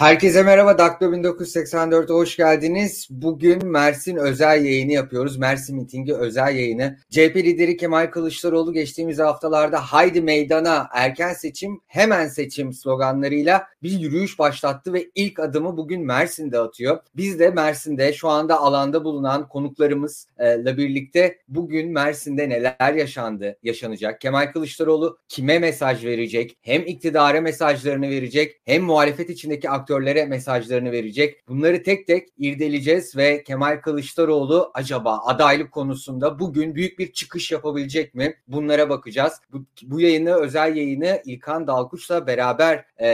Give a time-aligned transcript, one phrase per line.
[0.00, 3.08] Herkese merhaba, Daktilo 1984'e hoş geldiniz.
[3.10, 5.36] Bugün Mersin özel yayını yapıyoruz.
[5.36, 6.98] Mersin mitingi özel yayını.
[7.10, 14.38] CHP lideri Kemal Kılıçdaroğlu geçtiğimiz haftalarda haydi meydana erken seçim, hemen seçim sloganlarıyla bir yürüyüş
[14.38, 16.98] başlattı ve ilk adımı bugün Mersin'de atıyor.
[17.16, 24.20] Biz de Mersin'de şu anda alanda bulunan konuklarımızla birlikte bugün Mersin'de neler yaşandı, yaşanacak?
[24.20, 26.56] Kemal Kılıçdaroğlu kime mesaj verecek?
[26.62, 31.48] Hem iktidara mesajlarını verecek, hem muhalefet içindeki aktörler aktörlere mesajlarını verecek.
[31.48, 38.14] Bunları tek tek irdeleyeceğiz ve Kemal Kılıçdaroğlu acaba adaylık konusunda bugün büyük bir çıkış yapabilecek
[38.14, 38.34] mi?
[38.48, 39.32] Bunlara bakacağız.
[39.52, 43.08] Bu, bu yayını özel yayını İlkan Dalkuç'la beraber e,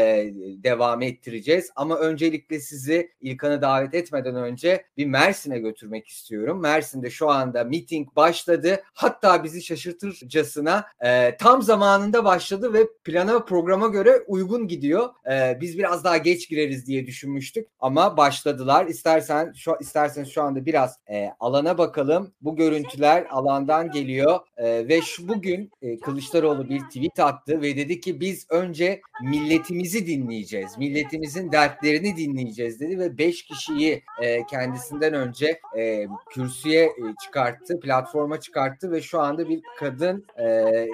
[0.65, 1.71] devam ettireceğiz.
[1.77, 6.61] Ama öncelikle sizi İlkan'ı davet etmeden önce bir Mersin'e götürmek istiyorum.
[6.61, 8.83] Mersin'de şu anda miting başladı.
[8.93, 15.09] Hatta bizi şaşırtırcasına e, tam zamanında başladı ve plana programa göre uygun gidiyor.
[15.31, 18.87] E, biz biraz daha geç gireriz gireriz diye düşünmüştük ama başladılar.
[18.87, 22.33] İstersen şu isterseniz şu anda biraz e, alana bakalım.
[22.41, 28.01] Bu görüntüler alandan geliyor e, ve şu bugün e, Kılıçdaroğlu bir tweet attı ve dedi
[28.01, 30.79] ki biz önce milletimizi dinleyeceğiz.
[30.79, 38.41] Milletimizin dertlerini dinleyeceğiz dedi ve 5 kişiyi e, kendisinden önce e, kürsüye e, çıkarttı, platforma
[38.41, 40.89] çıkarttı ve şu anda bir kadın e, e,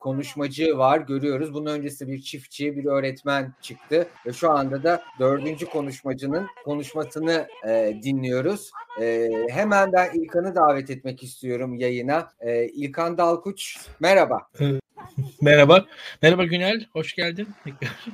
[0.00, 1.54] konuşmacı var görüyoruz.
[1.54, 7.94] Bunun öncesi bir çiftçi, bir öğretmen çıktı ve şu anda da dördüncü konuşmacının konuşmasını e,
[8.02, 8.70] dinliyoruz.
[9.00, 12.28] E, hemen ben İlkan'ı davet etmek istiyorum yayına.
[12.40, 14.48] E, İlkan Dalkuç, merhaba.
[15.40, 15.86] Merhaba.
[16.22, 16.86] Merhaba Günel.
[16.92, 17.48] Hoş geldin.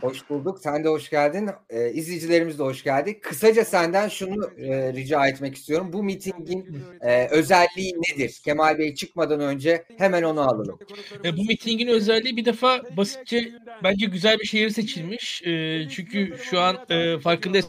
[0.01, 0.59] hoş bulduk.
[0.63, 1.51] Sen de hoş geldin.
[1.71, 3.21] Ee, izleyicilerimiz de hoş geldi.
[3.21, 5.93] Kısaca senden şunu e, rica etmek istiyorum.
[5.93, 8.41] Bu mitingin e, özelliği nedir?
[8.45, 10.79] Kemal Bey çıkmadan önce hemen onu alalım.
[11.25, 13.53] E, bu mitingin özelliği bir defa basitçe
[13.85, 15.43] bence güzel bir şehir seçilmiş.
[15.43, 17.67] E, çünkü şu an e, farkındayız.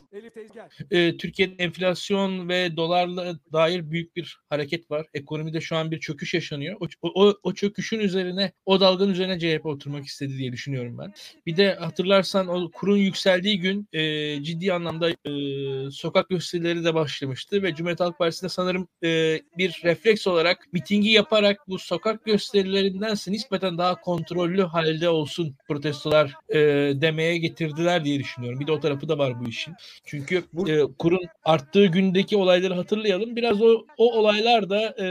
[0.91, 5.05] E, Türkiye'de enflasyon ve dolarla dair büyük bir hareket var.
[5.13, 6.77] Ekonomide şu an bir çöküş yaşanıyor.
[6.79, 11.13] O, o, o çöküşün üzerine, o dalganın üzerine CHP oturmak istedi diye düşünüyorum ben.
[11.45, 17.63] Bir de hatırlarsan o kurun yükseldiği gün e, ciddi anlamda e, sokak gösterileri de başlamıştı
[17.63, 23.31] ve Cumhuriyet Halk Partisi de sanırım e, bir refleks olarak mitingi yaparak bu sokak gösterilerindense
[23.31, 26.59] nispeten daha kontrollü halde olsun protestolar e,
[27.01, 28.59] demeye getirdiler diye düşünüyorum.
[28.59, 29.73] Bir de o tarafı da var bu işin.
[30.05, 33.35] Çünkü e, kurun arttığı gündeki olayları hatırlayalım.
[33.35, 35.05] Biraz o, o olaylar da e,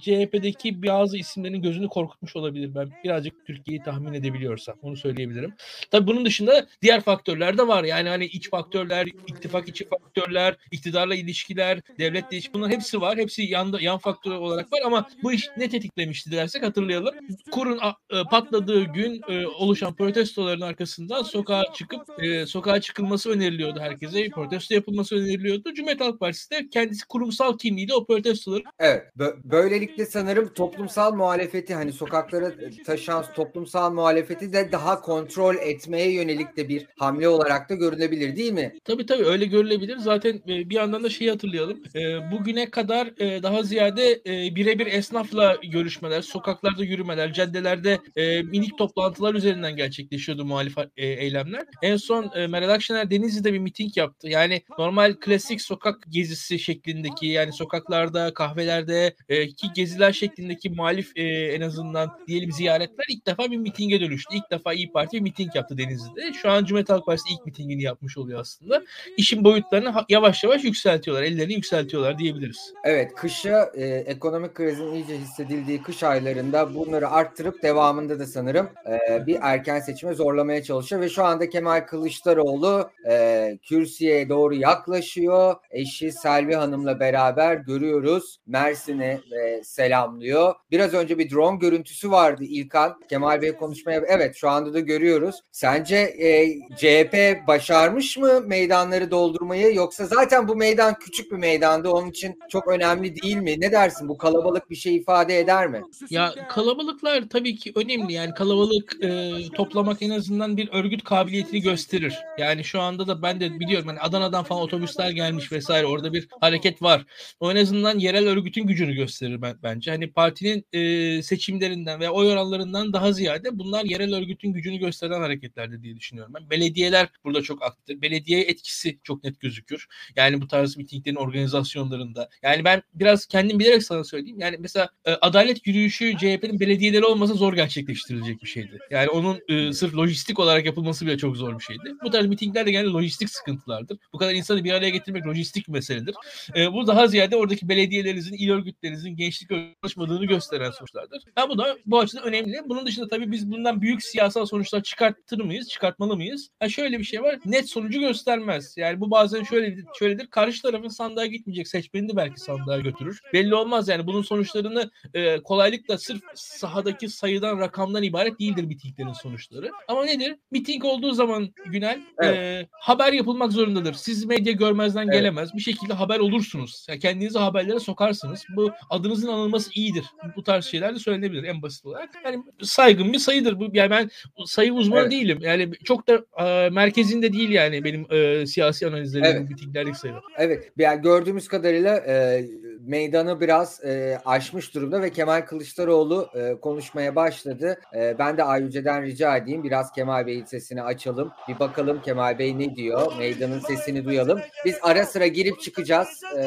[0.00, 2.74] CHP'deki bazı isimlerin gözünü korkutmuş olabilir.
[2.74, 2.90] Ben
[3.24, 5.54] birazcık Türkiye'yi tahmin edebiliyorsam onu söyleyebilirim.
[5.90, 7.84] Tabii bunun dışında diğer faktörler de var.
[7.84, 13.18] Yani hani iç faktörler, ittifak içi faktörler, iktidarla ilişkiler, devletle ilişki bunların hepsi var.
[13.18, 17.14] Hepsi yan, yan faktör olarak var ama bu iş ne tetiklemişti dersek hatırlayalım.
[17.50, 17.78] Kurun
[18.10, 24.28] e, patladığı gün e, oluşan protestoların arkasından sokağa çıkıp e, sokağa çıkılması öneriliyordu herkese.
[24.28, 25.74] Protesto yapılması öneriliyordu.
[25.74, 29.02] Cumhuriyet Halk Partisi de kendisi kurumsal kimliğiyle o protestoları Evet.
[29.44, 32.52] Böylelikle sanırım toplumsal muhalefeti hani sokaklara
[32.86, 38.52] taşan toplumsal muhalefeti de daha kontrol etmeye yönelik de bir hamle olarak da görülebilir değil
[38.52, 38.74] mi?
[38.84, 39.96] Tabii tabii öyle görülebilir.
[39.96, 41.82] Zaten e, bir yandan da şeyi hatırlayalım.
[41.94, 44.20] E, bugüne kadar e, daha ziyade
[44.56, 47.98] birebir esnafla görüşmeler, sokaklarda yürümeler, caddelerde
[48.42, 51.64] minik toplantılar üzerinden gerçekleşiyordu muhalif eylemler.
[51.82, 54.28] En son Meral Akşener Denizli'de bir miting yaptı.
[54.28, 62.18] Yani normal klasik sokak gezisi şeklindeki yani sokaklarda, kahvelerde ki geziler şeklindeki muhalif en azından
[62.26, 64.36] diyelim ziyaretler ilk defa bir mitinge dönüştü.
[64.36, 66.32] İlk defa İyi Parti bir miting yaptı Denizli'de.
[66.32, 68.82] Şu an Cumhuriyet Halk Partisi ilk mitingini yapmış oluyor aslında.
[69.16, 71.22] İşin boyutlarını yavaş yavaş yükseltiyorlar.
[71.22, 72.72] Ellerini yükseltiyorlar diyebiliriz.
[72.84, 79.26] Evet kışa e, ekonomik krizin iyice hissedildiği kış aylarında bunları arttırıp devamında da sanırım e,
[79.26, 85.54] bir erken seçime zorlamaya çalışıyor ve şu anda Kemal Kılıçdaroğlu e, kürsüye doğru yaklaşıyor.
[85.70, 88.38] Eşi Selvi Hanım'la beraber görüyoruz.
[88.46, 90.54] Mersin'i e, selamlıyor.
[90.70, 92.93] Biraz önce bir drone görüntüsü vardı İlkan.
[93.08, 95.40] Kemal Bey konuşmaya evet şu anda da görüyoruz.
[95.52, 102.10] Sence e, CHP başarmış mı meydanları doldurmayı yoksa zaten bu meydan küçük bir meydandı onun
[102.10, 103.60] için çok önemli değil mi?
[103.60, 105.82] Ne dersin bu kalabalık bir şey ifade eder mi?
[106.10, 112.18] Ya kalabalıklar tabii ki önemli yani kalabalık e, toplamak en azından bir örgüt kabiliyetini gösterir.
[112.38, 116.28] Yani şu anda da ben de biliyorum hani Adana'dan falan otobüsler gelmiş vesaire orada bir
[116.40, 117.04] hareket var.
[117.40, 119.90] O en azından yerel örgütün gücünü gösterir ben, bence.
[119.90, 125.82] Hani partinin e, seçimlerinden veya oy oranlarından daha ziyade bunlar yerel örgütün gücünü gösteren hareketlerdi
[125.82, 126.50] diye düşünüyorum ben.
[126.50, 128.02] Belediyeler burada çok aktif.
[128.02, 129.86] Belediye etkisi çok net gözükür.
[130.16, 132.28] Yani bu tarz mitinglerin organizasyonlarında.
[132.42, 134.40] Yani ben biraz kendim bilerek sana söyleyeyim.
[134.40, 138.78] Yani mesela e, adalet yürüyüşü CHP'nin belediyeleri olmasa zor gerçekleştirilecek bir şeydi.
[138.90, 141.94] Yani onun e, sırf lojistik olarak yapılması bile çok zor bir şeydi.
[142.04, 143.98] Bu tarz mitingler de genelde lojistik sıkıntılardır.
[144.12, 146.14] Bu kadar insanı bir araya getirmek lojistik bir meseledir.
[146.56, 149.50] E, bu daha ziyade oradaki belediyelerinizin, il örgütlerinizin gençlik
[149.82, 151.22] çalışmadığını gösteren sonuçlardır.
[151.34, 152.60] Ha, bu da bu açıdan önemli.
[152.74, 156.48] Bunun dışında tabii biz bundan büyük siyasal sonuçlar çıkartır mıyız, çıkartmalı mıyız?
[156.60, 157.38] Ha, şöyle bir şey var.
[157.44, 158.74] Net sonucu göstermez.
[158.76, 160.26] Yani bu bazen şöyle şöyledir.
[160.26, 163.20] Karşı tarafın sandığa gitmeyecek seçmeni de belki sandığa götürür.
[163.32, 169.70] Belli olmaz yani bunun sonuçlarını e, kolaylıkla sırf sahadaki sayıdan rakamdan ibaret değildir mitinglerin sonuçları.
[169.88, 170.36] Ama nedir?
[170.50, 172.36] Miting olduğu zaman Günel evet.
[172.36, 173.94] e, haber yapılmak zorundadır.
[173.94, 175.14] Siz medya görmezden evet.
[175.14, 175.54] gelemez.
[175.54, 176.86] Bir şekilde haber olursunuz.
[176.88, 178.44] Yani kendinizi haberlere sokarsınız.
[178.56, 180.04] Bu adınızın anılması iyidir.
[180.36, 182.10] Bu tarz şeyler de söylenebilir en basit olarak.
[182.24, 183.58] Yani saygın bir sayıdır.
[183.58, 184.10] Bu yani ben
[184.46, 185.12] sayı uzmanı evet.
[185.12, 185.38] değilim.
[185.40, 189.50] Yani çok da e, merkezinde değil yani benim e, siyasi analizlerim evet.
[189.50, 190.14] mitinglerdeki sayı.
[190.38, 190.72] Evet.
[190.78, 192.44] Yani gördüğümüz kadarıyla e,
[192.80, 197.80] meydanı biraz e, aşmış durumda ve Kemal Kılıçdaroğlu e, konuşmaya başladı.
[197.94, 201.32] E, ben de Ayüce'den rica edeyim biraz Kemal Bey'in sesini açalım.
[201.48, 203.12] Bir bakalım Kemal Bey ne diyor?
[203.18, 204.40] Meydanın sesini duyalım.
[204.64, 206.22] Biz ara sıra girip çıkacağız.
[206.36, 206.44] E,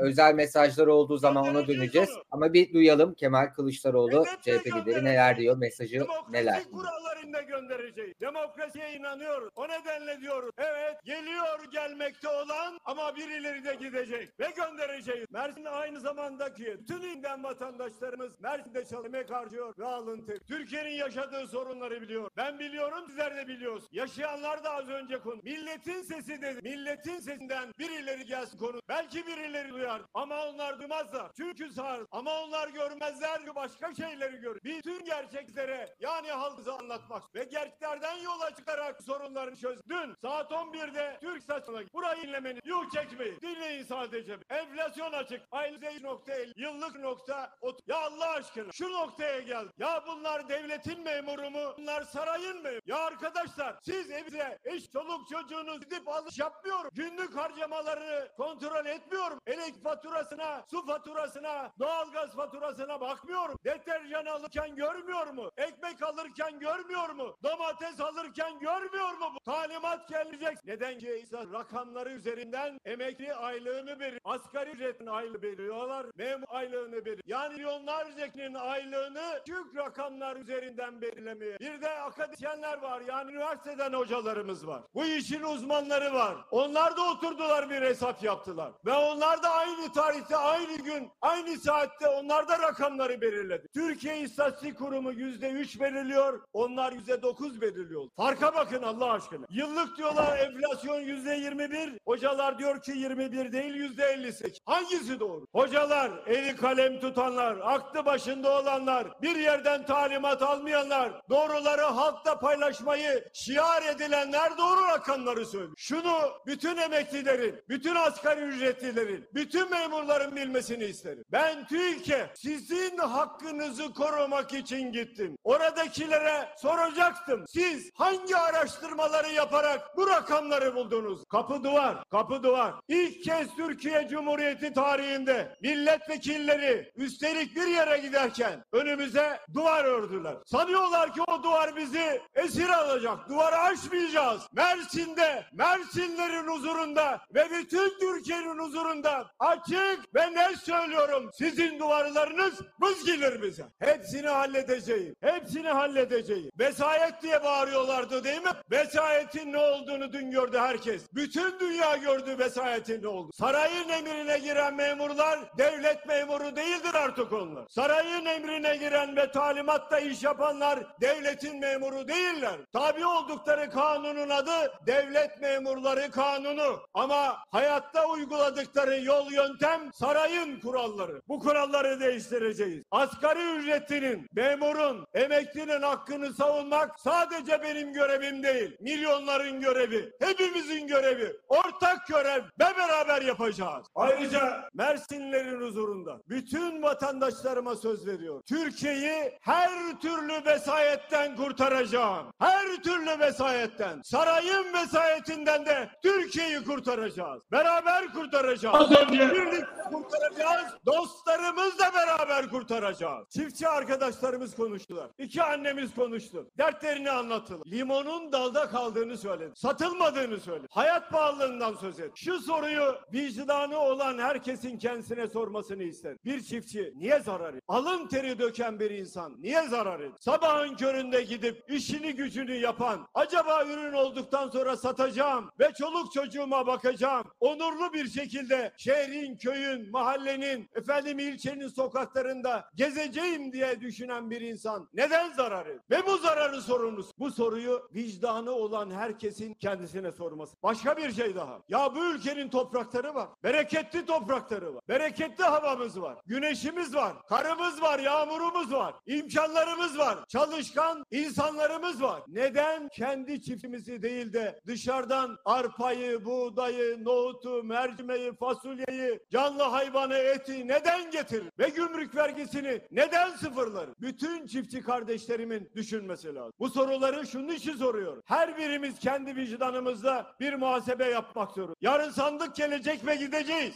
[0.00, 2.10] özel mesajlar olduğu zaman ona döneceğiz.
[2.30, 5.56] Ama bir duyalım Kemal Kılıçdaroğlu CHP lideri neler diyor?
[5.56, 6.62] Mesajı neler?
[6.72, 8.12] kurallarında göndereceğiz.
[8.20, 9.48] Demokrasiye inanıyoruz.
[9.56, 10.50] O nedenle diyoruz.
[10.58, 15.26] Evet geliyor gelmekte olan ama birileri de gidecek ve göndereceğiz.
[15.30, 17.04] Mersin aynı zamandaki bütün
[17.44, 20.26] vatandaşlarımız Mersin'de çalışmak harcıyor ve alın.
[20.48, 22.30] Türkiye'nin yaşadığı sorunları biliyor.
[22.36, 23.88] Ben biliyorum sizler de biliyorsunuz.
[23.92, 25.40] Yaşayanlar da az önce konu.
[25.42, 26.62] Milletin sesi dedi.
[26.62, 28.80] Milletin sesinden birileri gelsin konu.
[28.88, 31.30] Belki birileri duyar ama onlar duymazlar.
[31.36, 32.06] Çünkü sağır.
[32.10, 34.60] Ama onlar görmezler ki başka şeyleri görür.
[34.64, 39.78] Bütün gerçeklere yani halkıza anlatmak ve gerçeklerden yola çıkarak sorunlarını çöz.
[39.88, 43.40] Dün saat 11'de Türk saçına burayı dinlemeni yuh çekmeyin.
[43.40, 44.38] Dinleyin sadece.
[44.50, 45.42] Enflasyon açık.
[45.54, 47.50] Aynı %1.50 yıllık nokta.
[47.86, 49.68] Ya Allah aşkına şu noktaya gel.
[49.78, 51.74] Ya bunlar devletin memuru mu?
[51.78, 52.68] Bunlar sarayın mı?
[52.86, 56.90] Ya arkadaşlar siz evde eş çoluk çocuğunuz gidip alış yapmıyorum.
[56.94, 59.38] Günlük harcamalarını kontrol etmiyorum.
[59.46, 63.58] Elektrik faturasına, su faturasına, doğalgaz faturasına bakmıyorum.
[63.64, 65.50] Deterjan alırken görmüyor mu?
[65.56, 67.36] Ekmek alırken görmüyor mu?
[67.42, 69.32] Domates alırken görmüyor mu?
[69.34, 69.40] Bu?
[69.44, 70.64] Talimat gelecek.
[70.64, 74.20] Neden ki rakamları üzerinden emekli aylığını verir.
[74.24, 76.06] Asgari ücretin aylığı veriyorlar.
[76.16, 77.22] Memur aylığını verir.
[77.26, 81.60] Yani milyonlarca kişinin aylığını küçük rakamlar üzerinden belirlemiyor.
[81.60, 83.02] Bir de akademisyenler var.
[83.08, 84.82] Yani üniversiteden hocalarımız var.
[84.94, 86.36] Bu işin uzmanları var.
[86.50, 88.72] Onlar da oturdular bir hesap yaptılar.
[88.86, 93.68] Ve onlar da aynı tarihte, aynı gün, aynı saatte onlar da rakamları belirledi.
[93.74, 96.40] Türkiye İstatistik Kurumu yüzde üç belirliyor.
[96.52, 98.04] Onlar yüzde dokuz belirliyor.
[98.16, 99.46] Farka bakın Allah aşkına.
[99.50, 101.92] Yıllık diyorlar enflasyon yüzde yirmi bir.
[102.06, 104.60] Hocalar diyor ki yirmi bir değil yüzde elli sekiz.
[104.66, 105.33] Hangisi doğru?
[105.52, 113.82] Hocalar, eli kalem tutanlar, aklı başında olanlar, bir yerden talimat almayanlar, doğruları halkta paylaşmayı şiar
[113.82, 115.74] edilenler doğru rakamları söylüyor.
[115.76, 116.14] Şunu
[116.46, 121.24] bütün emeklilerin, bütün asgari ücretlilerin, bütün memurların bilmesini isterim.
[121.32, 125.38] Ben TÜİK'e sizin hakkınızı korumak için gittim.
[125.44, 127.44] Oradakilere soracaktım.
[127.48, 131.24] Siz hangi araştırmaları yaparak bu rakamları buldunuz?
[131.28, 132.74] Kapı duvar, kapı duvar.
[132.88, 135.23] İlk kez Türkiye Cumhuriyeti tarihinde
[135.60, 140.34] milletvekilleri üstelik bir yere giderken önümüze duvar ördüler.
[140.46, 143.28] Sanıyorlar ki o duvar bizi esir alacak.
[143.28, 144.42] Duvarı aşmayacağız.
[144.52, 153.42] Mersin'de, Mersinlerin huzurunda ve bütün Türkiye'nin huzurunda açık ve ne söylüyorum sizin duvarlarınız buz gelir
[153.42, 153.64] bize.
[153.78, 155.14] Hepsini halledeceğim.
[155.20, 156.50] Hepsini halledeceğim.
[156.58, 158.50] Vesayet diye bağırıyorlardı değil mi?
[158.70, 161.02] Vesayetin ne olduğunu dün gördü herkes.
[161.14, 163.30] Bütün dünya gördü vesayetin ne oldu.
[163.34, 164.74] Sarayın emrine giren
[165.14, 167.64] memurlar devlet memuru değildir artık onlar.
[167.68, 172.56] Sarayın emrine giren ve talimatta iş yapanlar devletin memuru değiller.
[172.72, 176.80] Tabi oldukları kanunun adı devlet memurları kanunu.
[176.94, 181.22] Ama hayatta uyguladıkları yol yöntem sarayın kuralları.
[181.28, 182.84] Bu kuralları değiştireceğiz.
[182.90, 188.76] Asgari ücretinin, memurun, emeklinin hakkını savunmak sadece benim görevim değil.
[188.80, 190.12] Milyonların görevi.
[190.20, 191.36] Hepimizin görevi.
[191.48, 193.86] Ortak görev ve beraber yapacağız.
[193.94, 194.68] Ayrıca
[195.10, 198.42] Mersinlerin huzurunda bütün vatandaşlarıma söz veriyorum.
[198.48, 202.26] Türkiye'yi her türlü vesayetten kurtaracağım.
[202.38, 204.00] Her türlü vesayetten.
[204.04, 207.42] Sarayın vesayetinden de Türkiye'yi kurtaracağız.
[207.52, 208.74] Beraber kurtaracağız.
[208.74, 209.30] Az önce.
[209.30, 210.66] Birlik kurtaracağız.
[210.86, 213.28] Dostlarımızla beraber kurtaracağız.
[213.30, 215.10] Çiftçi arkadaşlarımız konuştular.
[215.18, 216.46] İki annemiz konuştu.
[216.58, 217.66] Dertlerini anlattılar.
[217.66, 219.52] Limonun dalda kaldığını söyledi.
[219.54, 220.66] Satılmadığını söyledi.
[220.70, 222.24] Hayat pahalılığından söz etti.
[222.24, 226.16] Şu soruyu vicdanı olan herkesin kendisine sormasını ister.
[226.24, 227.62] Bir çiftçi niye zarar ediyor?
[227.68, 230.12] Alın teri döken bir insan niye zarar ediyor?
[230.20, 237.24] Sabahın köründe gidip işini gücünü yapan, acaba ürün olduktan sonra satacağım ve çoluk çocuğuma bakacağım.
[237.40, 245.32] Onurlu bir şekilde şehrin, köyün, mahallenin, efendim ilçenin sokaklarında gezeceğim diye düşünen bir insan neden
[245.32, 245.80] zarar ediyor?
[245.90, 247.12] Ve bu zararı sorumlusu.
[247.18, 250.56] Bu soruyu vicdanı olan herkesin kendisine sorması.
[250.62, 251.58] Başka bir şey daha.
[251.68, 253.28] Ya bu ülkenin toprakları var.
[253.44, 254.73] Bereketli toprakları var.
[254.88, 256.18] Bereketli havamız var.
[256.26, 257.12] Güneşimiz var.
[257.28, 257.98] Karımız var.
[257.98, 258.94] Yağmurumuz var.
[259.06, 260.18] imkanlarımız var.
[260.28, 262.22] Çalışkan insanlarımız var.
[262.28, 271.10] Neden kendi çiftimizi değil de dışarıdan arpayı, buğdayı, nohutu, mercimeği, fasulyeyi, canlı hayvanı, eti neden
[271.10, 271.50] getirir?
[271.58, 273.86] Ve gümrük vergisini neden sıfırlar?
[274.00, 276.52] Bütün çiftçi kardeşlerimin düşünmesi lazım.
[276.58, 278.22] Bu soruları şunun için soruyorum.
[278.26, 281.74] Her birimiz kendi vicdanımızda bir muhasebe yapmak zorunda.
[281.80, 283.74] Yarın sandık gelecek ve gideceğiz.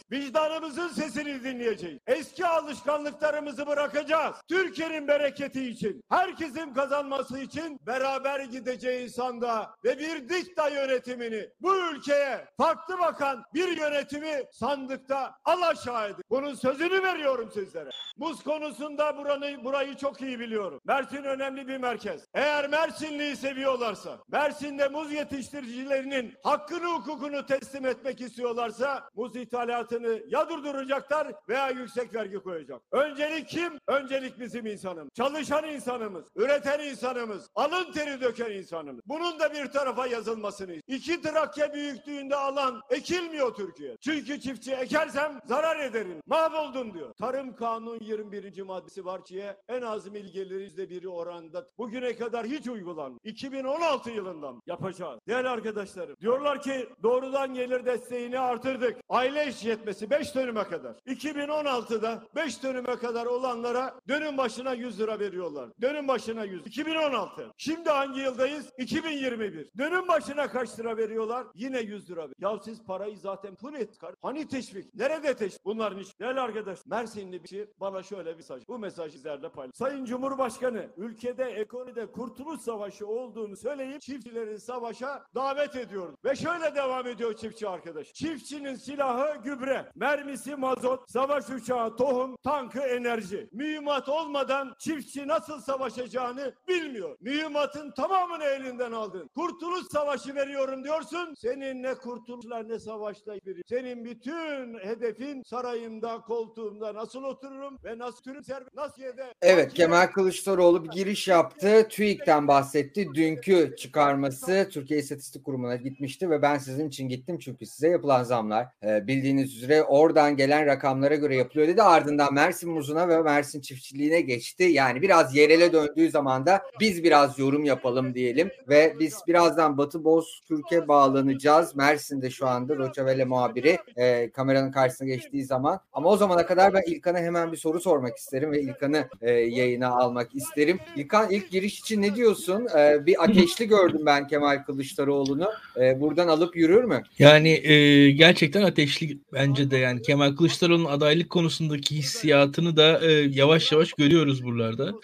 [0.88, 1.98] Vicdanımızın sesini dinleyeceğiz.
[2.06, 4.36] Eski alışkanlıklarımızı bırakacağız.
[4.48, 12.48] Türkiye'nin bereketi için, herkesin kazanması için beraber gideceğiz sanda ve bir dikta yönetimini bu ülkeye
[12.56, 16.24] farklı bakan bir yönetimi sandıkta alaşağı edin.
[16.30, 17.90] Bunun sözünü veriyorum sizlere.
[18.16, 20.80] Muz konusunda buranı, burayı çok iyi biliyorum.
[20.84, 22.24] Mersin önemli bir merkez.
[22.34, 31.32] Eğer Mersinli'yi seviyorlarsa, Mersin'de muz yetiştiricilerinin hakkını hukukunu teslim etmek istiyorlarsa muz ithalatını ya durduracaklar
[31.48, 32.82] veya yüksek vergi koyacak.
[32.92, 33.72] Öncelik kim?
[33.86, 35.14] Öncelik bizim insanımız.
[35.14, 39.02] Çalışan insanımız, üreten insanımız, alın teri döken insanımız.
[39.06, 43.96] Bunun da bir tarafa yazılmasını İki Trakya büyüklüğünde alan ekilmiyor Türkiye.
[44.00, 46.22] Çünkü çiftçi ekersem zarar ederim.
[46.26, 47.14] Mahvoldum diyor.
[47.14, 48.62] Tarım Kanun 21.
[48.62, 53.20] maddesi var ki en az mil geliri yüzde biri oranında bugüne kadar hiç uygulanmıyor.
[53.24, 55.20] 2016 yılından yapacağız.
[55.28, 58.96] Değerli arkadaşlarım diyorlar ki doğrudan gelir desteğini artırdık.
[59.08, 60.94] Aile işletmesi 5 dönüme kadar.
[61.06, 65.70] 2016'da 5 dönüme kadar olanlara dönüm başına 100 lira veriyorlar.
[65.80, 66.66] Dönüm başına 100.
[66.66, 67.50] 2016.
[67.56, 68.72] Şimdi hangi yıldayız?
[68.78, 69.68] 2021.
[69.78, 71.46] Dönüm başına kaç lira veriyorlar?
[71.54, 72.28] Yine 100 lira.
[72.38, 73.98] Ya siz parayı zaten pul et.
[74.22, 74.94] Hani teşvik?
[74.94, 75.64] Nerede teşvik?
[75.64, 76.20] Bunların iş.
[76.20, 78.68] Değerli arkadaş Mersinli bir şey bana şöyle bir mesaj.
[78.68, 79.76] Bu mesajı sizlerle paylaş.
[79.76, 86.14] Sayın Cumhurbaşkanı ülkede ekonomide kurtuluş savaşı olduğunu söyleyip çiftçileri savaşa davet ediyoruz.
[86.24, 88.12] Ve şöyle devam ediyor çiftçi arkadaş.
[88.12, 93.48] Çiftçinin silahı gübre, mermisi mazot, savaş uçağı tohum, tankı enerji.
[93.52, 97.16] Mühimmat olmadan çiftçi nasıl savaşacağını bilmiyor.
[97.20, 99.30] Mühimmatın tamamını elinden aldın.
[99.34, 101.34] Kurtuluş savaşı veriyorum diyorsun.
[101.38, 103.62] Senin ne kurtuluşlar ne savaşta biri.
[103.68, 109.26] Senin bütün hedefin sarayımda, koltuğumda nasıl otururum ve nasıl türüm servis, nasıl yede.
[109.42, 111.88] Evet Kemal Kılıçdaroğlu bir giriş yaptı.
[111.88, 113.08] TÜİK'ten bahsetti.
[113.14, 118.66] Dünkü çıkarması Türkiye İstatistik Kurumu'na gitmişti ve ben sizin için gittim çünkü size yapılan zamlar
[118.84, 121.82] e, bildiğiniz üzere oradan gelen rakamlara göre yapılıyor dedi.
[121.82, 124.62] Ardından Mersin muzuna ve Mersin çiftçiliğine geçti.
[124.62, 130.04] Yani biraz yerele döndüğü zaman da biz biraz yorum yapalım diyelim ve biz birazdan Batı
[130.04, 131.76] Bozkürk'e bağlanacağız.
[131.76, 135.80] Mersin'de şu anda Roçavele muhabiri e, kameranın karşısına geçtiği zaman.
[135.92, 139.88] Ama o zamana kadar ben İlkan'a hemen bir soru sormak isterim ve İlkan'ı e, yayına
[139.88, 140.78] almak isterim.
[140.96, 142.66] İlkan ilk giriş için ne diyorsun?
[142.78, 145.48] E, bir ateşli gördüm ben Kemal Kılıçdaroğlu'nu.
[145.80, 147.02] E, buradan alıp yürür mü?
[147.18, 153.72] Yani e, gerçekten ateşli bence de yani Kemal Kılıçdaroğlu'nun adaylık konusundaki hissiyatını da e, yavaş
[153.72, 154.94] yavaş görüyoruz buralarda.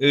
[0.00, 0.08] E,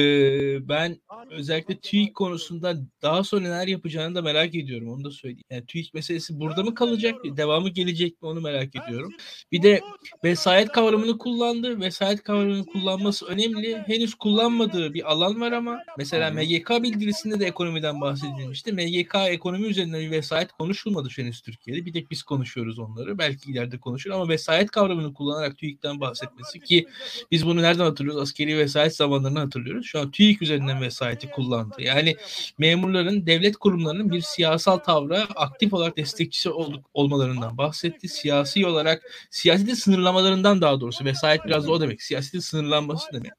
[0.70, 1.02] ben
[1.32, 4.88] özellikle TÜİK konusunda daha sonra neler yapacağını da merak ediyorum.
[4.90, 5.44] Onu da söyleyeyim.
[5.50, 7.16] Yani TÜİK meselesi burada mı kalacak?
[7.26, 8.28] Devamı gelecek mi?
[8.28, 9.12] Onu merak ediyorum.
[9.52, 9.82] Bir de
[10.24, 11.80] vesayet kavramını kullandı.
[11.80, 13.78] Vesayet kavramını kullanması önemli.
[13.88, 18.74] Henüz kullanmadığı bir alan var ama mesela MGK bildirisinde de ekonomiden bahsedilmişti.
[18.74, 21.86] MGK ekonomi üzerinden bir vesayet konuşulmadı henüz Türkiye'de.
[21.86, 23.18] Bir tek biz konuşuyoruz onları.
[23.18, 26.88] Belki ileride konuşur ama vesayet kavramını kullanarak TÜİK'ten bahsetmesi ki
[27.32, 28.22] biz bunu nereden hatırlıyoruz?
[28.22, 29.86] Askeri vesayet zamanlarını hatırlıyoruz.
[29.86, 31.76] Şu an TÜİK üzerinden vesayeti kullandı.
[31.80, 32.16] Yani
[32.58, 38.08] memurların, devlet kurumlarının bir siyasal tavra aktif olarak destekçisi olduk, olmalarından bahsetti.
[38.08, 42.02] Siyasi olarak, siyaseti sınırlamalarından daha doğrusu vesayet biraz da o demek.
[42.02, 43.32] Siyasetin sınırlanması demek.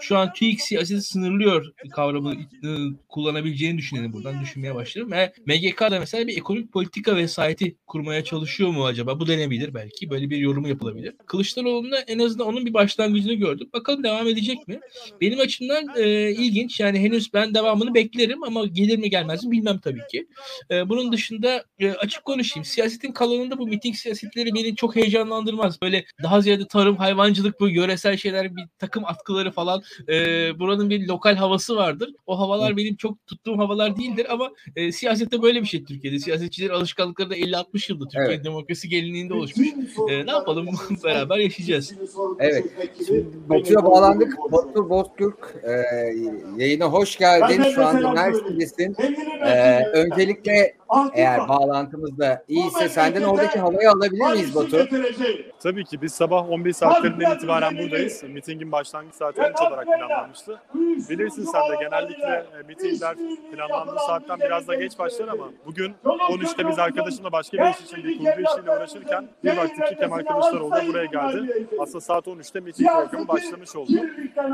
[0.00, 2.34] Şu an TÜİK siyaseti sınırlıyor kavramı
[3.08, 5.12] kullanabileceğini düşüneni buradan düşünmeye başladım.
[5.12, 9.20] Ve MGK'da mesela bir ekonomik politika vesayeti kurmaya çalışıyor mu acaba?
[9.20, 10.10] Bu denebilir belki.
[10.10, 11.14] Böyle bir yorumu yapılabilir.
[11.26, 13.68] Kılıçdaroğlu'nda en azından onun bir başlangıcını gördüm.
[13.72, 14.80] Bakalım devam edecek mi?
[15.20, 16.80] Benim açımdan e, ilginç.
[16.80, 20.26] Yani henüz ben devamını beklerim ama gelir mi gelmez mi bilmem tabii ki.
[20.70, 22.64] E, bunun dışında e, açık konuşayım.
[22.64, 25.82] Siyasetin kalanında bu miting siyasetleri beni çok heyecanlandırmaz.
[25.82, 29.82] Böyle daha ziyade tarım, hayvancılık bu yöresel şeyler, bir takım atkıları falan.
[30.08, 30.14] E,
[30.58, 32.10] buranın bir lokal havası vardır.
[32.26, 36.18] O havalar benim çok tuttuğum havalar değildir ama e, siyasette böyle bir şey Türkiye'de.
[36.18, 38.44] Siyasetçilerin alışkanlıkları da 50-60 yılda Türkiye Evet.
[38.44, 39.68] demokrasi geleneğinde oluşmuş.
[40.10, 40.66] E, ne yapalım
[41.04, 41.92] beraber yaşayacağız.
[42.38, 42.64] Evet.
[43.06, 44.36] Şimdi Batu'ya bağlandık.
[44.52, 45.72] Batu Bozkürk e,
[46.56, 47.62] yayına hoş geldin.
[47.74, 48.96] Şu anda Mersin'desin.
[49.46, 50.74] E, öncelikle
[51.14, 54.88] eğer bağlantımız da iyiyse senden oradaki havayı alabilir miyiz Batu?
[55.62, 58.22] Tabii ki biz sabah 11 saatlerinden itibaren buradayız.
[58.22, 60.60] Mitingin başlangıç saati 13 olarak planlanmıştı.
[61.10, 63.16] Bilirsin sen de genellikle e, mitingler
[63.52, 68.04] planlandığı saatten biraz da geç başlar ama bugün 13'te biz arkadaşımla başka bir iş için
[68.04, 71.66] bir kurgu işiyle uğraşırken bir baktık ki Kemal Kılıçdaroğlu da buraya geldi.
[71.80, 73.92] Aslında saat 13'te miting programı başlamış oldu.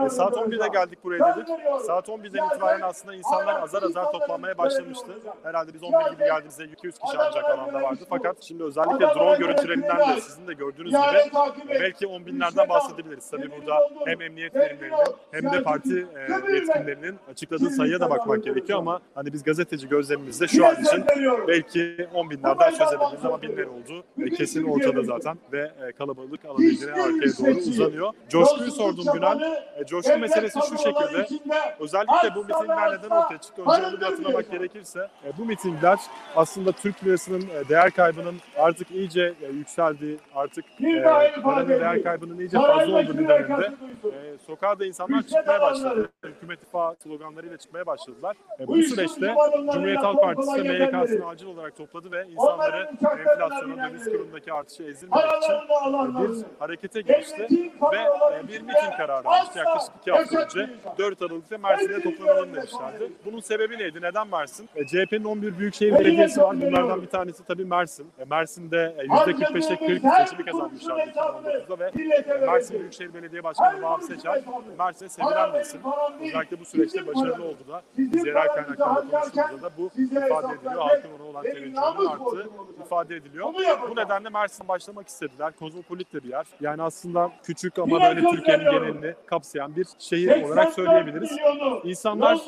[0.07, 1.49] E, saat 11'de geldik buraya dedik.
[1.87, 5.13] Saat 11'den itibaren aslında insanlar azar azar toplanmaya başlamıştı.
[5.43, 8.05] Herhalde biz 11 gibi geldiğimizde 200 kişi ancak alanda vardı.
[8.09, 11.33] Fakat şimdi özellikle drone görüntülerinden de sizin de gördüğünüz gibi
[11.71, 13.31] belki 10 binlerden bahsedebiliriz.
[13.31, 14.97] Tabii burada hem emniyet birimlerinin
[15.31, 20.49] hem de parti e, yetkililerinin açıkladığı sayıya da bakmak gerekiyor ama hani biz gazeteci gözlemimizde
[20.49, 21.05] şu an için
[21.49, 24.05] belki 10 binlerden söz edebiliriz ama binler oldu.
[24.37, 28.13] Kesin ortada zaten ve e, kalabalık alabildiğine arkaya doğru uzanıyor.
[28.29, 29.41] Coşkuyu sordum Günal.
[29.77, 31.29] E, coşku meselesi şu şekilde.
[31.81, 33.63] Özellikle bu mitingler neden ortaya çıktı?
[33.63, 35.09] Önce onu hatırlamak gerekirse
[35.39, 35.99] bu mitingler
[36.37, 41.03] aslında Türk lirasının e, değer kaybının artık iyice e, yükseldiği, artık e,
[41.43, 43.73] paranın değer kaybının iyice fazla olduğu bir dönemde
[44.05, 46.11] e, sokağa da insanlar çıkmaya başladı.
[46.25, 48.37] Hükümet ittifakı sloganlarıyla çıkmaya başladılar.
[48.61, 49.35] E, bu süreçte
[49.73, 55.25] Cumhuriyet Halk Partisi de MYK'sını acil olarak topladı ve insanları enflasyona, döviz kurundaki artışı ezilmemek
[55.43, 57.47] için e, bir harekete girişti
[57.93, 57.99] ve
[58.39, 60.71] e, bir miting kararı almıştı yaklaşık iki hafta önce.
[60.99, 63.13] 4 Aralık'ta Mersin'de toplanalım demişlerdi.
[63.25, 64.03] Bunun sebebi neydi?
[64.03, 64.69] Neden Mersin?
[64.77, 66.61] E, CHP'nin 11 büyükşehir belediyesi var.
[66.61, 68.07] Bunlardan bir tanesi tabii Mersin.
[68.19, 74.43] E, Mersin'de e, %45'e 40 seçimi kazanmışlardı 2019'da ve Mersin Büyükşehir Belediye Başkanı Vahap Seçer
[74.79, 75.81] Mersin'e sevilen bir isim.
[76.21, 80.83] Özellikle bu süreçte başarılı oldu da biz yerel kaynaklarla konuştuğumuzda da bu ifade ediliyor.
[80.83, 82.51] Halkın ona olan teveccühünün arttığı
[82.85, 83.55] ifade ediliyor.
[83.91, 85.53] Bu nedenle Mersin başlamak istediler.
[85.59, 86.47] Kozmopolit de bir yer.
[86.61, 91.31] Yani aslında küçük ama böyle Türkiye'nin genelini kapsayan bir şehir olarak söyleyebiliriz.
[91.85, 92.39] İnsanlar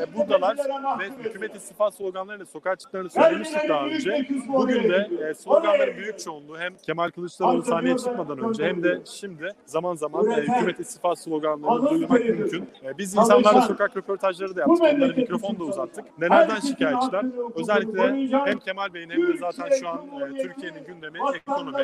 [0.00, 0.56] e, buradalar
[0.98, 2.76] ve hükümet istifa sloganlarıyla sokağa
[3.08, 4.26] çıktıklarını söylemiştik daha önce.
[4.48, 9.52] Bugün de e, sloganların büyük çoğunluğu hem Kemal Kılıçdaroğlu sahneye çıkmadan önce hem de şimdi
[9.66, 12.70] zaman zaman e, hükümet istifa sloganlarını duymak mümkün.
[12.84, 14.80] E, biz insanlarla sokak röportajları da yaptık.
[14.80, 16.18] Onlara mikrofon da uzattık.
[16.18, 17.24] Nelerden şikayetçiler?
[17.54, 18.02] Özellikle
[18.46, 20.00] hem Kemal Bey'in hem de zaten şu an
[20.34, 21.80] e, Türkiye'nin gündemi ekonomi.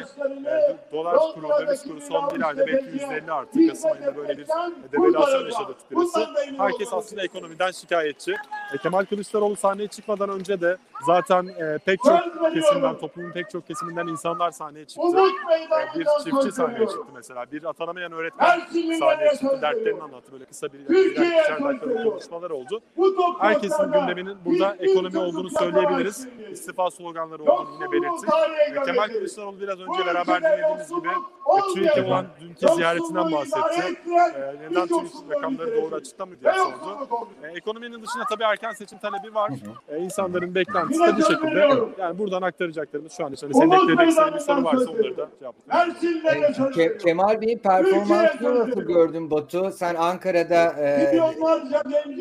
[0.46, 3.68] E, dolar kuru, döviz kuru son bir ayda belki %50 arttı.
[3.68, 4.46] Kasım ayında böyle bir
[4.92, 6.26] devalüasyon yaşadı Türk lirası.
[6.59, 8.33] Herkes aslında ekonomiden şikayetçi.
[8.74, 13.66] E, Kemal Kılıçdaroğlu sahneye çıkmadan önce de zaten e, pek çok kesimden, toplumun pek çok
[13.66, 15.02] kesiminden insanlar sahneye çıktı.
[15.94, 17.46] E, bir çiftçi sahneye çıktı mesela.
[17.52, 18.58] Bir atanamayan öğretmen
[18.98, 19.58] sahneye çıktı.
[19.62, 20.32] Dertlerini anlattı.
[20.32, 22.80] Böyle kısa bir birer dakikalık konuşmalar oldu.
[23.40, 26.28] Herkesin gündeminin burada ekonomi olduğunu söyleyebiliriz.
[26.50, 28.30] İstifa sloganları olduğunu yine belirttik.
[28.76, 33.98] E, Kemal Kılıçdaroğlu biraz önce beraber dinlediğimiz gibi e, TÜİK'e olan dünkü ziyaretinden bahsetti.
[34.36, 37.28] E, neden TÜİK rakamları doğru açıklamıyor diye sordu.
[37.42, 39.50] E, ekonominin dışında tabii erken seçim talebi var.
[39.88, 41.68] E, insanların beklentisi de bu şekilde.
[41.98, 43.52] Yani buradan aktaracaklarımız şu an için.
[43.52, 45.96] Hani senin bir soru varsa onları da cevaplayayım.
[46.26, 49.70] E, Ke- Kemal Bey'in performansını nasıl gördün Batu?
[49.72, 51.20] Sen Ankara'da e,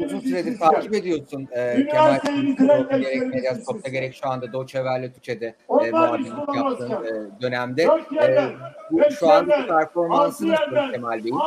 [0.05, 5.55] uzun süredir takip ediyorsun e, Kemal Kılıçdaroğlu gerek Medyaskop'ta gerek şu anda Deutsche Welle Türkçe'de
[5.85, 7.83] e, muhabirlik yaptığın e, dönemde.
[7.83, 8.47] E,
[8.91, 11.37] bu, şu andaki performansı nasıl Kemal Bey'in?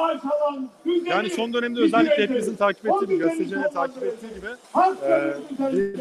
[1.04, 4.46] Yani son dönemde özellikle hepimizin takip ettiği gibi, gazetecilerin takip ettiği gibi
[5.06, 5.34] e,
[5.72, 5.96] bir,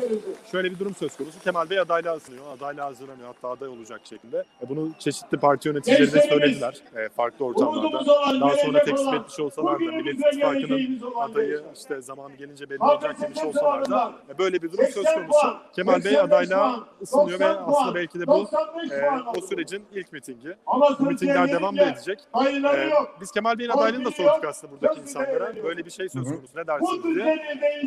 [0.51, 1.39] şöyle bir durum söz konusu.
[1.39, 4.37] Kemal Bey adaylığa hazırlanıyor, adaylığa hazırlanıyor hatta aday olacak şekilde.
[4.37, 8.05] E, bunu çeşitli parti yöneticilerine söylediler e, farklı ortamlarda.
[8.41, 13.39] Daha sonra tekstil etmiş olsalar da Millet İttifakı'nın adayı işte zamanı gelince belli olacak demiş
[13.43, 15.57] olsalar da e, böyle bir durum söz konusu.
[15.75, 18.49] Kemal Bey adaylığa ısınıyor ve aslında belki de bu
[18.91, 20.55] e, o sürecin ilk mitingi.
[20.99, 22.19] Bu mitingler devam da edecek.
[22.45, 22.89] E,
[23.21, 25.63] biz Kemal Bey'in adaylığını da sorduk aslında buradaki insanlara.
[25.63, 27.39] Böyle bir şey söz konusu ne dersiniz diye.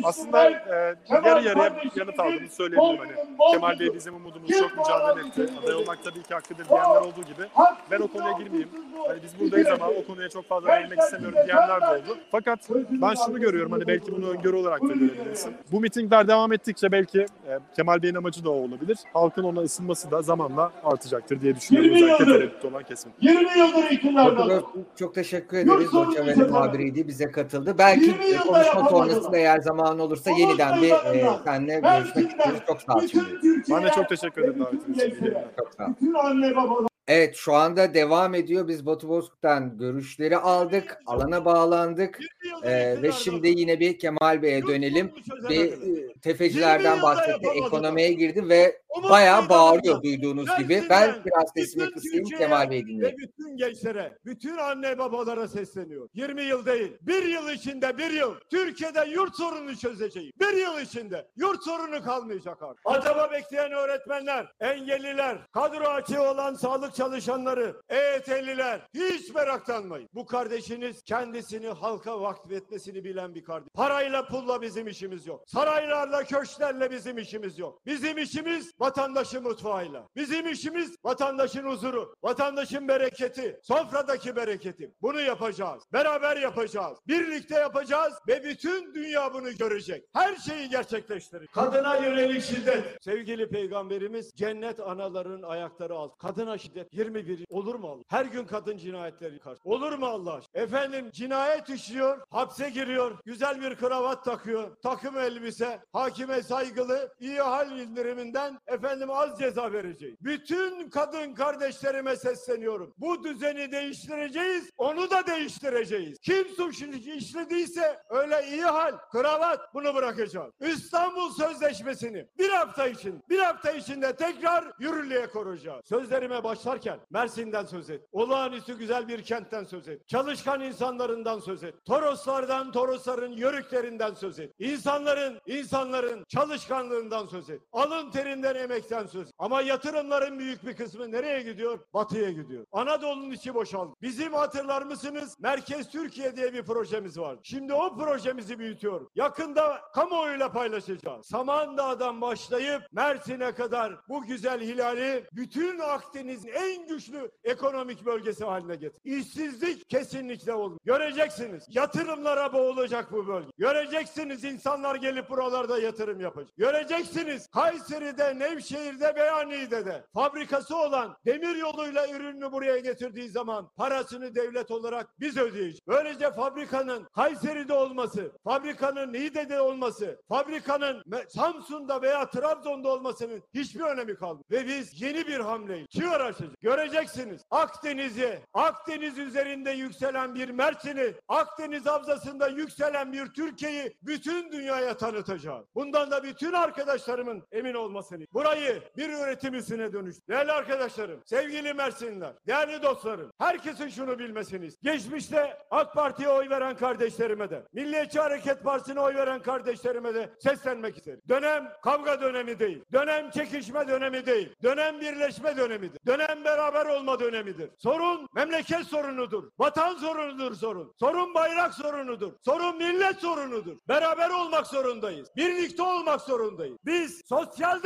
[0.03, 2.97] Aslında e, yarı yarıya yanıt aldığımı söyleyebilirim.
[2.99, 3.20] Hani
[3.51, 5.53] Kemal Bey bizim umudumuz çok mücadele etti.
[5.63, 7.43] Aday olmak tabii ki hakkıdır diyenler olduğu gibi.
[7.91, 8.69] Ben o konuya girmeyeyim.
[9.07, 12.17] Hani biz buradayız ama o konuya çok fazla değinmek istemiyorum diyenler de oldu.
[12.31, 15.53] Fakat ben şunu görüyorum hani belki bunu öngörü olarak da görebilirsin.
[15.71, 18.97] Bu mitingler devam ettikçe belki e, Kemal Bey'in amacı da o olabilir.
[19.13, 21.91] Halkın ona ısınması da zamanla artacaktır diye düşünüyorum.
[21.95, 23.11] Özellikle tereddüt olan kesim.
[23.21, 24.61] 20 yıldır iktidarda.
[24.99, 25.93] Çok teşekkür ederiz.
[25.93, 27.07] Deutsche Welle muhabiriydi.
[27.07, 27.75] Bize katıldı.
[27.77, 28.15] Belki
[28.47, 32.59] konuşma sonrasında eğer zaman olursa yeniden bir e, seninle görüşmek isteriz.
[32.67, 33.25] Çok sağ ol şimdi.
[33.69, 35.35] Ben de çok teşekkür ederim davetiniz için.
[35.79, 36.91] Bütün anne babalar.
[37.07, 38.67] Evet şu anda devam ediyor.
[38.67, 40.97] Biz Batu Bozkurt'tan görüşleri aldık.
[41.05, 42.19] Alana bağlandık.
[42.63, 45.11] Ee, ve şimdi yine bir Kemal Bey'e dönelim.
[45.49, 45.73] Bir
[46.21, 47.47] tefecilerden bahsetti.
[47.65, 50.83] Ekonomiye girdi ve bayağı bağırıyor duyduğunuz gibi.
[50.89, 53.17] Ben biraz sesimi kısayım Kemal Bey dinleyin.
[53.17, 56.09] bütün gençlere, bütün anne babalara sesleniyor.
[56.13, 60.31] 20 yıl değil, bir yıl içinde bir yıl Türkiye'de yurt sorununu çözeceğim.
[60.39, 62.81] Bir yıl içinde yurt sorunu kalmayacak artık.
[62.85, 70.09] Atama bekleyen öğretmenler, engelliler, kadro açığı olan sağlık çalışanları, EYT'liler hiç meraklanmayın.
[70.13, 73.69] Bu kardeşiniz kendisini halka vakfetmesini bilen bir kardeş.
[73.73, 75.43] Parayla pulla bizim işimiz yok.
[75.47, 77.85] Saraylarla, köşklerle bizim işimiz yok.
[77.85, 80.07] Bizim işimiz vatandaşın mutfağıyla.
[80.15, 84.91] Bizim işimiz vatandaşın huzuru, vatandaşın bereketi, sofradaki bereketi.
[85.01, 85.83] Bunu yapacağız.
[85.93, 86.97] Beraber yapacağız.
[87.07, 90.05] Birlikte yapacağız ve bütün dünya bunu görecek.
[90.13, 91.53] Her şeyi gerçekleştirecek.
[91.53, 93.03] Kadına yönelik şiddet.
[93.03, 96.17] Sevgili peygamberimiz cennet anaların ayakları altı.
[96.17, 98.03] Kadına şiddet 21 olur mu Allah?
[98.07, 99.61] Her gün kadın cinayetleri karşı.
[99.63, 100.63] Olur mu Allah aşkına?
[100.63, 107.79] Efendim cinayet işliyor, hapse giriyor, güzel bir kravat takıyor, takım elbise, hakime saygılı, iyi hal
[107.79, 110.15] indiriminden efendim az ceza vereceğiz.
[110.21, 112.93] Bütün kadın kardeşlerime sesleniyorum.
[112.97, 116.19] Bu düzeni değiştireceğiz, onu da değiştireceğiz.
[116.19, 120.53] Kim suç işlediyse öyle iyi hal, kravat bunu bırakacağız.
[120.61, 125.85] İstanbul Sözleşmesi'ni bir hafta için, bir hafta içinde tekrar yürürlüğe koruyacağız.
[125.85, 128.01] Sözlerime başlarken Mersin'den söz et.
[128.11, 130.07] Olağanüstü güzel bir kentten söz et.
[130.07, 131.75] Çalışkan insanlarından söz et.
[131.85, 134.53] Toroslardan, Torosların yörüklerinden söz et.
[134.59, 137.61] İnsanların, insanların çalışkanlığından söz et.
[137.71, 139.27] Alın terinden, emekten söz.
[139.37, 141.79] Ama yatırımların büyük bir kısmı nereye gidiyor?
[141.93, 142.65] Batıya gidiyor.
[142.71, 143.95] Anadolu'nun içi boşaldı.
[144.01, 145.37] Bizim hatırlar mısınız?
[145.39, 147.37] Merkez Türkiye diye bir projemiz var.
[147.43, 149.07] Şimdi o projemizi büyütüyoruz.
[149.15, 151.25] Yakında kamuoyuyla paylaşacağız.
[151.25, 159.01] Samandağ'dan başlayıp Mersin'e kadar bu güzel hilali bütün Akdeniz'in en güçlü ekonomik bölgesi haline getir.
[159.03, 160.79] İşsizlik kesinlikle olmuyor.
[160.85, 161.65] Göreceksiniz.
[161.69, 163.47] Yatırımlara boğulacak bu bölge.
[163.57, 166.57] Göreceksiniz insanlar gelip buralarda yatırım yapacak.
[166.57, 174.71] Göreceksiniz Kayseri'de, Nevşehir'de, Beyani'de de fabrikası olan demir yoluyla ürününü buraya getirdiği zaman parasını devlet
[174.71, 175.79] olarak biz ödeyeceğiz.
[175.87, 184.45] Böylece fabrikanın Kayseri'de olması, fabrikanın Niğde'de olması, fabrikanın Samsun'da veya Trabzon'da olmasının hiçbir önemi kalmıyor.
[184.51, 186.53] Ve biz yeni bir hamleyi çığır açacağız.
[186.61, 195.65] Göreceksiniz Akdeniz'i, Akdeniz üzerinde yükselen bir Mersin'i, Akdeniz havzasında yükselen bir Türkiye'yi bütün dünyaya tanıtacağız.
[195.75, 198.25] Bundan da bütün arkadaşlarımın emin olmasını.
[198.41, 200.15] Burayı bir üretim üssüne dönüş.
[200.29, 204.99] Değerli arkadaşlarım, sevgili Mersinliler, değerli dostlarım, herkesin şunu bilmesini istiyorum.
[204.99, 210.97] Geçmişte AK Parti'ye oy veren kardeşlerime de, Milliyetçi Hareket Partisi'ne oy veren kardeşlerime de seslenmek
[210.97, 211.21] isterim.
[211.29, 212.83] Dönem kavga dönemi değil.
[212.93, 214.55] Dönem çekişme dönemi değil.
[214.63, 215.99] Dönem birleşme dönemidir.
[216.05, 217.69] Dönem beraber olma dönemidir.
[217.77, 219.51] Sorun memleket sorunudur.
[219.59, 220.93] Vatan sorunudur sorun.
[220.99, 222.33] Sorun bayrak sorunudur.
[222.45, 223.77] Sorun millet sorunudur.
[223.87, 225.29] Beraber olmak zorundayız.
[225.35, 226.77] Birlikte olmak zorundayız.
[226.85, 227.79] Biz sosyal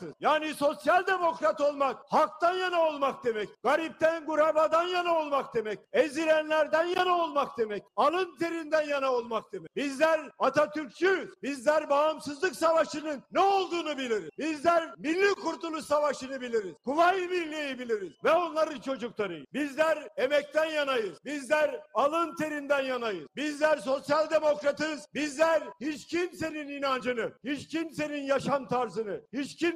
[0.00, 0.14] demokratız.
[0.20, 3.48] Yani sosyal demokrat olmak haktan yana olmak demek.
[3.62, 5.78] Garipten gurabadan yana olmak demek.
[5.92, 7.82] Ezilenlerden yana olmak demek.
[7.96, 9.76] Alın terinden yana olmak demek.
[9.76, 11.30] Bizler Atatürkçüyüz.
[11.42, 14.30] Bizler bağımsızlık savaşının ne olduğunu biliriz.
[14.38, 16.74] Bizler Milli Kurtuluş Savaşı'nı biliriz.
[16.84, 18.12] Kuvayi Milliye'yi biliriz.
[18.24, 19.46] Ve onların çocuklarıyız.
[19.54, 21.24] Bizler emekten yanayız.
[21.24, 23.28] Bizler alın terinden yanayız.
[23.36, 25.06] Bizler sosyal demokratız.
[25.14, 29.75] Bizler hiç kimsenin inancını, hiç kimsenin yaşam tarzını, hiç kimsenin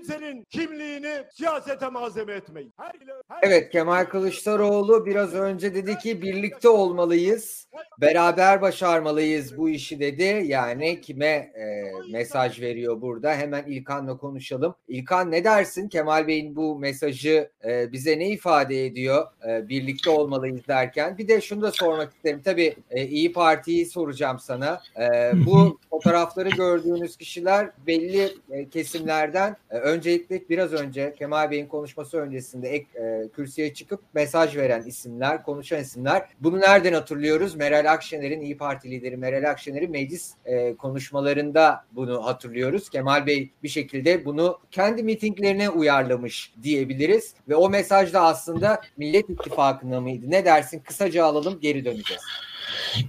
[0.51, 2.73] kimliğini siyasete malzeme etmeyin.
[2.77, 2.93] Her,
[3.29, 7.69] her- Evet Kemal Kılıçdaroğlu biraz önce dedi ki birlikte olmalıyız,
[8.01, 10.43] beraber başarmalıyız bu işi dedi.
[10.47, 13.35] Yani kime e, mesaj veriyor burada?
[13.35, 14.75] Hemen İlkan'la konuşalım.
[14.89, 15.89] İlkan ne dersin?
[15.89, 19.27] Kemal Bey'in bu mesajı e, bize ne ifade ediyor?
[19.49, 21.19] E, birlikte olmalıyız derken.
[21.19, 22.41] Bir de şunu da sormak isterim.
[22.45, 24.83] Tabii e, İyi Parti'yi soracağım sana.
[25.01, 32.18] E, bu fotoğrafları gördüğünüz kişiler belli e, kesimlerden e, öncelikle biraz önce Kemal Bey'in konuşması
[32.18, 36.29] öncesinde ek, e, kürsüye çıkıp mesaj veren isimler, konuşan isimler.
[36.40, 37.55] Bunu nereden hatırlıyoruz?
[37.55, 42.90] Meral Akşener'in İyi Parti lideri Meral Akşener'in meclis e, konuşmalarında bunu hatırlıyoruz.
[42.90, 49.31] Kemal Bey bir şekilde bunu kendi mitinglerine uyarlamış diyebiliriz ve o mesaj da aslında Millet
[49.31, 50.26] İttifakı'na mıydı?
[50.29, 50.81] Ne dersin?
[50.81, 52.22] Kısaca alalım, geri döneceğiz.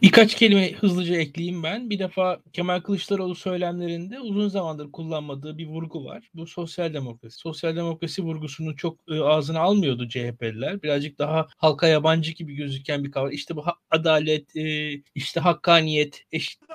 [0.02, 1.90] Birkaç kelime hızlıca ekleyeyim ben.
[1.90, 6.30] Bir defa Kemal Kılıçdaroğlu söylemlerinde uzun zamandır kullanmadığı bir vurgu var.
[6.34, 7.38] Bu sosyal demokrasi.
[7.38, 10.82] Sosyal demokrasi vurgusunu çok e, ağzına almıyordu CHP'liler.
[10.84, 13.32] Birazcık daha halka yabancı gibi gözüken bir kavram.
[13.32, 16.71] İşte bu adalet, e, işte hakkaniyet, eşit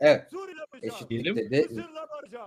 [0.00, 0.28] Evet.
[0.82, 1.36] Eşitlik Diyelim.
[1.36, 1.66] dedi.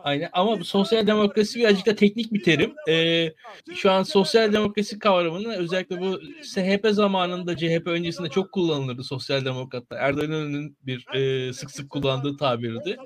[0.04, 2.74] Aynen ama sosyal demokrasi birazcık da teknik bir terim.
[2.90, 3.34] Ee,
[3.76, 9.98] şu an sosyal demokrasi kavramını özellikle bu SHP zamanında CHP öncesinde çok kullanılırdı sosyal demokratlar.
[9.98, 12.98] Erdoğan İnönü'nün bir e, sık sık kullandığı tabirdi.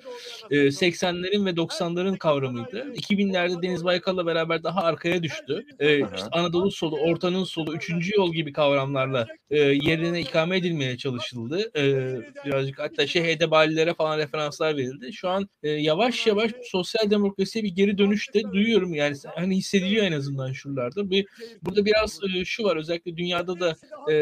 [0.51, 2.93] E, 80'lerin ve 90'ların kavramıydı.
[2.93, 5.65] 2000'lerde Deniz Baykal'la beraber daha arkaya düştü.
[5.79, 11.71] E, işte Anadolu solu, Ortanın solu, Üçüncü yol gibi kavramlarla e, yerine ikame edilmeye çalışıldı.
[11.77, 15.13] E, birazcık hatta şey Hedebalilere falan referanslar verildi.
[15.13, 18.93] Şu an e, yavaş yavaş sosyal demokrasiye bir geri dönüş de duyuyorum.
[18.93, 21.09] Yani hani hissediliyor en azından şuralarda.
[21.09, 21.25] Bir,
[21.61, 23.75] burada biraz e, şu var özellikle dünyada da
[24.11, 24.13] e,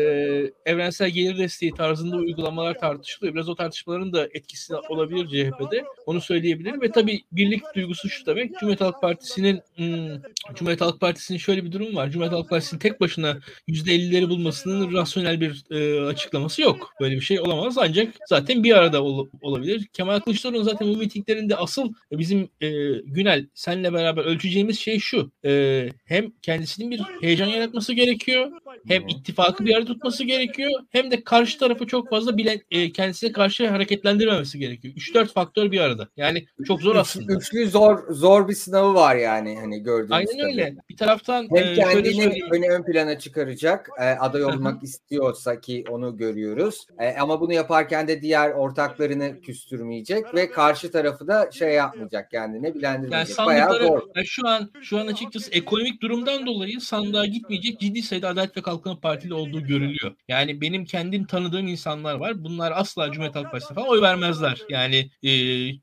[0.65, 3.33] evrensel gelir desteği tarzında uygulamalar tartışılıyor.
[3.33, 5.85] Biraz o tartışmaların da etkisi olabilir CHP'de.
[6.05, 8.51] Onu söyleyebilirim ve tabii birlik duygusu şu demek.
[8.51, 10.21] Cumhuriyet Halk Partisi'nin hmm,
[10.55, 12.09] Cumhuriyet Halk Partisi'nin şöyle bir durum var.
[12.09, 16.93] Cumhuriyet Halk Partisi'nin tek başına %50'leri bulmasının rasyonel bir e, açıklaması yok.
[17.01, 19.87] Böyle bir şey olamaz ancak zaten bir arada ol, olabilir.
[19.97, 22.69] Kemal Kılıçdaroğlu zaten bu mitinglerinde asıl bizim e,
[23.05, 25.31] Günel senle beraber ölçeceğimiz şey şu.
[25.45, 28.51] E, hem kendisinin bir heyecan yaratması gerekiyor.
[28.87, 30.71] Hem ittifakı bir arada tutması gerekiyor.
[30.89, 34.93] Hem de karşı tarafı çok fazla bilen, e, kendisine karşı hareketlendirmemesi gerekiyor.
[34.93, 36.07] 3-4 faktör bir arada.
[36.17, 37.33] Yani çok zor aslında.
[37.33, 40.75] Üçlü zor zor bir sınavı var yani hani gördüğünüz Aynen öyle.
[40.89, 46.17] Bir taraftan hem e, kendini öne ön plana çıkaracak e, aday olmak istiyorsa ki onu
[46.17, 46.87] görüyoruz.
[46.99, 49.41] E, ama bunu yaparken de diğer ortaklarını
[49.77, 53.37] küstürmeyecek ve karşı tarafı da şey yapmayacak kendine bilendirmeyecek.
[53.37, 54.01] Yani Bayağı zor.
[54.15, 58.61] Yani şu an şu an açıkçası ekonomik durumdan dolayı sandığa gitmeyecek ciddi sayıda Adalet ve
[58.61, 60.15] Kalkınma Partili olduğu görülüyor.
[60.27, 62.43] Yani benim kendim tanıdığım insanlar var.
[62.43, 64.61] Bunlar asla Cumhuriyet Halk Partisi'ne falan oy vermezler.
[64.69, 65.31] Yani e,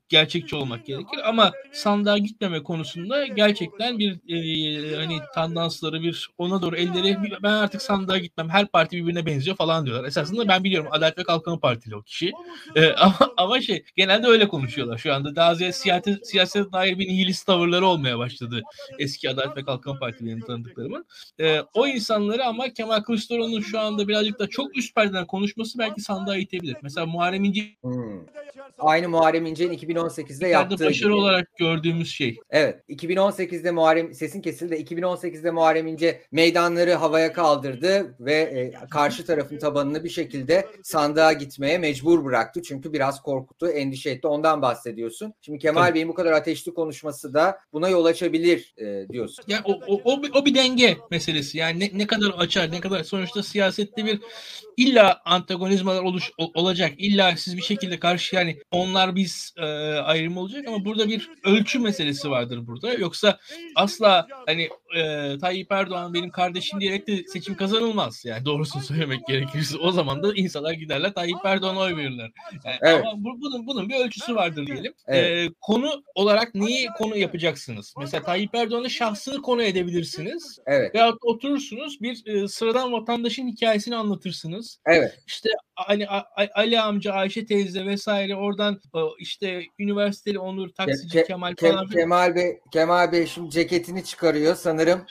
[0.09, 6.75] gerçekçi olmak gerekir ama sandığa gitmeme konusunda gerçekten bir e, hani tandansları bir ona doğru
[6.75, 8.49] elleri ben artık sandığa gitmem.
[8.49, 10.07] Her parti birbirine benziyor falan diyorlar.
[10.07, 12.31] Esasında ben biliyorum Adalet ve Kalkınma Partili o kişi.
[12.75, 15.35] E, ama, ama şey genelde öyle konuşuyorlar şu anda.
[15.35, 18.61] Daha ziyade siyaset, siyasete dair bir nihilist tavırları olmaya başladı.
[18.99, 21.05] Eski Adalet ve Kalkınma Partililerini tanıdıklarımın.
[21.39, 26.01] E, o insanları ama Kemal Kılıçdaroğlu'nun şu anda birazcık da çok üst perdeden konuşması belki
[26.01, 26.75] sandığa itebilir.
[26.81, 28.21] Mesela Muharrem İnce Hmm.
[28.79, 31.13] Aynı Muharrem İnce'nin 2018'de yaptığı başarı gibi.
[31.13, 32.37] olarak gördüğümüz şey.
[32.49, 32.83] Evet.
[32.89, 34.75] 2018'de Muharrem sesin kesildi.
[34.75, 41.77] 2018'de Muharrem İnce meydanları havaya kaldırdı ve e, karşı tarafın tabanını bir şekilde sandığa gitmeye
[41.77, 42.61] mecbur bıraktı.
[42.61, 44.27] Çünkü biraz korkuttu, endişe etti.
[44.27, 45.33] Ondan bahsediyorsun.
[45.41, 45.95] Şimdi Kemal Tabii.
[45.95, 49.45] Bey'in bu kadar ateşli konuşması da buna yol açabilir e, diyorsun.
[49.47, 51.57] Yani o, o, o, bir- o bir denge meselesi.
[51.57, 54.19] Yani ne, ne kadar açar, ne kadar sonuçta siyasette bir
[54.77, 56.93] illa antagonizmalar oluş, olacak.
[56.97, 61.79] İlla siz bir şekilde karşı yani onlar biz e, ayrım olacak ama burada bir ölçü
[61.79, 62.93] meselesi vardır burada.
[62.93, 63.39] Yoksa
[63.75, 68.25] asla hani e, Tayyip Erdoğan benim kardeşim diyerek de seçim kazanılmaz.
[68.25, 72.31] Yani doğrusunu söylemek gerekirse o zaman da insanlar giderler Tayyip Erdoğan'a oy verirler.
[72.65, 73.05] Yani Evet.
[73.05, 74.93] Ama bu- bunun bunun bir ölçüsü vardır diyelim.
[75.07, 75.49] Evet.
[75.49, 77.93] E, konu olarak neyi konu yapacaksınız?
[77.99, 80.59] Mesela Tayyip Erdoğan'ın şahsını konu edebilirsiniz.
[80.65, 80.95] Evet.
[80.95, 84.64] Veyahut oturursunuz bir e, sıradan vatandaşın hikayesini anlatırsınız.
[84.85, 85.19] Evet.
[85.27, 88.81] İşte hani A- A- Ali amca, Ayşe teyze vesaire oradan
[89.19, 91.87] işte üniversiteli Onur, taksici Ke- Kemal Ke- falan.
[91.87, 95.01] Kemal Bey Kemal Bey şimdi ceketini çıkarıyor sanırım.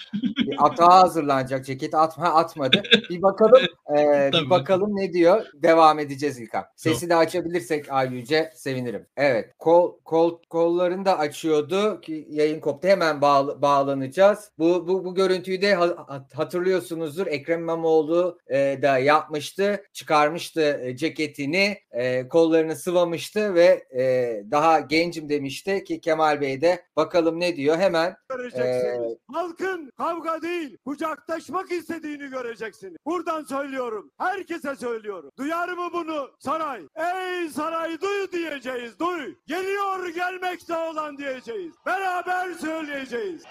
[0.58, 2.82] Atağa hazırlanacak ceketi atma atmadı.
[3.10, 3.62] Bir bakalım
[3.98, 5.46] e, bir bakalım ne diyor.
[5.54, 6.64] Devam edeceğiz İlkan.
[6.76, 9.06] Sesi de açabilirsek Ay Yüce sevinirim.
[9.16, 9.54] Evet.
[9.58, 12.88] Kol kol kollarını da açıyordu ki yayın koptu.
[12.88, 14.50] Hemen bağ- bağlanacağız.
[14.58, 17.26] Bu bu bu görüntüyü de ha- hat- hatırlıyorsunuzdur.
[17.26, 19.84] Ekrem İmamoğlu e, da yapmıştı.
[19.92, 24.02] Çıkarmıştı e, ceketini, e, kollarını sıvamıştı ve e,
[24.50, 27.76] daha gencim demişti ki Kemal Bey de bakalım ne diyor.
[27.76, 29.12] Hemen göreceksiniz.
[29.12, 32.96] Ee, Halkın kavga değil, kucaklaşmak istediğini göreceksiniz.
[33.06, 34.10] Buradan söylüyorum.
[34.18, 35.30] Herkese söylüyorum.
[35.38, 36.82] Duyar mı bunu saray?
[36.96, 38.98] Ey saray duy diyeceğiz.
[38.98, 39.34] Duy.
[39.46, 41.72] Geliyor gelmekte olan diyeceğiz.
[41.86, 43.42] Beraber söyleyeceğiz.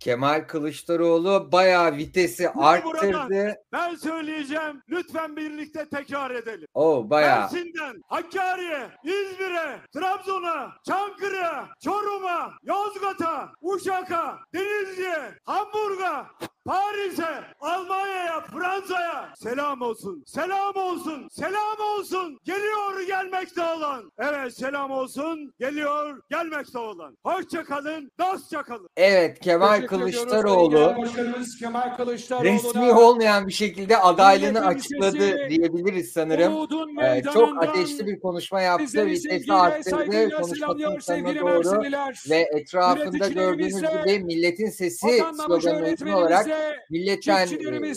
[0.00, 3.56] Kemal Kılıçdaroğlu bayağı vitesi arttırdı.
[3.72, 4.82] Ben söyleyeceğim.
[4.90, 6.68] Lütfen birlikte tekrar edelim.
[6.74, 7.40] O bayağı.
[7.40, 16.26] Mersin'den Hakkari'ye, İzmir'e, Trabzon'a, Çankırı'ya, Çorum'a, Yozgat'a, Uşak'a, Denizli'ye, Hamburg'a,
[16.70, 20.24] Paris'e, Almanya'ya, Fransa'ya selam olsun.
[20.26, 21.28] Selam olsun.
[21.30, 22.38] Selam olsun.
[22.44, 24.12] Geliyor gelmekte olan.
[24.18, 25.54] Evet selam olsun.
[25.60, 27.16] Geliyor gelmekte olan.
[27.24, 28.10] Hoşça kalın.
[28.18, 28.88] Dostça kalın.
[28.96, 35.50] Evet Kemal Teşekkür Kılıçdaroğlu Başkanımız Kemal Kılıçdaroğlu resmi olmayan bir şekilde adaylığını Milletin açıkladı sesi,
[35.50, 36.52] diyebiliriz sanırım.
[36.56, 38.86] Umudun Ee, çok meydanından ateşli bir konuşma yaptı.
[38.86, 39.90] sizleri Vitesi sevgiyle, arttırdı.
[39.90, 42.24] saygıyla Konuşmasının selamlıyor sonuna sevgili doğru Mersinliler.
[42.30, 46.46] ve etrafında gördüğünüz Üreticilerimize, gibi milletin sesi vatandaş öğretmenimize, olarak
[46.90, 47.90] milletten e,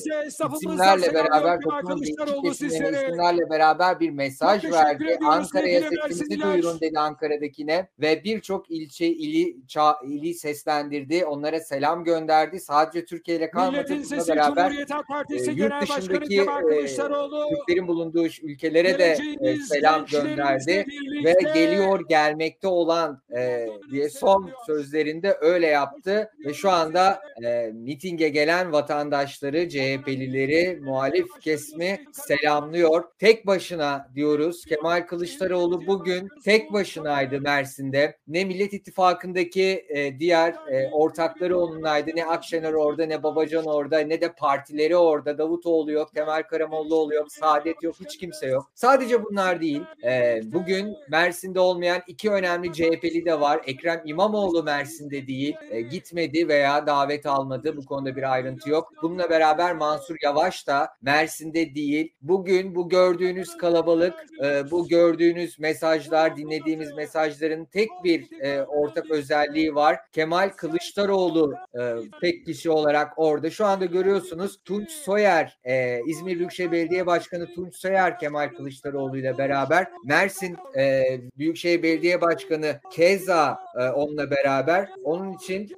[0.54, 5.18] isimlerle beraber toplumun değişik isimlerle beraber bir mesaj verdi.
[5.26, 11.26] Ankara'ya sesimizi duyurun dedi Ankara'dakine ve birçok ilçe ili ça, ili seslendirdi.
[11.26, 12.60] Onlara selam gönderdi.
[12.60, 13.86] Sadece Türkiye ile kalmadı.
[13.90, 16.86] Bununla beraber e, yurt dışındaki e,
[17.50, 20.86] Türklerin bulunduğu ülkelere de e, selam gönderdi
[21.26, 28.30] ve geliyor gelmekte olan e, diye son sözlerinde öyle yaptı ve şu anda e, mitinge
[28.30, 33.04] gelen vatandaşları, CHP'lileri, muhalif kesmi selamlıyor.
[33.20, 34.66] Tek başına diyoruz.
[34.66, 38.18] Kemal Kılıçdaroğlu bugün tek başınaydı Mersin'de.
[38.28, 42.12] Ne Millet İttifakı'ndaki e, diğer e, ortakları onunlaydı.
[42.16, 45.38] Ne Akşener orada, ne Babacan orada, ne de partileri orada.
[45.38, 48.72] Davutoğlu yok, Kemal Karamollaoğlu yok, Saadet yok, hiç kimse yok.
[48.76, 49.82] Sadece bunlar değil.
[50.04, 53.62] E, bugün Mersin'de olmayan iki önemli CHP'li de var.
[53.66, 55.56] Ekrem İmamoğlu Mersin'de değil.
[55.72, 57.78] E, gitmedi veya davet almadı.
[57.78, 58.90] Bu konuda bir ayrıntı yok.
[59.02, 62.14] Bununla beraber Mansur Yavaş da Mersin'de değil.
[62.22, 69.76] Bugün bu gördüğünüz kalabalık, e, bu gördüğünüz mesajlar, dinlediğimiz mesajların tek bir e, ortak özelliği
[69.76, 69.98] var.
[70.12, 71.82] Kemal Kılıçdaroğlu e,
[72.22, 73.50] tek kişi olarak orada.
[73.50, 79.38] Şu anda görüyorsunuz Tunç Soyer, e, İzmir Büyükşehir Belediye Başkanı Tunç Soyer Kemal Kılıçdaroğlu ile
[79.38, 80.58] beraber Mersin
[81.38, 84.90] Büyükşehir Belediye Başkanı keza e, onunla beraber.
[85.04, 85.70] Onun için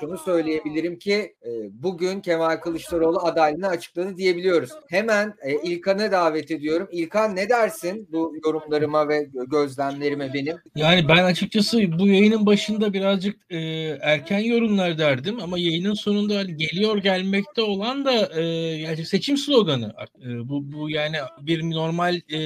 [0.00, 1.36] şunu söyleyebilirim ki
[1.72, 4.70] bugün Kemal Kılıçdaroğlu adaylığını açıkladı diyebiliyoruz.
[4.88, 6.88] Hemen e, İlkan'ı davet ediyorum.
[6.92, 10.56] İlkan ne dersin bu yorumlarıma ve gözlemlerime benim?
[10.76, 13.58] Yani ben açıkçası bu yayının başında birazcık e,
[14.00, 18.42] erken yorumlar derdim ama yayının sonunda hani geliyor gelmekte olan da e,
[18.76, 19.94] yani seçim sloganı.
[20.24, 22.40] E, bu, bu yani bir normal e,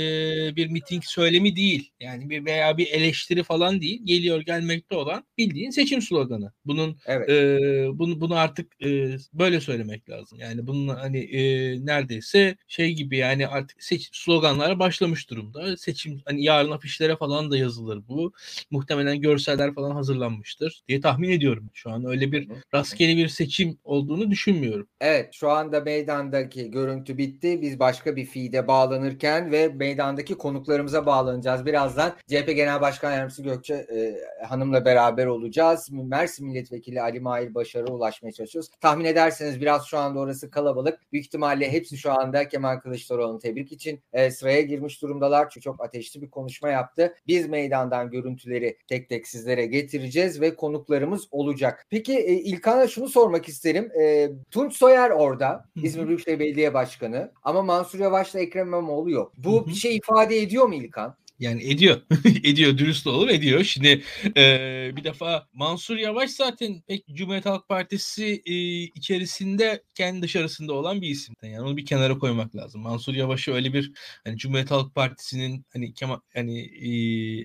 [0.57, 1.91] bir miting söylemi değil.
[2.01, 4.01] Yani bir veya bir eleştiri falan değil.
[4.05, 6.53] Geliyor gelmekte olan bildiğin seçim sloganı.
[6.65, 7.31] Bunun evet.
[7.31, 7.59] e,
[7.99, 8.94] bunu bunu artık e,
[9.33, 10.39] böyle söylemek lazım.
[10.41, 11.41] Yani bunun hani e,
[11.87, 15.77] neredeyse şey gibi yani artık seçim sloganlara başlamış durumda.
[15.77, 18.33] Seçim hani yarın afişlere falan da yazılır bu.
[18.71, 21.71] Muhtemelen görseller falan hazırlanmıştır diye tahmin ediyorum.
[21.75, 24.89] Şu an öyle bir rastgele bir seçim olduğunu düşünmüyorum.
[25.01, 27.63] Evet şu anda meydandaki görüntü bitti.
[27.63, 31.67] Biz başka bir feed'e bağlanırken ve meydandaki konuklarımıza bağlanacağız.
[31.67, 34.15] Birazdan CHP Genel Başkan Yardımcısı Gökçe e,
[34.47, 35.89] Hanım'la beraber olacağız.
[35.91, 38.71] Mersin Milletvekili Ali Mahir Başar'a ulaşmaya çalışıyoruz.
[38.85, 41.13] Tahmin ederseniz biraz şu anda orası kalabalık.
[41.13, 45.51] Büyük ihtimalle hepsi şu anda Kemal Kılıçdaroğlu'nu tebrik için e, sıraya girmiş durumdalar.
[45.51, 47.15] Çünkü çok ateşli bir konuşma yaptı.
[47.27, 51.87] Biz meydandan görüntüleri tek tek sizlere getireceğiz ve konuklarımız olacak.
[51.91, 53.91] Peki e, İlkan'a şunu sormak isterim.
[54.01, 55.65] E, Tunç Soyer orada.
[55.83, 57.33] İzmir Büyükşehir Belediye Başkanı.
[57.43, 59.33] Ama Mansur Yavaş'la Ekrem İmamoğlu yok.
[59.37, 61.17] Bu bir şey ifade ediyor mu İlkan?
[61.41, 62.01] Yani ediyor.
[62.45, 62.79] ediyor.
[62.79, 63.65] Dürüst olalım ediyor.
[63.65, 64.03] Şimdi
[64.37, 71.03] e, bir defa Mansur Yavaş zaten pek Cumhuriyet Halk Partisi e, içerisinde kendi dışarısında olan
[71.03, 71.35] bir isim.
[71.43, 72.83] Yani onu bir kenara koymak lazım.
[72.83, 73.93] Mansur Yavaş'ı öyle bir
[74.25, 76.91] hani Cumhuriyet Halk Partisi'nin hani Kemal hani e,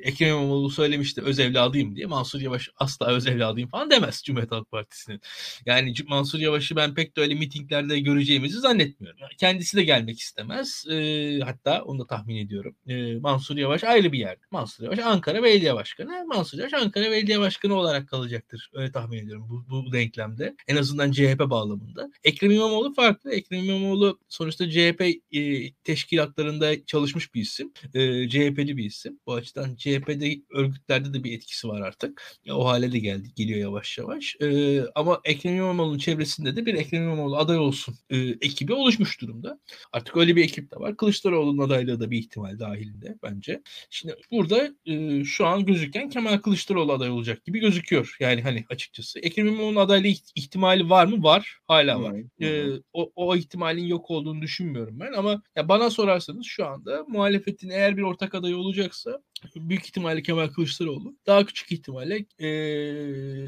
[0.10, 2.06] Ekrem İmamoğlu söylemişti öz evladıyım diye.
[2.06, 5.22] Mansur Yavaş asla öz evladıyım falan demez Cumhuriyet Halk Partisi'nin.
[5.66, 9.20] Yani Mansur Yavaş'ı ben pek de öyle mitinglerde göreceğimizi zannetmiyorum.
[9.38, 10.86] Kendisi de gelmek istemez.
[10.92, 12.76] E, hatta onu da tahmin ediyorum.
[12.88, 14.42] E, Mansur Yavaş Yavaş ayrı bir yerde.
[14.52, 16.26] Mansur Yavaş Ankara Belediye Başkanı.
[16.28, 18.70] Mansur Yavaş Ankara Belediye Başkanı olarak kalacaktır.
[18.74, 20.56] Öyle tahmin ediyorum bu, bu denklemde.
[20.68, 22.12] En azından CHP bağlamında.
[22.24, 23.32] Ekrem İmamoğlu farklı.
[23.32, 27.74] Ekrem İmamoğlu sonuçta CHP e, teşkilatlarında çalışmış bir isim.
[27.94, 29.20] E, CHP'li bir isim.
[29.26, 32.24] Bu açıdan CHP'de örgütlerde de bir etkisi var artık.
[32.46, 33.32] E, o hale de geldi.
[33.36, 34.36] Geliyor yavaş yavaş.
[34.42, 39.60] E, ama Ekrem İmamoğlu'nun çevresinde de bir Ekrem İmamoğlu aday olsun e, ekibi oluşmuş durumda.
[39.94, 40.98] Artık öyle bir ekip de var.
[40.98, 43.62] Kılıçdaroğlu'nun adaylığı da bir ihtimal dahilinde bence.
[43.90, 48.16] Şimdi burada e, şu an gözüken Kemal Kılıçdaroğlu aday olacak gibi gözüküyor.
[48.20, 49.20] Yani hani açıkçası.
[49.20, 51.24] Ekrem İmamoğlu'nun adaylığı ihtimali var mı?
[51.24, 51.60] Var.
[51.68, 52.14] Hala var.
[52.14, 52.48] Hmm.
[52.48, 57.70] E, o, o ihtimalin yok olduğunu düşünmüyorum ben ama ya bana sorarsanız şu anda muhalefetin
[57.70, 59.22] eğer bir ortak adayı olacaksa
[59.56, 61.16] büyük ihtimalle Kemal Kılıçdaroğlu.
[61.28, 62.48] Daha küçük ihtimalle e,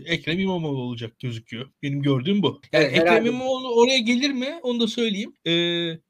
[0.06, 1.70] Ekrem İmamoğlu olacak gözüküyor.
[1.84, 2.62] Benim gördüğüm bu.
[2.74, 3.26] Yani evet, Ekrem.
[3.26, 4.60] İmamoğlu oraya gelir mi?
[4.64, 5.34] Onu da söyleyeyim.
[5.46, 5.52] E,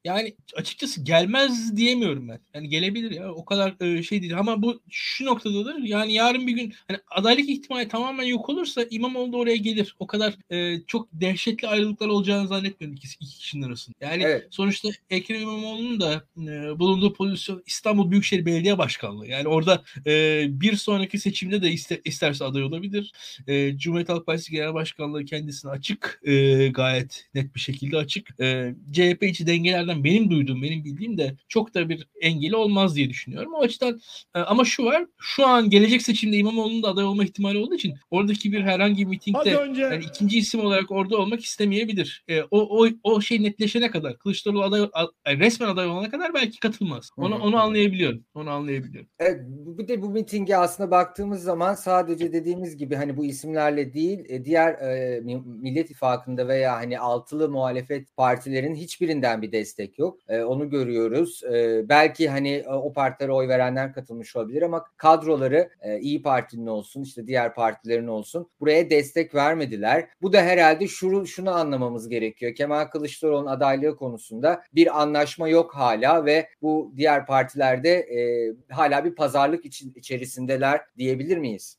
[0.04, 2.40] yani açıkçası gelmez diyemiyorum ben.
[2.54, 3.34] Yani gelebilir ya.
[3.34, 4.38] O kadar e, şey değil.
[4.38, 5.78] Ama bu şu noktadadır.
[5.84, 9.96] Yani yarın bir gün hani adaylık ihtimali tamamen yok olursa İmamoğlu da oraya gelir.
[10.00, 13.96] O kadar e, çok dehşetli ayrılıklar olacağını zannetmiyorum iki, iki kişinin arasında.
[14.02, 14.48] Yani evet.
[14.52, 19.28] sonuçta Ekrem İmamoğlu'nun da e, bulunduğu pozisyon İstanbul Büyükşehir Belediye Başkanlığı.
[19.28, 23.12] Yani orada arada e, bir sonraki seçimde de iste, isterse aday olabilir.
[23.48, 26.22] E, Cumhuriyet Halk Partisi Genel Başkanlığı kendisine açık.
[26.24, 28.42] E, gayet net bir şekilde açık.
[28.42, 33.10] E, CHP içi dengelerden benim duyduğum, benim bildiğim de çok da bir engeli olmaz diye
[33.10, 33.54] düşünüyorum.
[33.54, 34.02] O açıdan
[34.36, 35.06] e, ama şu var.
[35.20, 39.08] Şu an gelecek seçimde İmamoğlu'nun da aday olma ihtimali olduğu için oradaki bir herhangi bir
[39.08, 42.24] mitingde önce- yani ikinci isim olarak orada olmak istemeyebilir.
[42.30, 45.08] E, o, o o şey netleşene kadar Kılıçdaroğlu aday a-
[45.38, 47.10] resmen aday olana kadar belki katılmaz.
[47.18, 48.26] Onu onu anlayabiliyorum.
[48.34, 49.10] Onu anlayabiliyorum.
[49.20, 53.94] Evet, bu- bir de bu mitinge aslında baktığımız zaman sadece dediğimiz gibi hani bu isimlerle
[53.94, 60.00] değil e, diğer e, Mi- Millet İttifakı'nda veya hani altılı muhalefet partilerin hiçbirinden bir destek
[60.00, 60.18] yok.
[60.30, 61.44] E, onu görüyoruz.
[61.44, 66.68] E, belki hani e, o partilere oy verenler katılmış olabilir ama kadroları e, İyi Parti'nin
[66.68, 70.08] olsun işte diğer partilerin olsun buraya destek vermediler.
[70.22, 72.56] Bu da herhalde şunu, şunu anlamamız gerekiyor.
[72.56, 79.16] Kemal Kılıçdaroğlu'nun adaylığı konusunda bir anlaşma yok hala ve bu diğer partilerde e, hala bir
[79.16, 81.78] pazarlık için içerisindeler diyebilir miyiz?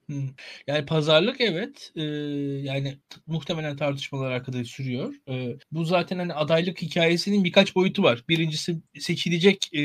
[0.66, 1.92] Yani pazarlık evet.
[1.96, 2.02] Ee,
[2.62, 5.14] yani muhtemelen tartışmalar arkada sürüyor.
[5.28, 8.24] Ee, bu zaten hani adaylık hikayesinin birkaç boyutu var.
[8.28, 9.82] Birincisi seçilecek e,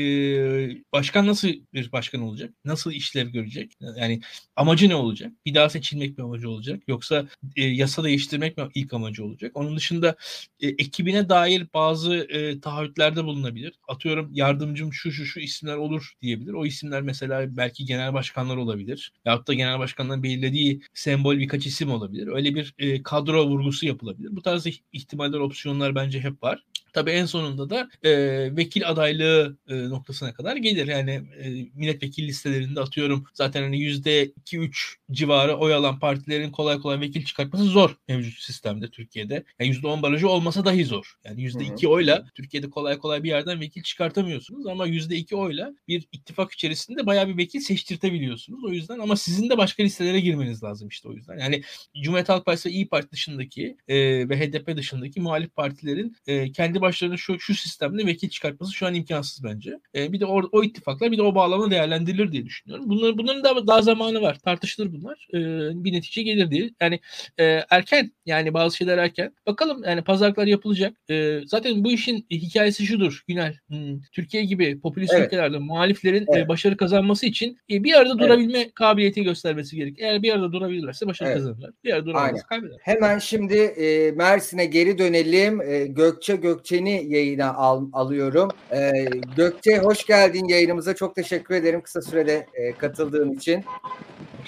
[0.92, 2.54] başkan nasıl bir başkan olacak?
[2.64, 3.72] Nasıl işlev görecek?
[3.96, 4.20] Yani
[4.56, 5.32] amacı ne olacak?
[5.46, 6.82] Bir daha seçilmek mi amacı olacak?
[6.88, 9.52] Yoksa e, yasa değiştirmek mi ilk amacı olacak?
[9.54, 10.16] Onun dışında
[10.60, 13.72] e, ekibine dair bazı e, taahhütlerde bulunabilir.
[13.88, 16.52] Atıyorum yardımcım şu şu şu isimler olur diyebilir.
[16.52, 19.12] O isimler mesela belki genel başkanlar olabilir.
[19.24, 22.26] Yahut da genel başkanların belirlediği sembol birkaç isim olabilir.
[22.26, 24.36] Öyle bir e, kadro vurgusu yapılabilir.
[24.36, 26.64] Bu tarz ih- ihtimaller, opsiyonlar bence hep var.
[26.92, 28.12] Tabii en sonunda da e,
[28.56, 30.86] vekil adaylığı e, noktasına kadar gelir.
[30.86, 36.78] Yani e, milletvekili listelerinde atıyorum zaten hani yüzde iki üç civarı oy alan partilerin kolay
[36.78, 39.44] kolay vekil çıkartması zor mevcut sistemde Türkiye'de.
[39.60, 41.14] Yani yüzde on barajı olmasa dahi zor.
[41.24, 45.74] Yani yüzde iki oyla Türkiye'de kolay kolay bir yerden vekil çıkartamıyorsunuz ama yüzde iki oyla
[45.88, 48.64] bir ittifak içerisinde bayağı bir vekil seçtirtebiliyorsunuz.
[48.64, 51.38] O yüzden ama sizin de başka listelere girmeniz lazım işte o yüzden.
[51.38, 51.62] Yani
[52.02, 53.96] Cumhuriyet Halk Partisi ve İyi Parti dışındaki e,
[54.28, 58.94] ve HDP dışındaki muhalif partilerin e, kendi başlarına şu şu sistemde vekil çıkartması şu an
[58.94, 59.78] imkansız bence.
[59.94, 62.84] E, bir de o, o ittifaklar bir de o bağlama değerlendirilir diye düşünüyorum.
[62.88, 64.38] Bunların bunların da daha zamanı var.
[64.38, 65.28] Tartışılır bunlar.
[65.34, 65.38] E,
[65.84, 66.70] bir netice gelir diye.
[66.80, 67.00] Yani
[67.38, 69.34] e, erken yani bazı şeyler erken.
[69.46, 70.96] Bakalım yani pazarlıklar yapılacak.
[71.10, 73.56] E, zaten bu işin hikayesi şudur Günel.
[73.68, 75.26] Hmm, Türkiye gibi popülist Evet.
[75.26, 76.44] ülkelerde muhaliflerin Evet.
[76.44, 78.22] e, başarı kazanması için e, bir arada Evet.
[78.28, 79.94] durabilme kabiliyeti göstermesi gerek.
[79.98, 81.38] Eğer bir arada durabilirlerse başarı Evet.
[81.38, 81.70] kazanırlar.
[81.84, 82.76] Bir arada duramazsa kaybeder.
[82.80, 85.60] Hemen şimdi e, Mersin'e geri dönelim.
[85.60, 86.36] E, Gökçe
[86.68, 88.50] Gökçen'i yayına al- alıyorum.
[88.72, 88.92] E,
[89.36, 90.94] Gökçe hoş geldin yayınımıza.
[90.94, 93.64] Çok teşekkür ederim kısa sürede e, katıldığın için.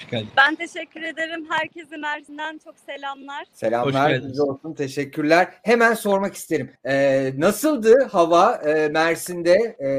[0.01, 0.27] Hoş geldin.
[0.37, 1.47] Ben teşekkür ederim.
[1.49, 3.41] Herkese Mersin'den çok selamlar.
[3.41, 4.29] Hoş Selamlar geldiniz.
[4.31, 4.73] size olsun.
[4.73, 5.47] Teşekkürler.
[5.63, 6.73] Hemen sormak isterim.
[6.85, 9.53] E, nasıldı hava e, Mersin'de?
[9.79, 9.89] E,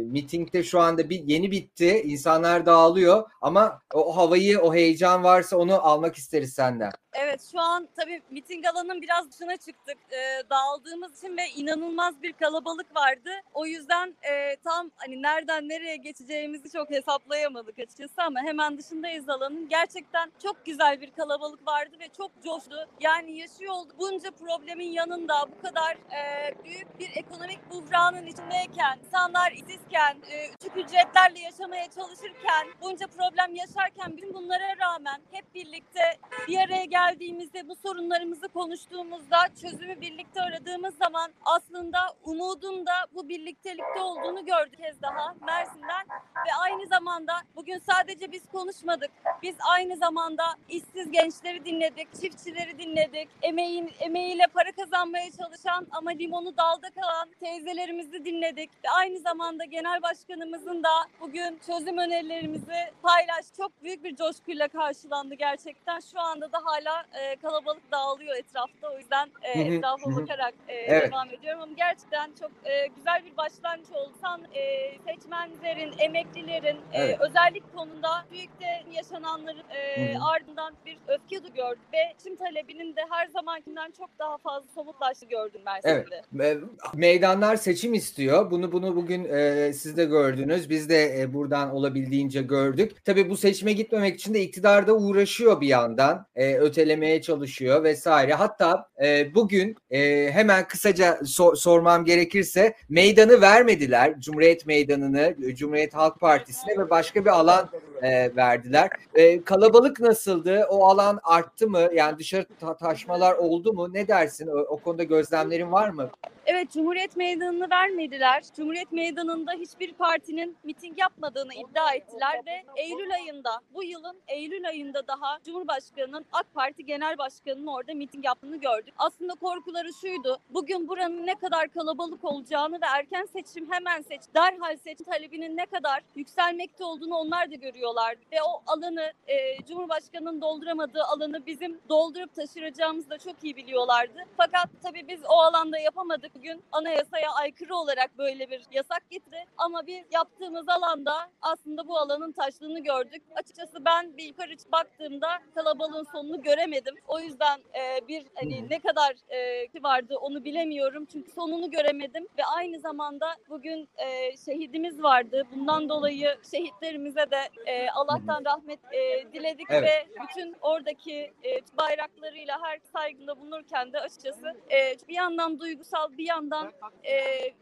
[0.00, 2.02] mitingde şu anda bir yeni bitti.
[2.04, 6.90] İnsanlar dağılıyor ama o havayı, o heyecan varsa onu almak isteriz senden.
[7.12, 9.96] Evet şu an tabii miting alanının biraz dışına çıktık.
[10.10, 13.30] Ee, dağıldığımız için ve inanılmaz bir kalabalık vardı.
[13.54, 19.68] O yüzden e, tam hani nereden nereye geçeceğimizi çok hesaplayamadık açıkçası ama hemen dışındayız alanın.
[19.68, 22.88] Gerçekten çok güzel bir kalabalık vardı ve çok coştu.
[23.00, 29.52] Yani yaşıyor olduk bunca problemin yanında bu kadar e, büyük bir ekonomik buhranın içindeyken, insanlar
[29.52, 36.18] işsizken, e, düşük ücretlerle yaşamaya çalışırken, bunca problem yaşarken bütün bunlara rağmen hep birlikte
[36.48, 44.00] bir araya geldiğimizde bu sorunlarımızı konuştuğumuzda çözümü birlikte aradığımız zaman aslında umudun da bu birliktelikte
[44.00, 46.06] olduğunu gördük kez daha Mersin'den
[46.46, 49.10] ve aynı zamanda bugün sadece biz konuşmadık.
[49.42, 56.56] Biz aynı zamanda işsiz gençleri dinledik, çiftçileri dinledik, emeğin, emeğiyle para kazanmaya çalışan ama limonu
[56.56, 63.46] dalda kalan teyzelerimizi dinledik ve aynı zamanda genel başkanımızın da bugün çözüm önerilerimizi paylaş.
[63.56, 66.00] Çok büyük bir coşkuyla karşılandı gerçekten.
[66.00, 68.90] Şu anda da hala e, kalabalık dağılıyor etrafta.
[68.92, 71.12] O yüzden e, etrafa bakarak e, Evet.
[71.12, 74.12] devam ediyorum ama gerçekten çok e, güzel bir başlangıç oldu.
[74.20, 77.20] San, e, seçmenlerin, emeklilerin e, Evet.
[77.20, 78.82] özellik konunda büyükte
[79.14, 79.62] yaşananların
[79.96, 84.68] e, ardından bir öfke de gördük ve seçim talebinin de her zamankinden çok daha fazla
[84.74, 86.44] somutlaştı gördüm Mersin'de.
[86.44, 86.56] E,
[86.94, 88.50] Meydanlar seçim istiyor.
[88.50, 90.70] Bunu bunu bugün e, siz de gördünüz.
[90.70, 93.04] Biz de e, buradan olabildiğince gördük.
[93.04, 96.26] Tabii bu seçime gitmemek için de iktidar da uğraşıyor bir yandan.
[96.36, 98.34] E, ötelemeye çalışıyor vesaire.
[98.34, 104.20] Hatta e, bugün e, hemen kısaca sor- sormam gerekirse meydanı vermediler.
[104.20, 107.70] Cumhuriyet Meydanı'nı, Cumhuriyet Halk Partisi'ne ve başka bir alan
[108.02, 108.90] e, verdiler.
[109.14, 110.66] E, kalabalık nasıldı?
[110.70, 111.88] O alan arttı mı?
[111.94, 113.92] Yani dışarı ta- taşmalar oldu mu?
[113.92, 114.46] Ne dersin?
[114.46, 116.10] O, o konuda gözlemlerin var mı?
[116.46, 118.44] Evet Cumhuriyet Meydanı'nı vermediler.
[118.56, 125.06] Cumhuriyet Meydanı'nda hiçbir partinin miting yapmadığını iddia ettiler ve Eylül ayında bu yılın Eylül ayında
[125.06, 128.94] daha Cumhurbaşkanı'nın AK Parti Genel Başkanı'nın orada miting yaptığını gördük.
[128.98, 130.38] Aslında korkuları şuydu.
[130.50, 135.66] Bugün buranın ne kadar kalabalık olacağını ve erken seçim hemen seç, derhal seçim talebinin ne
[135.66, 138.20] kadar yükselmekte olduğunu onlar da görüyorlardı.
[138.32, 144.18] Ve o alanı e, Cumhurbaşkanı'nın dolduramadığı alanı bizim doldurup taşıracağımızı da çok iyi biliyorlardı.
[144.36, 146.34] Fakat tabii biz o alanda yapamadık.
[146.34, 149.44] Bugün anayasaya aykırı olarak böyle bir yasak getirdi.
[149.58, 153.22] Ama biz yaptığımız alanda aslında bu alanın taştığını gördük.
[153.34, 156.94] Açıkçası ben bir yukarı baktığımda kalabalığın sonunu göremedim.
[157.08, 161.06] O yüzden e, bir hani ne kadar e, vardı onu bilemiyorum.
[161.12, 165.42] Çünkü sonunu göremedim ve aynı zamanda bugün e, şehidimiz vardı.
[165.54, 169.88] Bundan dolayı şehitlerimize de e, Allah'tan rahmet e, diledik Evet.
[169.88, 171.14] ve bütün oradaki
[171.44, 176.72] e, bayraklarıyla her saygında bulunurken de açıkçası e, bir yandan duygusal bir yandan
[177.04, 177.14] e,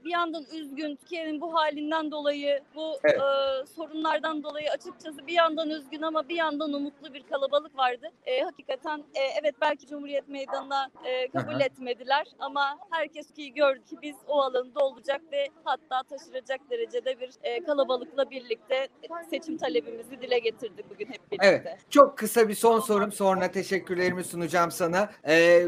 [0.04, 3.20] bir yandan üzgün Türkiye'nin bu halinden dolayı bu Evet.
[3.20, 8.10] e, sorunlardan dolayı açıkçası bir yandan üzgün ama bir yandan umutlu bir kalabalık vardı.
[8.26, 11.62] E, hakikaten e, evet belki Cumhuriyet Meydanı'na e, kabul hı.
[11.62, 17.30] etmediler ama herkes ki gördü ki biz o alanı dolduracak ve hatta taşıracak derecede bir
[17.42, 18.88] e, kalabalıkla birlikte
[19.30, 21.46] seçim talebimizi dile getirdik bugün hep birlikte.
[21.46, 21.90] Evet.
[21.90, 25.10] Çok kısa bir son sorum sonra teşekkürlerimi sunacağım sana.
[25.28, 25.66] Ee,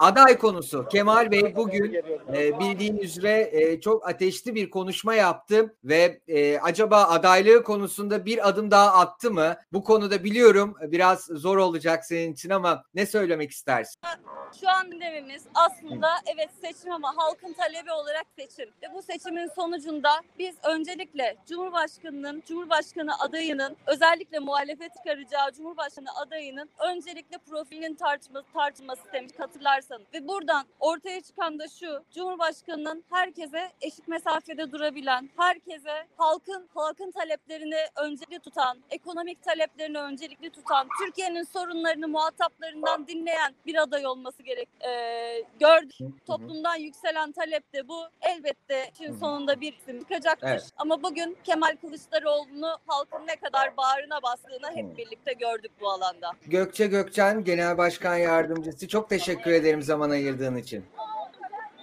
[0.00, 0.88] aday konusu.
[0.88, 1.94] Kemal Bey bugün
[2.36, 8.48] e, bildiğin üzere e, çok ateşli bir konuşma yaptı ve e, acaba adaylığı konusunda bir
[8.48, 9.56] adım daha attı mı?
[9.72, 14.00] Bu konuda biliyorum biraz zor olacak senin için ama ne söylemek istersin?
[14.60, 18.70] Şu an gündemimiz aslında evet seçim ama halkın talebi olarak seçim.
[18.82, 27.38] Ve bu seçimin sonucunda biz öncelikle Cumhurbaşkanı'nın, Cumhurbaşkanı adayının özellikle muhalefet çıkaracağı Cumhurbaşkanı adayının öncelikle
[27.38, 30.06] profilinin tartışması, tartışması istemiş hatırlarsanız.
[30.14, 37.78] Ve buradan ortaya çıkan da şu Cumhurbaşkanı'nın herkese eşit mesafede durabilen, herkese halkın halkın taleplerini
[37.96, 44.68] öncelikli tutan, ekonomik taleplerini öncelikli tutan, Türkiye'nin sorunlarını muhataplarından dinleyen bir aday olması gerek.
[44.88, 46.26] Ee, gördük.
[46.26, 48.04] Toplumdan yükselen talep de bu.
[48.20, 50.48] Elbette işin sonunda bir isim çıkacaktır.
[50.48, 50.70] Evet.
[50.76, 54.76] Ama bugün Kemal Kılıçdaroğlu'nu halkın ne kadar bağrına bastığını Hı.
[54.76, 56.32] hep birlikte gördük bu alanda.
[56.46, 60.84] Gökçe Gökçen Genel Başkan Yardımcısı çok teşekkür ederim zaman ayırdığın için.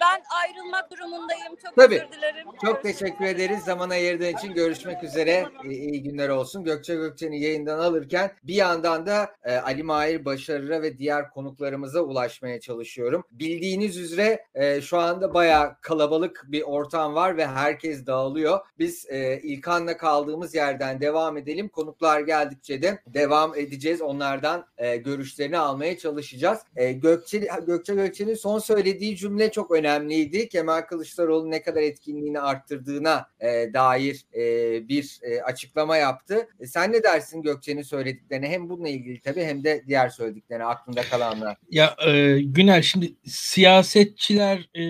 [0.00, 1.56] Ben ayrılmak durumundayım.
[1.64, 1.94] Çok Tabii.
[1.94, 2.46] özür dilerim.
[2.64, 4.54] Çok teşekkür ederiz zaman ayırdığın için.
[4.54, 5.46] Görüşmek üzere.
[5.64, 6.64] İyi, iyi günler olsun.
[6.64, 12.60] Gökçe Gökçen'i yayından alırken bir yandan da e, Ali Mahir Başarır'a ve diğer konuklarımıza ulaşmaya
[12.60, 13.24] çalışıyorum.
[13.30, 18.60] Bildiğiniz üzere e, şu anda bayağı kalabalık bir ortam var ve herkes dağılıyor.
[18.78, 21.68] Biz e, İlkan'la kaldığımız yerden devam edelim.
[21.68, 24.02] Konuklar geldikçe de devam edeceğiz.
[24.02, 26.58] Onlardan e, görüşlerini almaya çalışacağız.
[26.76, 30.48] E, Gökçe, Gökçe Gökçen'in son söylediği cümle çok önemliydi.
[30.48, 36.48] Kemal Kılıçdaroğlu ne kadar etkinliğini arttırdığına e, dair e, bir e, açıklama yaptı.
[36.60, 41.02] E, sen ne dersin Gökçe'nin söylediklerine hem bununla ilgili tabii hem de diğer söylediklerine aklında
[41.02, 41.56] kalanlar.
[41.70, 44.82] Ya e, Günel şimdi siyasetçiler e,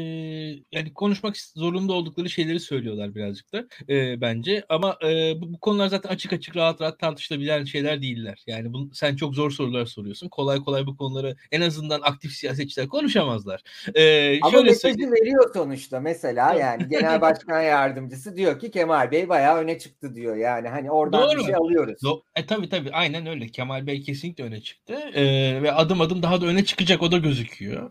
[0.72, 5.88] yani konuşmak zorunda oldukları şeyleri söylüyorlar birazcık da e, bence ama e, bu, bu konular
[5.88, 8.42] zaten açık açık rahat rahat tartışılabilen şeyler değiller.
[8.46, 10.28] Yani bu, sen çok zor sorular soruyorsun.
[10.28, 13.62] Kolay kolay bu konuları en azından aktif siyasetçiler konuşamazlar.
[13.94, 19.28] E, Ama şöyle mesajı veriyor sonuçta mesela yani genel başkan yardımcısı diyor ki Kemal Bey
[19.28, 20.36] bayağı öne çıktı diyor.
[20.36, 21.44] Yani hani oradan bir Doğru.
[21.44, 22.02] şey alıyoruz.
[22.02, 23.46] Do- E tabii tabii aynen öyle.
[23.46, 27.18] Kemal Bey kesinlikle öne çıktı Ee, ve adım adım daha da öne çıkacak o da
[27.18, 27.90] gözüküyor.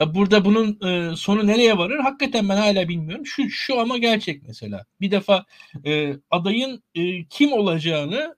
[0.00, 0.78] Ya burada bunun
[1.12, 1.98] e, sonu nereye varır?
[1.98, 3.26] Hakikaten ben hala bilmiyorum.
[3.26, 4.84] Şu şu ama gerçek mesela.
[5.00, 5.44] Bir defa
[5.86, 8.36] e, adayın e, kim olacağını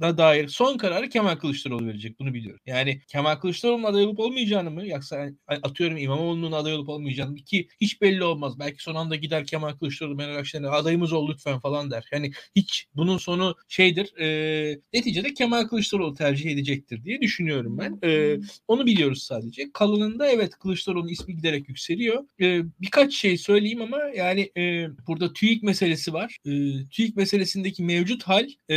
[0.00, 2.20] da dair son kararı Kemal Kılıçdaroğlu verecek.
[2.20, 2.60] Bunu biliyorum.
[2.66, 4.86] Yani Kemal Kılıçdaroğlu'nun aday olup olmayacağını mı?
[4.86, 7.34] Yoksa atıyorum İmamoğlu'nun aday olup olmayacağını?
[7.34, 8.58] Ki hiç belli olmaz.
[8.58, 12.08] Belki son anda gider Kemal Kılıçdaroğlu Meral Akşener'e adayımız ol lütfen falan der.
[12.12, 14.16] Yani hiç bunun sonu şeydir.
[14.20, 17.98] E, neticede Kemal Kılıçdaroğlu tercih edecektir diye düşünüyorum ben.
[18.08, 18.36] E,
[18.68, 19.72] onu biliyoruz sadece.
[19.72, 22.24] Kalanında evet Kılıçdaroğlu'nun ismi giderek yükseliyor.
[22.40, 26.36] E, birkaç şey söyleyeyim ama yani e, burada TÜİK meselesi var.
[26.44, 26.50] E,
[26.90, 28.76] TÜİK meselesindeki mevcut hal e,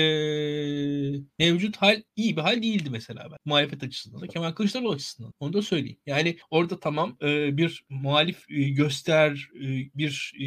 [1.40, 3.38] mevcut hal iyi bir hal değildi mesela ben.
[3.46, 5.34] Muhalefet açısından da Kemal Kılıçdaroğlu açısından.
[5.40, 6.00] Onu da söyleyeyim.
[6.06, 10.46] Yani orada tamam e, bir muhalif e, göster e, bir e,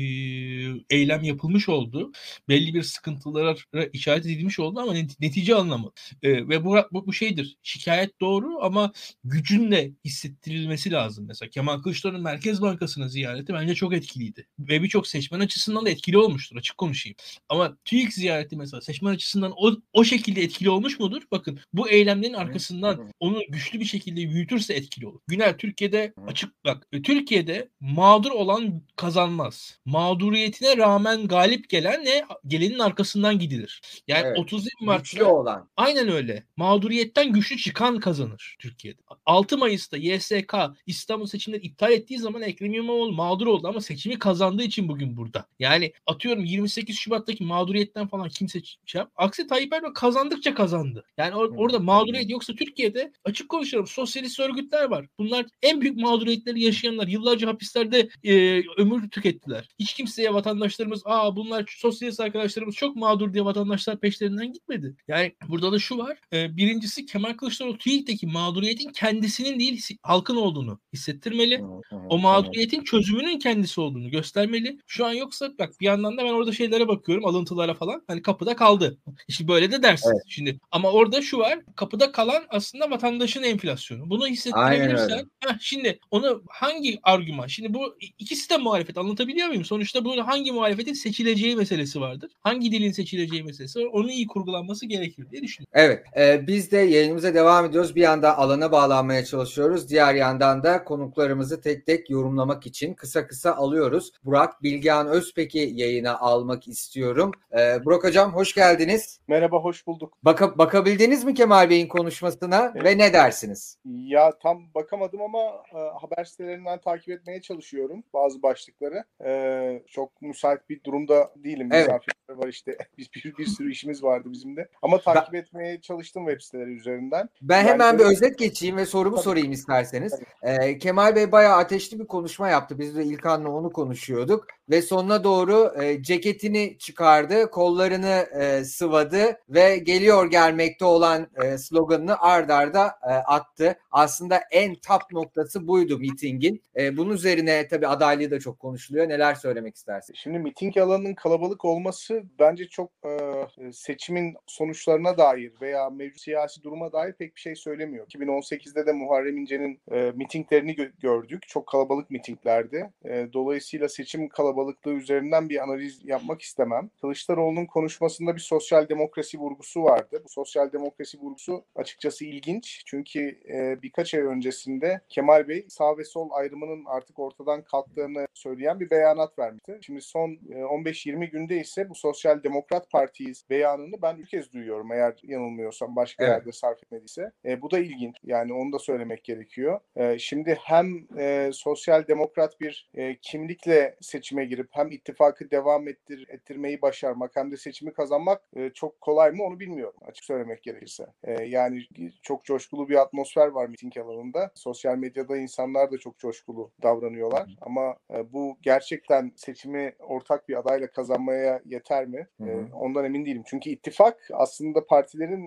[0.90, 2.12] eylem yapılmış oldu.
[2.48, 3.56] Belli bir sıkıntılara
[3.92, 5.92] işaret edilmiş oldu ama net- netice alınamadı.
[6.22, 7.56] E, ve bu, bu, bu şeydir.
[7.62, 8.92] Şikayet doğru ama
[9.24, 11.26] gücünle hissettirilmesi lazım.
[11.28, 14.46] Mesela Kemal Kılıçdaroğlu'nun Merkez Bankası'na ziyareti bence çok etkiliydi.
[14.58, 17.16] Ve birçok seçmen açısından da etkili olmuştur açık konuşayım.
[17.48, 21.22] Ama TÜİK ziyareti mesela seçmen açısından o, o şekilde etkili olmuş mudur?
[21.30, 25.20] Bakın bu eylemlerin arkasından onu güçlü bir şekilde büyütürse etkili olur.
[25.26, 29.78] Günel Türkiye'de açık bak e, Türkiye'de mağdur olan kazanmaz.
[29.84, 32.24] Mağduriyetine rağmen galip gelen ne?
[32.46, 33.80] Gelenin arkasından gidilir.
[34.08, 34.38] Yani Evet.
[34.38, 35.68] 30 Güçlü Mart'ta olan.
[35.76, 36.44] Aynen öyle.
[36.56, 39.00] Mağduriyetten güçlü çıkan kazanır Türkiye'de.
[39.26, 40.54] 6 Mayıs'ta YSK
[40.86, 45.46] İstanbul seçimleri iptal ettiği zaman Ekrem İmamoğlu mağdur oldu ama seçimi kazandığı için bugün burada.
[45.58, 49.12] Yani atıyorum 28 Şubat'taki mağduriyetten falan kimse şey yap.
[49.16, 51.04] Aksi Tayyip Erdoğan kazandıkça kazandı.
[51.16, 55.06] Yani or- orada mağduriyet yoksa Türkiye'de açık konuşalım sosyalist örgütler var.
[55.18, 57.08] Bunlar en büyük mağduriyetleri yaşayanlar.
[57.08, 59.68] Yıllarca hapislerde e, ömür tükettiler.
[59.78, 64.96] Hiç kimseye vatandaşlarımız aa bunlar sosyalist arkadaşlarımız çok mağdur diye vatandaşlar peşlerinden gitmedi.
[65.08, 66.18] Yani burada da şu var.
[66.32, 71.60] E, birincisi Kemal Kılıçdaroğlu TÜİK'teki mağduriyetin kendisinin değil halkın olduğunu hissettirmeli.
[72.08, 74.78] O mağduriyetin çözümünün kendisi olduğunu göstermeli.
[74.86, 78.04] Şu an yoksa bak bir yandan da ben orada şeylere bakıyorum alıntılara falan.
[78.06, 78.98] Hani kapıda kaldı.
[79.28, 80.10] İşte böyle de dersin.
[80.10, 80.22] Evet.
[80.28, 81.58] Şimdi ama orada şu var.
[81.76, 84.10] Kapıda kalan aslında vatandaşın enflasyonu.
[84.10, 85.30] Bunu hissettirebilirsen.
[85.46, 87.46] Heh, şimdi onu hangi argüman?
[87.46, 89.64] Şimdi bu ikisi de muhalefet anlatabiliyor muyum?
[89.64, 92.30] Sonuçta bunun hangi muhalefetin seçileceği meselesi vardır.
[92.40, 93.84] Hangi dilin seçileceği meselesi var.
[93.92, 95.72] Onun iyi kurgulanması gerekir diye düşünüyorum.
[95.74, 97.96] Evet, e, biz de yayınımıza devam ediyoruz.
[97.96, 99.88] Bir yanda alana bağlanmaya çalışıyoruz.
[99.88, 104.12] Diğer yandan da konuklarımızı tek tek yorumlamak için kısa kısa alıyoruz.
[104.24, 107.32] Burak Bilgehan Özpek'i yayına almak istiyorum.
[107.58, 109.20] E, Burak Hocam hoş geldiniz.
[109.28, 110.18] Merhaba, hoş bulduk.
[110.22, 113.78] Baka, bakabildiniz mi Kemal Bey'in konuşmasına ve ne dersiniz?
[113.84, 115.40] Ya tam bakamadım ama
[115.74, 119.04] e, haber sitelerinden takip etmeye çalışıyorum bazı başlıkları.
[119.24, 121.68] E, çok müsait bir durumda değilim.
[121.72, 121.86] Evet.
[121.86, 122.76] Misafirler var işte.
[122.98, 124.68] Biz bir, bir sürü işimiz vardı bizim de.
[124.82, 127.28] Ama takip etmeye çalıştım web siteleri üzerinden.
[127.42, 129.24] Ben Yani hemen bir özet geçeyim ve sorumu Tabii.
[129.24, 130.20] sorayım isterseniz.
[130.42, 132.78] Ee, Kemal Bey bayağı ateşli bir konuşma yaptı.
[132.78, 134.46] Biz de İlkan'la onu konuşuyorduk.
[134.70, 142.20] Ve sonuna doğru e, ceketini çıkardı, kollarını e, sıvadı ve geliyor gelmekte olan e, sloganını
[142.20, 143.78] ard arda e, attı.
[143.90, 146.62] Aslında en top noktası buydu mitingin.
[146.76, 149.08] E, bunun üzerine tabii adaylığı da çok konuşuluyor.
[149.08, 150.20] Neler söylemek istersiniz?
[150.22, 156.92] Şimdi miting alanının kalabalık olması bence çok e, seçimin sonuçlarına dair veya mevcut siyasi duruma
[156.92, 158.06] dair pek bir şey söylemiyor.
[158.06, 161.42] 2018'de de Muharrem İnce'nin e, mitinglerini gö- gördük.
[161.48, 162.90] Çok kalabalık mitinglerdi.
[163.04, 164.28] E, dolayısıyla seçim
[164.62, 166.90] kalabalıklığı üzerinden bir analiz yapmak istemem.
[167.00, 170.22] Kılıçdaroğlu'nun konuşmasında bir sosyal demokrasi vurgusu vardı.
[170.24, 172.82] Bu sosyal demokrasi vurgusu açıkçası ilginç.
[172.86, 178.80] Çünkü e, birkaç ay öncesinde Kemal Bey sağ ve sol ayrımının artık ortadan kalktığını söyleyen
[178.80, 179.78] bir beyanat vermişti.
[179.82, 184.92] Şimdi son e, 15-20 günde ise bu Sosyal Demokrat Parti'yiz beyanını ben ilk kez duyuyorum
[184.92, 186.32] eğer yanılmıyorsam başka Evet.
[186.32, 187.32] yerde sarf etmediyse.
[187.44, 188.16] E, bu da ilginç.
[188.24, 189.80] Yani onu da söylemek gerekiyor.
[189.96, 196.26] E, şimdi hem e, Sosyal Demokrat bir e, kimlikle seçime girip hem ittifakı devam ettir,
[196.28, 201.06] ettirmeyi başarmak hem de seçimi kazanmak e, çok kolay mı onu bilmiyorum açık söylemek gerekirse.
[201.24, 201.82] E, yani
[202.22, 204.50] çok coşkulu bir atmosfer var miting alanında.
[204.54, 207.56] Sosyal medyada insanlar da çok coşkulu davranıyorlar.
[207.60, 212.28] Ama e, bu gerçekten seçimi ortak bir adayla kazanmaya yeter mi?
[212.40, 212.66] Hı E, hı.
[212.76, 213.42] ondan emin değilim.
[213.46, 215.46] Çünkü ittifak aslında partilerin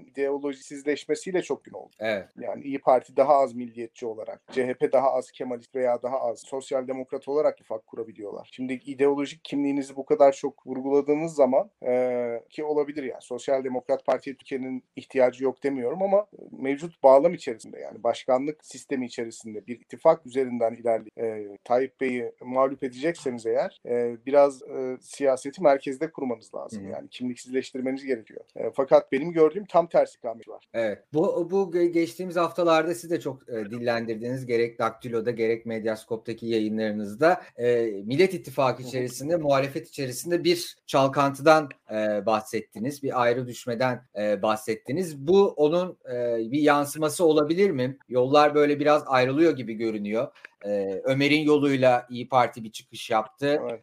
[0.60, 1.92] ideolojisizleşmesiyle çok gün oldu.
[2.00, 2.30] Evet.
[2.40, 6.88] Yani İyi Parti daha az milliyetçi olarak, CHP daha az Kemalist veya daha az sosyal
[6.88, 8.50] demokrat olarak ittifak kurabiliyorlar.
[8.52, 14.36] Şimdi ideolojik kimliğinizi bu kadar çok vurguladığınız zaman e, ki olabilir yani sosyal demokrat partiye
[14.36, 20.74] Türkiye'nin ihtiyacı yok demiyorum ama mevcut bağlam içerisinde yani başkanlık sistemi içerisinde bir ittifak üzerinden
[20.74, 26.86] ilerleyip e, Tayyip Bey'i mağlup edecekseniz eğer e, biraz e, siyaseti merkezde kurmanız lazım.
[26.86, 26.90] Hı.
[26.90, 28.42] Yani kimliksizleştirmeniz gerekiyor.
[28.56, 30.66] E, fakat benim gördüğüm tam tersi ikamet var.
[30.74, 31.04] Evet.
[31.14, 37.42] Bu, bu ge- geçtiğimiz haftalarda siz de çok e, dillendirdiğiniz gerek Daktilo'da gerek Medyaskop'taki yayınlarınızda
[37.58, 43.04] e, Millet İttifakı içerisinde, muhalefet içerisinde bir çalkantıdan e, bahsettiniz.
[43.04, 45.18] Bir ayrı düşmeden e, bahsettiniz.
[45.18, 47.98] Bu onun e, bir yansıması olabilir mi?
[48.10, 50.28] Yollar böyle biraz ayrılıyor gibi görünüyor.
[50.66, 53.62] E, Ömer'in yoluyla İyi Parti bir çıkış yaptı.
[53.62, 53.82] Evet.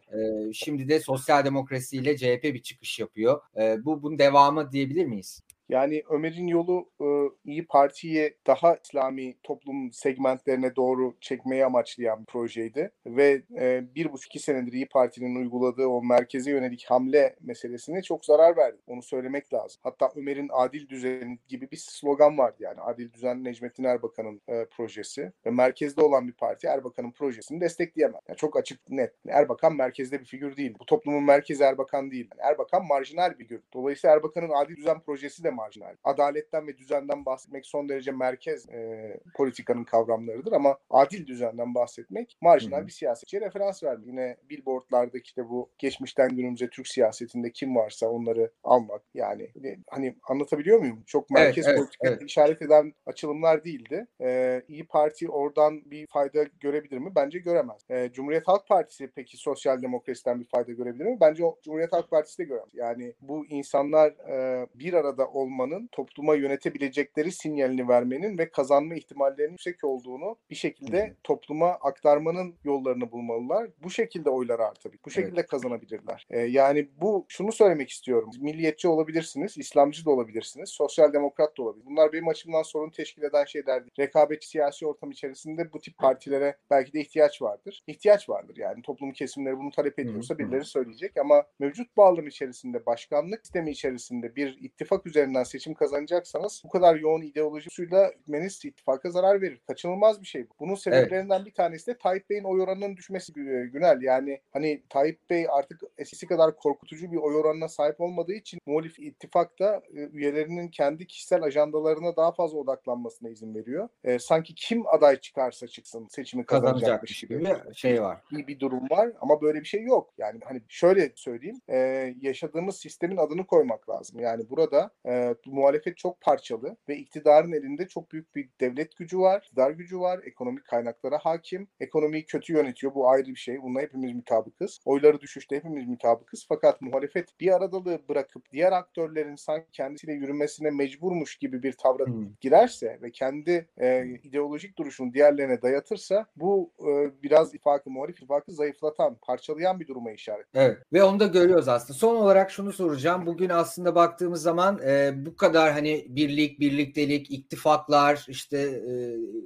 [0.49, 3.41] E, şimdi de sosyal demokrasiyle CHP bir çıkış yapıyor.
[3.57, 5.41] E, bu bunun devamı diyebilir miyiz?
[5.69, 7.05] Yani Ömer'in yolu e,
[7.45, 12.91] İyi Parti'yi daha İslami toplum segmentlerine doğru çekmeyi amaçlayan bir projeydi.
[13.05, 18.25] Ve e, bir buçuk iki senedir İyi Parti'nin uyguladığı o merkeze yönelik hamle meselesine çok
[18.25, 18.77] zarar verdi.
[18.87, 19.81] Onu söylemek lazım.
[19.83, 22.81] Hatta Ömer'in adil düzen gibi bir slogan vardı yani.
[22.81, 25.31] Adil düzen Necmettin Erbakan'ın e, projesi.
[25.45, 28.21] Ve merkezde olan bir parti Erbakan'ın projesini destekleyemez.
[28.27, 29.13] Yani çok açık net.
[29.27, 30.75] Erbakan merkezde bir figür değil.
[30.79, 32.29] Bu toplumun merkezi Erbakan değil.
[32.31, 33.61] Yani Erbakan marjinal bir figür.
[33.73, 35.95] Dolayısıyla Erbakan'ın adil düzen projesi de marjinal.
[36.03, 42.77] Adaletten ve düzenden bahsetmek son derece merkez e, politikanın kavramlarıdır ama adil düzenden bahsetmek marjinal
[42.77, 42.87] Hı hı.
[42.87, 44.07] bir siyasetçiye referans vermek.
[44.07, 49.01] Yine billboardlardaki işte bu geçmişten günümüze Türk siyasetinde kim varsa onları almak.
[49.13, 51.03] Yani e, hani anlatabiliyor muyum?
[51.05, 52.23] Çok merkez evet, politikaya evet.
[52.23, 54.07] işaret eden açılımlar değildi.
[54.21, 57.11] Ee, İyi Parti oradan bir fayda görebilir mi?
[57.15, 57.85] Bence göremez.
[57.89, 61.17] Ee, Cumhuriyet Halk Partisi peki sosyal demokrasiden bir fayda görebilir mi?
[61.21, 62.73] Bence o Cumhuriyet Halk Partisi de göremez.
[62.73, 69.83] Yani bu insanlar e, bir arada olmanın topluma yönetebilecekleri sinyalini vermenin ve kazanma ihtimallerinin yüksek
[69.83, 73.69] olduğunu bir şekilde topluma aktarmanın yollarını bulmalılar.
[73.83, 75.01] Bu şekilde oylar artabilir.
[75.05, 76.27] Bu şekilde kazanabilirler.
[76.29, 78.29] Ee, yani bu şunu söylemek istiyorum.
[78.39, 81.85] Milliyetçi olabilirsiniz, İslamcı da olabilirsiniz, sosyal demokrat da olabilir.
[81.85, 83.91] Bunlar benim açımdan sorun teşkil eden şeyler değil.
[83.99, 87.83] Rekabetçi siyasi ortam içerisinde bu tip partilere belki de ihtiyaç vardır.
[87.87, 93.39] İhtiyaç vardır yani toplum kesimleri bunu talep ediyorsa birileri söyleyecek ama mevcut bağlam içerisinde, başkanlık
[93.39, 99.41] sistemi içerisinde bir ittifak üzerinden seçim kazanacaksanız bu kadar yoğun ideoloji suyla hükmenist ittifaka zarar
[99.41, 99.61] verir.
[99.67, 100.53] Kaçınılmaz bir şey bu.
[100.59, 104.01] Bunun sebeplerinden bir tanesi de Tayyip Bey'in oy oranının düşmesi e, Günel.
[104.01, 108.99] Yani hani Tayyip Bey artık eskisi kadar korkutucu bir oy oranına sahip olmadığı için muhalif
[108.99, 113.89] ittifakta e, üyelerinin kendi kişisel ajandalarına daha fazla odaklanmasına izin veriyor.
[114.03, 118.21] E, sanki kim aday çıkarsa çıksın seçimi kazanacakmış gibi gibi şey var.
[118.31, 120.13] bir, bir durum var ama böyle bir şey yok.
[120.17, 121.77] Yani hani şöyle söyleyeyim e,
[122.21, 124.19] yaşadığımız sistemin adını koymak lazım.
[124.19, 129.41] Yani burada e, muhalefet çok parçalı ve iktidarın elinde çok büyük bir devlet gücü var,
[129.41, 133.61] iktidar gücü var, ekonomik kaynaklara hakim, ekonomiyi kötü yönetiyor bu ayrı bir şey.
[133.61, 134.79] Buna hepimiz mutabıkız.
[134.85, 141.35] Oyları düşüşte hepimiz mutabıkız fakat muhalefet bir aradalığı bırakıp diğer aktörlerin sanki kendisiyle yürümesine mecburmuş
[141.35, 142.11] gibi bir tavra Hı.
[142.41, 149.17] girerse ve kendi e, ideolojik duruşunu diğerlerine dayatırsa bu e, biraz ittifakı, muhalif ittifakı zayıflatan,
[149.21, 150.47] parçalayan bir duruma işaret.
[150.53, 151.99] Evet ve onu da görüyoruz aslında.
[151.99, 153.25] Son olarak şunu soracağım.
[153.25, 158.93] Bugün aslında baktığımız zaman e, bu kadar hani birlik, birliktelik, ittifaklar, işte e,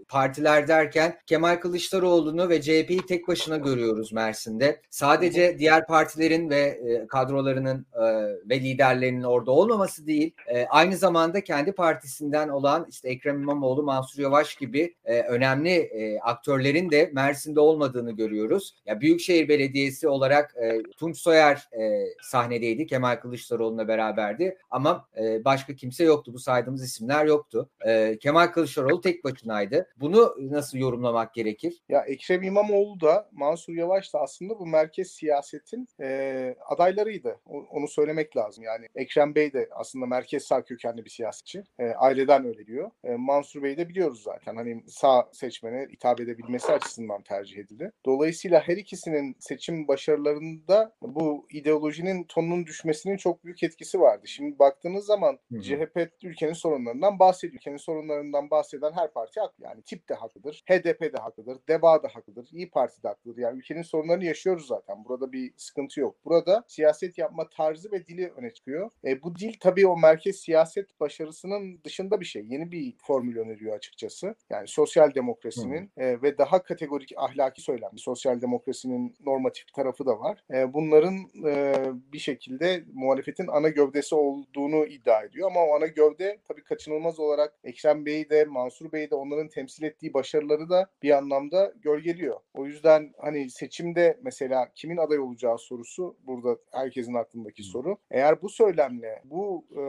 [0.07, 4.81] partiler derken Kemal Kılıçdaroğlu'nu ve CHP'yi tek başına görüyoruz Mersin'de.
[4.89, 8.03] Sadece diğer partilerin ve e, kadrolarının e,
[8.49, 14.21] ve liderlerinin orada olmaması değil, e, aynı zamanda kendi partisinden olan işte Ekrem İmamoğlu, Mansur
[14.21, 18.75] Yavaş gibi e, önemli e, aktörlerin de Mersin'de olmadığını görüyoruz.
[18.85, 22.85] Ya Büyükşehir Belediyesi olarak e, Tunç Soyer e, sahnedeydi.
[22.85, 24.57] Kemal Kılıçdaroğlu'na beraberdi.
[24.69, 26.33] Ama e, başka kimse yoktu.
[26.33, 27.69] Bu saydığımız isimler yoktu.
[27.85, 29.87] E, Kemal Kılıçdaroğlu tek başınaydı.
[29.99, 31.83] Bunu nasıl yorumlamak gerekir?
[31.89, 37.39] Ya Ekrem İmamoğlu da Mansur Yavaş da aslında bu merkez siyasetin e, adaylarıydı.
[37.45, 38.63] O- onu söylemek lazım.
[38.63, 41.63] Yani Ekrem Bey de aslında merkez sağ kökenli bir siyasetçi.
[41.79, 42.91] E, aileden öyle diyor.
[43.03, 44.55] E, Mansur Bey de biliyoruz zaten.
[44.55, 47.91] Hani sağ seçmene hitap edebilmesi açısından tercih edildi.
[48.05, 54.27] Dolayısıyla her ikisinin seçim başarılarında bu ideolojinin tonunun düşmesinin çok büyük etkisi vardı.
[54.27, 55.61] Şimdi baktığınız zaman Hı hı.
[55.61, 57.53] CHP ülkenin sorunlarından bahsediyor.
[57.53, 59.63] Ülkenin sorunlarından bahseden her parti haklı.
[59.63, 60.63] Yani tip de haklıdır.
[60.69, 61.57] HDP de haklıdır.
[61.69, 62.49] DEVA da haklıdır.
[62.51, 63.41] İyi Parti de haklıdır.
[63.41, 65.05] Yani ülkenin sorunlarını yaşıyoruz zaten.
[65.05, 66.15] Burada bir sıkıntı yok.
[66.25, 68.89] Burada siyaset yapma tarzı ve dili öne çıkıyor.
[69.05, 72.45] E, bu dil tabii o merkez siyaset başarısının dışında bir şey.
[72.45, 74.35] Yeni bir formül öneriyor açıkçası.
[74.49, 77.91] Yani sosyal demokrasinin e, ve daha kategorik ahlaki söylem.
[77.97, 80.43] Sosyal demokrasinin normatif tarafı da var.
[80.53, 81.17] E, bunların
[81.47, 81.73] e,
[82.13, 85.36] bir şekilde muhalefetin ana gövdesi olduğunu iddia ediyor.
[85.45, 89.83] Ama o ana gövde tabii kaçınılmaz olarak Ekrem Bey'i de Mansur Bey'i de onların temsil
[89.83, 92.39] ettiği başarıları da bir anlamda gölgeliyor.
[92.53, 97.97] O yüzden hani seçimde mesela kimin aday olacağı sorusu burada herkesin aklındaki soru.
[98.11, 99.81] Eğer bu söylemle, bu e,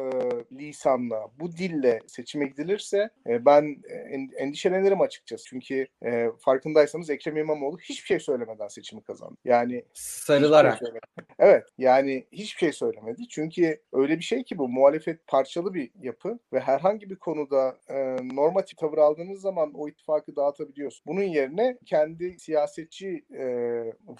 [0.52, 5.44] lisanla, bu dille seçime gidilirse e, ben en- endişelenirim açıkçası.
[5.48, 9.36] Çünkü e, farkındaysanız Ekrem İmamoğlu hiçbir şey söylemeden seçimi kazandı.
[9.44, 10.74] Yani Sarılarak.
[10.74, 11.00] Hiçbir şey.
[11.38, 13.28] Evet yani hiçbir şey söylemedi.
[13.28, 18.16] Çünkü öyle bir şey ki bu muhalefet parçalı bir yapı ve herhangi bir konuda e,
[18.34, 21.02] normatif tavır aldığınız zaman o ittifakı dağıtabiliyorsun.
[21.06, 23.44] Bunun yerine kendi siyasetçi e,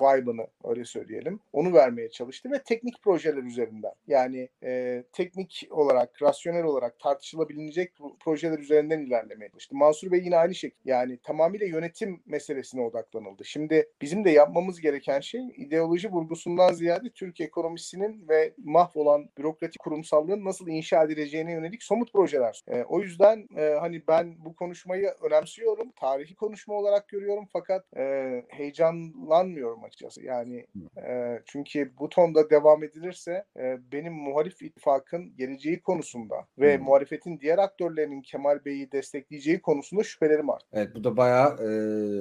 [0.01, 6.65] vibe'ını öyle söyleyelim onu vermeye çalıştı ve teknik projeler üzerinden yani e, teknik olarak rasyonel
[6.65, 9.77] olarak tartışılabilecek pro- projeler üzerinden ilerlemeye çalıştı.
[9.77, 13.45] Mansur Bey yine aynı şekilde yani tamamıyla yönetim meselesine odaklanıldı.
[13.45, 20.45] Şimdi bizim de yapmamız gereken şey ideoloji vurgusundan ziyade Türk ekonomisinin ve mahvolan bürokratik kurumsallığın
[20.45, 22.63] nasıl inşa edileceğine yönelik somut projeler.
[22.69, 25.91] E, o yüzden e, hani ben bu konuşmayı önemsiyorum.
[26.01, 30.23] Tarihi konuşma olarak görüyorum fakat e, heyecanlanmıyorum açıkçası.
[30.25, 30.67] Yani
[31.07, 36.85] e, çünkü bu tonda devam edilirse e, benim muhalif ittifakın geleceği konusunda ve Hmm.
[36.85, 40.63] muhalefetin diğer aktörlerinin Kemal Bey'i destekleyeceği konusunda şüphelerim var.
[40.73, 41.65] Evet bu da bayağı e,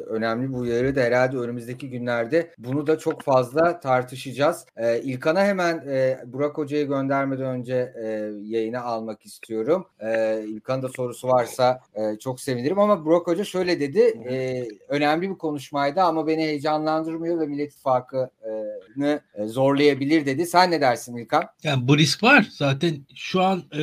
[0.02, 4.66] önemli bu uyarı da herhalde önümüzdeki günlerde bunu da çok fazla tartışacağız.
[4.78, 8.08] E, İlkan'a hemen e, Burak Hoca'yı göndermeden önce e,
[8.42, 9.88] yayına almak istiyorum.
[10.00, 14.00] Ee, İlkan'ın da sorusu varsa e, çok sevinirim ama Burak Hoca şöyle dedi.
[14.30, 20.46] E, önemli bir konuşmaydı ama beni heyecanlandırmıyor ve Millet İttifakı'nı e, zorlayabilir dedi.
[20.46, 21.44] Sen ne dersin İlkan?
[21.64, 22.48] Yani bu risk var.
[22.52, 23.82] Zaten şu an e,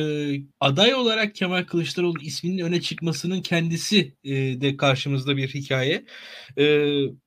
[0.59, 4.31] aday olarak Kemal Kılıçdaroğlu isminin öne çıkmasının kendisi e,
[4.61, 6.05] de karşımızda bir hikaye.
[6.57, 6.63] E,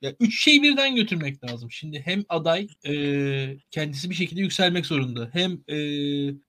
[0.02, 1.70] ya üç şeyi birden götürmek lazım.
[1.70, 2.94] Şimdi hem aday e,
[3.70, 5.30] kendisi bir şekilde yükselmek zorunda.
[5.32, 5.78] Hem e,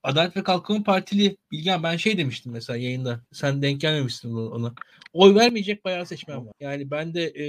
[0.04, 3.22] Adalet ve Kalkınma Partili Bilgen ben şey demiştim mesela yayında.
[3.32, 4.74] Sen denk gelmemiştin ona.
[5.14, 6.54] Oy vermeyecek bayağı seçmen var.
[6.60, 7.46] Yani ben de e,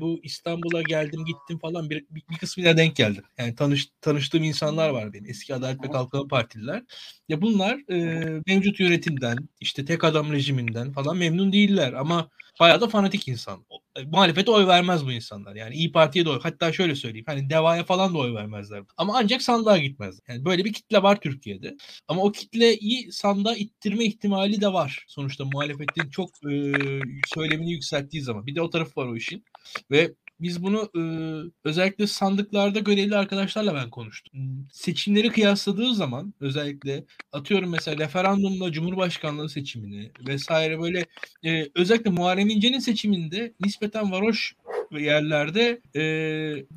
[0.00, 3.24] bu İstanbul'a geldim gittim falan bir, bir, bir kısmına denk geldim.
[3.38, 5.30] Yani tanış, tanıştığım insanlar var benim.
[5.30, 6.82] Eski Adalet ve Kalkınma Partililer.
[7.28, 12.30] Ya bunlar e, mevcut yönetimden, işte tek adam rejiminden falan memnun değiller ama
[12.60, 13.66] bayağı da fanatik insan.
[13.96, 15.54] E, muhalefete oy vermez bu insanlar.
[15.56, 16.40] Yani İyi Parti'ye de oy.
[16.42, 17.24] Hatta şöyle söyleyeyim.
[17.28, 18.82] Hani Deva'ya falan da oy vermezler.
[18.96, 20.20] Ama ancak sandığa gitmez.
[20.28, 21.76] Yani böyle bir kitle var Türkiye'de.
[22.08, 25.04] Ama o kitleyi sandığa ittirme ihtimali de var.
[25.08, 26.72] Sonuçta muhalefetin çok e,
[27.34, 28.46] söylemini yükselttiği zaman.
[28.46, 29.44] Bir de o tarafı var o işin.
[29.90, 31.02] Ve biz bunu e,
[31.64, 34.68] özellikle sandıklarda görevli arkadaşlarla ben konuştum.
[34.72, 41.06] Seçimleri kıyasladığı zaman özellikle atıyorum mesela referandumla Cumhurbaşkanlığı seçimini vesaire böyle
[41.44, 44.54] e, özellikle Muharrem İnce'nin seçiminde nispeten varoş
[44.90, 46.02] yerlerde e,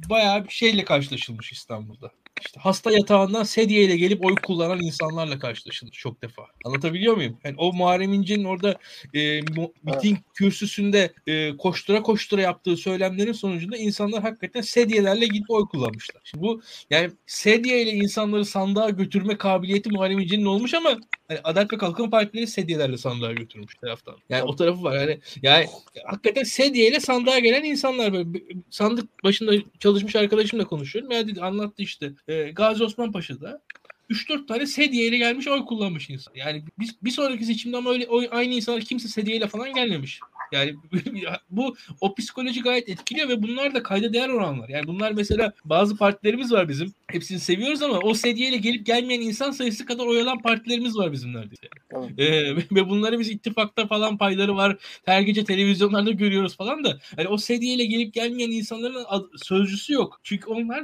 [0.09, 2.11] bayağı bir şeyle karşılaşılmış İstanbul'da.
[2.45, 6.43] İşte hasta yatağından sedyeyle gelip oy kullanan insanlarla karşılaşılır çok defa.
[6.65, 7.37] Anlatabiliyor muyum?
[7.43, 8.75] Yani o Muharrem İnce'nin orada
[9.13, 9.41] e,
[9.83, 16.21] miting kürsüsünde e, koştura koştura yaptığı söylemlerin sonucunda insanlar hakikaten sedyelerle gidip oy kullanmışlar.
[16.23, 20.97] Şimdi bu yani sedyeyle insanları sandığa götürme kabiliyeti Muharrem İnce'nin olmuş ama
[21.31, 24.15] hani Adalet ve Kalkınma Partileri sedyelerle sandığa götürmüş taraftan.
[24.29, 24.95] Yani o tarafı var.
[24.95, 25.67] Yani yani
[26.05, 28.29] hakikaten sedyeyle sandığa gelen insanlar böyle
[28.69, 31.11] sandık başında çalışmış arkadaşımla konuşuyorum.
[31.11, 32.11] Ya dedi anlattı işte.
[32.27, 33.61] E, Gazi Osman Paşa'da
[34.09, 36.33] 3-4 tane sedyeyle gelmiş oy kullanmış insan.
[36.35, 40.19] Yani bir, bir sonraki seçimde ama öyle oy, aynı insanlar kimse sedyeyle falan gelmemiş.
[40.51, 40.75] Yani
[41.49, 44.69] bu o psikoloji gayet etkiliyor ve bunlar da kayda değer oranlar.
[44.69, 46.93] Yani bunlar mesela bazı partilerimiz var bizim.
[47.13, 51.33] Hepsini seviyoruz ama o sedyeyle gelip gelmeyen insan sayısı kadar oy alan partilerimiz var bizim
[51.33, 51.67] neredeyse.
[51.91, 52.19] Evet.
[52.19, 54.77] Ee, ve bunları biz ittifakta falan payları var.
[55.05, 56.99] Her gece televizyonlarda görüyoruz falan da.
[57.15, 60.19] Hani o sedyeyle gelip gelmeyen insanların ad, sözcüsü yok.
[60.23, 60.83] Çünkü onlar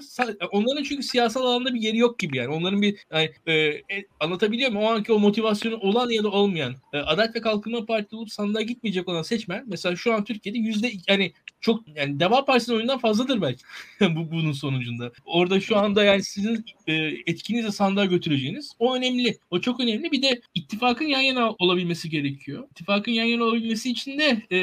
[0.51, 2.53] onların çünkü siyasal alanda bir yeri yok gibi yani.
[2.53, 3.83] Onların bir yani, e, e,
[4.19, 4.85] anlatabiliyor muyum?
[4.85, 6.75] O anki o motivasyonu olan ya da olmayan.
[6.93, 10.91] E, Adalet ve Kalkınma Partisi olup sandığa gitmeyecek olan seçmen mesela şu an Türkiye'de yüzde
[11.07, 13.63] yani çok yani Deva Partisi'nin oyundan fazladır belki
[14.01, 15.11] bu bunun sonucunda.
[15.25, 16.93] Orada şu anda yani sizin e,
[17.27, 19.37] etkinizle sandığa götüreceğiniz o önemli.
[19.51, 20.11] O çok önemli.
[20.11, 22.67] Bir de ittifakın yan yana olabilmesi gerekiyor.
[22.71, 24.57] İttifakın yan yana olabilmesi için de e,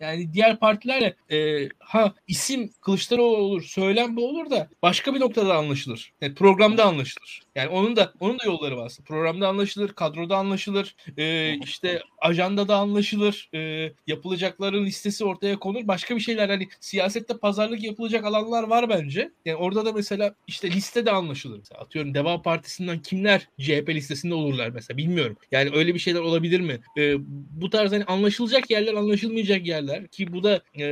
[0.00, 5.54] yani diğer partilerle e, ha isim Kılıçdaroğlu olur, söylem bu olur da başka bir noktada
[5.54, 6.12] anlaşılır.
[6.20, 7.42] Yani programda anlaşılır.
[7.54, 8.92] Yani onun da onun da yolları var.
[9.04, 15.88] Programda anlaşılır, kadroda anlaşılır, e, işte ajandada anlaşılır, e, yapılacakların listesi ortaya konur.
[15.88, 19.30] Başka bir şeyler hani siyasette pazarlık yapılacak alanlar var bence.
[19.44, 21.58] Yani orada da mesela işte liste de anlaşılır.
[21.58, 25.36] Mesela atıyorum Deva Partisi'nden kimler CHP listesinde olurlar mesela bilmiyorum.
[25.50, 26.80] Yani öyle bir şeyler olabilir mi?
[26.98, 27.14] E,
[27.60, 30.84] bu tarz hani anlaşılacak yerler, anlaşılmayacak yerler ki bu da e,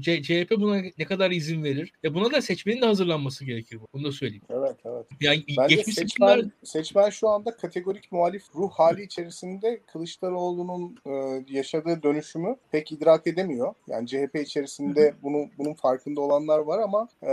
[0.00, 1.92] C- CHP buna ne kadar izin verir?
[2.02, 3.78] Ya buna da seçmenin de hazırlanması gerekir.
[3.92, 4.42] Bunu da söyleyeyim.
[4.50, 5.06] Evet, evet.
[5.20, 12.02] Yani Bence geçmiş seçmen, seçmen şu anda kategorik muhalif ruh hali içerisinde Kılıçdaroğlu'nun e, yaşadığı
[12.02, 13.74] dönüşümü pek idrak edemiyor.
[13.88, 17.32] Yani CHP içerisinde bunu bunun farkında olanlar var ama e,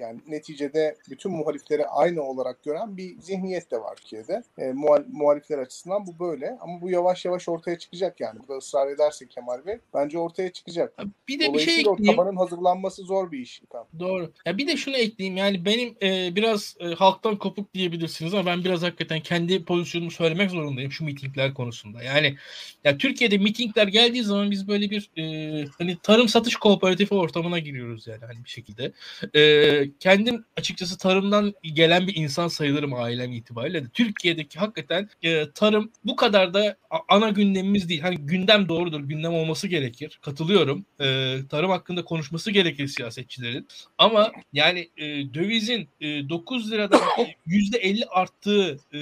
[0.00, 4.42] yani neticede bütün muhalifleri aynı olarak gören bir zihniyet de var Türkiye'de.
[4.58, 8.38] E, muhal, muhalifler açısından bu böyle ama bu yavaş yavaş ortaya çıkacak yani.
[8.40, 10.98] Burada ısrar ederse Kemal Bey bence ortaya çıkacak.
[11.28, 12.06] bir de bir şey ekleyeyim.
[12.06, 13.62] tabanın hazırlanması zor bir iş.
[13.70, 13.86] Tamam.
[13.98, 14.32] Doğru.
[14.46, 15.36] Ya bir de şunu ekleyeyim.
[15.36, 17.74] Yani benim e, biraz e, halktan kopuk
[18.04, 22.02] diyebilirsiniz ama ben biraz hakikaten kendi pozisyonumu söylemek zorundayım şu mitingler konusunda.
[22.02, 22.36] Yani
[22.84, 28.06] ya Türkiye'de mitingler geldiği zaman biz böyle bir e, hani tarım satış kooperatifi ortamına giriyoruz
[28.06, 28.92] yani hani bir şekilde.
[29.34, 33.88] E, kendim açıkçası tarımdan gelen bir insan sayılırım ailem itibariyle de.
[33.94, 36.76] Türkiye'deki hakikaten e, tarım bu kadar da
[37.08, 38.00] ana gündemimiz değil.
[38.00, 39.00] Hani gündem doğrudur.
[39.00, 40.18] Gündem olması gerekir.
[40.22, 40.86] Katılıyorum.
[41.00, 43.68] E, tarım hakkında konuşması gerekir siyasetçilerin.
[43.98, 47.00] Ama yani e, dövizin e, 9 liradan
[47.46, 49.00] %50 arttığı e,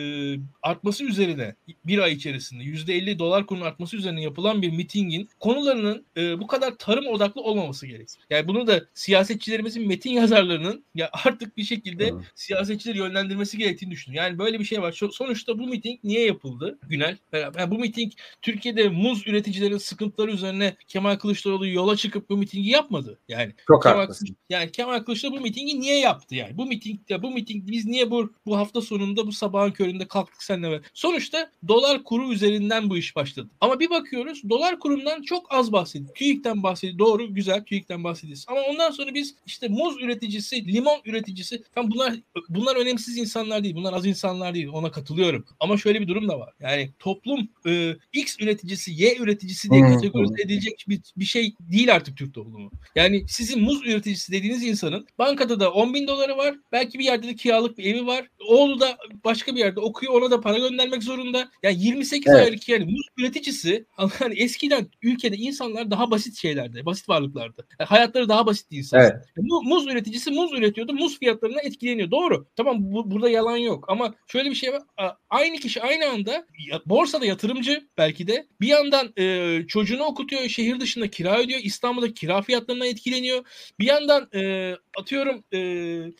[0.62, 1.54] artması üzerine
[1.86, 6.78] bir ay içerisinde %50 dolar kurunun artması üzerine yapılan bir mitingin konularının e, bu kadar
[6.78, 8.16] tarım odaklı olmaması gerekir.
[8.30, 12.20] Yani bunu da siyasetçilerimizin metin yazarlarının ya artık bir şekilde Hı.
[12.34, 14.26] siyasetçileri yönlendirmesi gerektiğini düşünüyorum.
[14.26, 15.00] Yani böyle bir şey var.
[15.12, 17.16] Sonuçta bu miting niye yapıldı Günel?
[17.32, 18.12] Yani bu miting
[18.42, 23.18] Türkiye'de muz üreticilerin sıkıntıları üzerine Kemal Kılıçdaroğlu yola çıkıp bu mitingi yapmadı.
[23.28, 24.36] Yani Çok Kemal haklısın.
[24.50, 26.58] yani Kemal Kılıçdaroğlu bu mitingi niye yaptı yani?
[26.58, 30.80] Bu mitingde bu miting biz niye bu bu hafta sonunda bu sabahın köründe kalktık beraber.
[30.94, 33.50] Sonuçta dolar kuru üzerinden bu iş başladı.
[33.60, 36.14] Ama bir bakıyoruz dolar kurundan çok az bahsediyor.
[36.14, 36.98] TÜİK'ten bahsediyor.
[36.98, 38.44] Doğru güzel TÜİK'ten bahsediyoruz.
[38.48, 42.14] Ama ondan sonra biz işte muz üreticisi, limon üreticisi falan bunlar
[42.48, 43.74] bunlar önemsiz insanlar değil.
[43.74, 44.68] Bunlar az insanlar değil.
[44.72, 45.44] Ona katılıyorum.
[45.60, 46.52] Ama şöyle bir durum da var.
[46.60, 52.16] Yani toplum e, X üreticisi, Y üreticisi diye kategorize edilecek bir, bir şey değil artık
[52.16, 52.70] Türk toplumu.
[52.94, 56.54] Yani sizin muz üreticisi dediğiniz insanın bankada da 10 bin doları var.
[56.72, 58.28] Belki bir yerde de kiralık bir evi var.
[58.48, 60.12] Oğlu da başka bir yerde okuyor.
[60.14, 61.50] Ona da para göndermek zorunda.
[61.62, 62.46] Yani 28 Evet.
[62.46, 63.86] aylık yani muz üreticisi
[64.18, 66.86] hani eskiden ülkede insanlar daha basit şeylerdi.
[66.86, 67.66] Basit varlıklardı.
[67.80, 69.04] Yani hayatları daha basitti insanlar.
[69.04, 69.24] Evet.
[69.36, 70.92] Mu- Muz üreticisi muz üretiyordu.
[70.92, 72.10] Muz fiyatlarına etkileniyor.
[72.10, 72.46] Doğru.
[72.56, 73.84] Tamam bu, burada yalan yok.
[73.88, 74.82] Ama şöyle bir şey var.
[75.30, 76.46] Aynı kişi aynı anda
[76.86, 80.42] borsada yatırımcı belki de bir yandan e, çocuğunu okutuyor.
[80.48, 81.60] Şehir dışında kira ödüyor.
[81.62, 83.44] İstanbul'da kira fiyatlarından etkileniyor.
[83.80, 85.60] Bir yandan e, atıyorum e,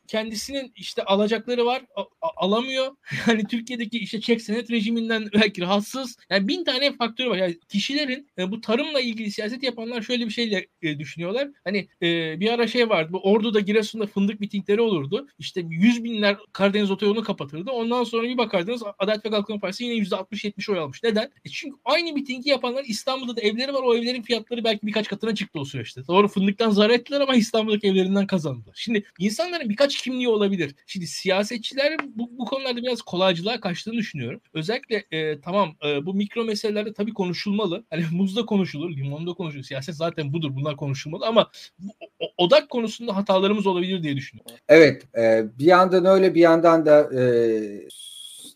[0.09, 1.83] kendisinin işte alacakları var.
[1.97, 2.97] a- a- alamıyor.
[3.27, 6.17] Yani Türkiye'deki işte çek senet rejiminden belki rahatsız.
[6.31, 7.37] Yani bin tane faktörü var.
[7.37, 11.49] Yani kişilerin e, bu tarımla ilgili siyaset yapanlar şöyle bir şeyle e, düşünüyorlar.
[11.65, 13.13] Hani e, bir ara şey vardı.
[13.13, 15.29] Bu Ordu'da Giresun'da fındık mitingleri olurdu.
[15.39, 17.71] İşte yüz binler Karadeniz otoyolunu kapatırdı.
[17.71, 21.03] Ondan sonra bir bakardınız Adalet ve Kalkınma Partisi yine %60-70 oy almış.
[21.03, 21.31] Neden?
[21.45, 23.83] E çünkü aynı mitingi yapanlar İstanbul'da da evleri var.
[23.83, 26.07] O evlerin fiyatları belki birkaç katına çıktı o süreçte.
[26.09, 28.75] Doğru fındıktan zarar ettiler ama İstanbul'daki evlerinden kazandılar.
[28.77, 30.75] Şimdi insanların birkaç kimliği olabilir.
[30.87, 34.41] Şimdi siyasetçiler bu, bu konularda biraz kolaycılığa kaçtığını düşünüyorum.
[34.55, 37.85] Özellikle e, tamam e, bu mikro meselelerde tabii konuşulmalı.
[37.91, 39.65] Hani muzda konuşulur, limonda konuşulur.
[39.65, 40.51] Siyaset zaten budur.
[40.57, 44.57] Bunlar konuşulmalı ama bu, o- odak konusunda hatalarımız olabilir diye düşünüyorum.
[44.69, 47.23] Evet, e, bir yandan öyle bir yandan da e,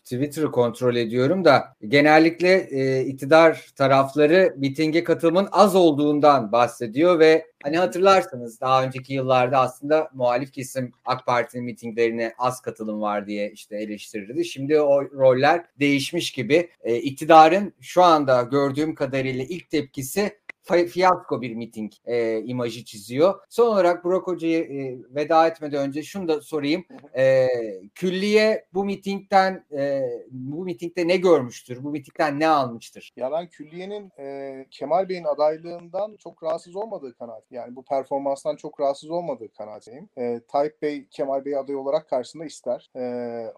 [0.07, 7.77] Twitter'ı kontrol ediyorum da genellikle e, iktidar tarafları mitinge katılımın az olduğundan bahsediyor ve hani
[7.77, 13.77] hatırlarsınız daha önceki yıllarda aslında muhalif kesim AK Parti'nin mitinglerine az katılım var diye işte
[13.77, 14.45] eleştirirdi.
[14.45, 16.69] Şimdi o roller değişmiş gibi.
[16.83, 20.31] E, iktidarın şu anda gördüğüm kadarıyla ilk tepkisi
[20.67, 23.39] fiyasko bir miting e, imajı çiziyor.
[23.49, 26.85] Son olarak Burak Hoca'yı e, veda etmeden önce şunu da sorayım.
[27.15, 27.47] E,
[27.95, 30.01] külliye bu mitingden e,
[30.31, 31.83] bu mitingde ne görmüştür?
[31.83, 33.13] Bu mitingden ne almıştır?
[33.15, 37.43] Ya ben külliyenin e, Kemal Bey'in adaylığından çok rahatsız olmadığı kanaat.
[37.51, 40.09] Yani bu performanstan çok rahatsız olmadığı kanaatindeyim.
[40.17, 42.89] E, Tayyip Bey Kemal Bey aday olarak karşısında ister.
[42.95, 43.03] E,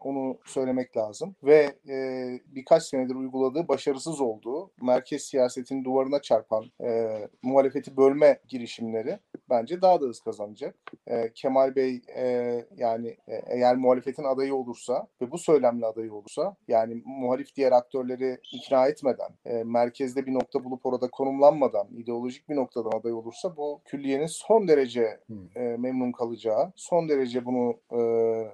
[0.01, 1.35] onu söylemek lazım.
[1.43, 6.98] Ve e, birkaç senedir uyguladığı başarısız olduğu merkez siyasetin duvarına çarpan e,
[7.43, 9.19] muhalefeti bölme girişimleri
[9.49, 10.75] bence daha da hız kazanacak.
[11.07, 12.25] E, Kemal Bey e,
[12.77, 18.37] yani e, eğer muhalefetin adayı olursa ve bu söylemle adayı olursa yani muhalif diğer aktörleri
[18.53, 23.81] ikna etmeden, e, merkezde bir nokta bulup orada konumlanmadan, ideolojik bir noktadan aday olursa bu
[23.85, 25.19] külliyenin son derece
[25.55, 27.99] e, memnun kalacağı, son derece bunu e,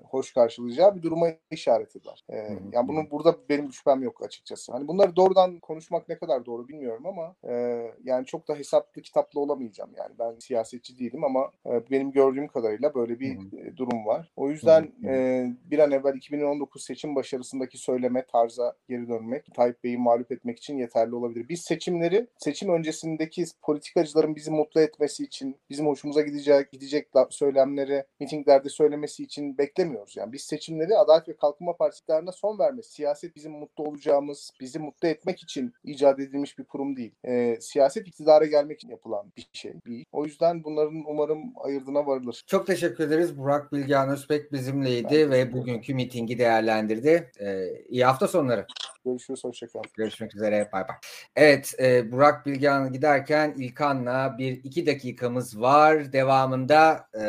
[0.04, 2.26] hoş karşılayacağı bir duruma işaret eder.
[2.30, 2.38] E,
[2.72, 4.72] yani bunun burada benim şüphem yok açıkçası.
[4.72, 9.40] Hani bunları doğrudan konuşmak ne kadar doğru bilmiyorum ama e, yani çok da hesaplı kitaplı
[9.40, 9.92] olamayacağım.
[9.98, 14.32] Yani ben siyasetçi değilim ama e, benim gördüğüm kadarıyla böyle bir e, durum var.
[14.36, 19.98] O yüzden e, bir an evvel 2019 seçim başarısındaki söyleme tarza geri dönmek, Tayyip Bey'i
[19.98, 21.50] mağlup etmek için yeterli olabilir.
[21.50, 28.70] Biz seçimleri seçim öncesindeki politikacıların bizi mutlu etmesi için, bizim hoşumuza gidecek gidecek söylemleri mitinglerde
[28.70, 30.18] söylemesi için beklemiyoruz.
[30.18, 34.80] Yani biz seçimleri Adalet ve Kalkınma Partisi iktidarına son vermesi, siyaset bizim mutlu olacağımız, bizi
[34.80, 37.16] mutlu etmek için icat edilmiş bir kurum değil.
[37.24, 39.74] E, siyaset iktidara gelmek için yapılan bir şey.
[39.86, 40.06] Bir.
[40.12, 42.44] O yüzden bunların umarım ayırdına varılır.
[42.48, 43.38] Çok teşekkür ederiz.
[43.38, 47.32] Burak Bilgehan Özbek bizimleydi ve bugünkü mitingi değerlendirdi.
[47.40, 48.66] E, iyi hafta sonları.
[49.06, 49.86] Görüşürüz, hoşçakalın.
[49.94, 50.70] Görüşmek üzere.
[50.74, 50.96] Bay bay.
[51.36, 56.14] Evet e, Burak Bilgehan giderken İlkan'la bir iki dakikamız var.
[56.14, 57.26] Devamında e,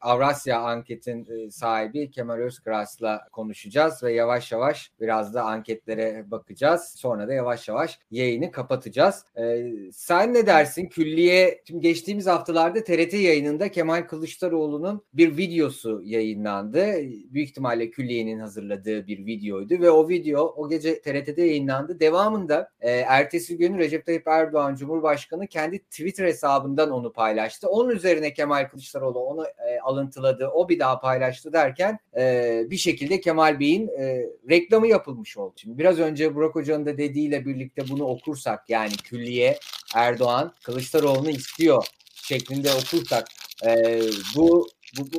[0.00, 6.94] Avrasya anketin e, sahibi Kemal Özkras'la konuşacağız ve yavaş yavaş biraz da anketlere bakacağız.
[6.96, 9.24] Sonra da yavaş yavaş yayını kapatacağız.
[9.38, 10.86] E, sen ne dersin?
[10.86, 16.96] Külliye şimdi geçtiğimiz haftalarda TRT yayınında Kemal Kılıçdaroğlu'nun bir videosu yayınlandı.
[17.32, 22.00] Büyük ihtimalle Külliye'nin hazırladığı bir videoydu ve o video o gece TRT'de yayınlandı.
[22.00, 27.68] Devamında e, ertesi gün Recep Tayyip Erdoğan Cumhurbaşkanı kendi Twitter hesabından onu paylaştı.
[27.68, 30.48] Onun üzerine Kemal Kılıçdaroğlu onu e, alıntıladı.
[30.48, 35.54] O bir daha paylaştı derken e, bir şekilde Kemal Bey'in e, reklamı yapılmış oldu.
[35.56, 39.58] Şimdi biraz önce Burak Hoca'nın da dediğiyle birlikte bunu okursak yani külliye
[39.94, 43.26] Erdoğan Kılıçdaroğlu'nu istiyor şeklinde okursak
[43.66, 44.00] e,
[44.36, 45.18] bu bu, bu,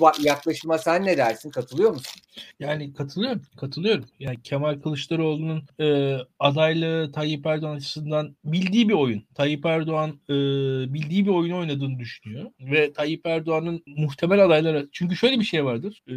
[0.00, 1.50] bu, yaklaşıma sen ne dersin?
[1.50, 2.22] Katılıyor musun?
[2.60, 4.04] Yani katılıyorum, katılıyorum.
[4.18, 9.24] Yani Kemal Kılıçdaroğlu'nun e, adaylığı Tayyip Erdoğan açısından bildiği bir oyun.
[9.34, 10.34] Tayyip Erdoğan e,
[10.94, 12.50] bildiği bir oyunu oynadığını düşünüyor.
[12.60, 14.88] Ve Tayyip Erdoğan'ın muhtemel adayları...
[14.92, 16.14] Çünkü şöyle bir şey vardır e,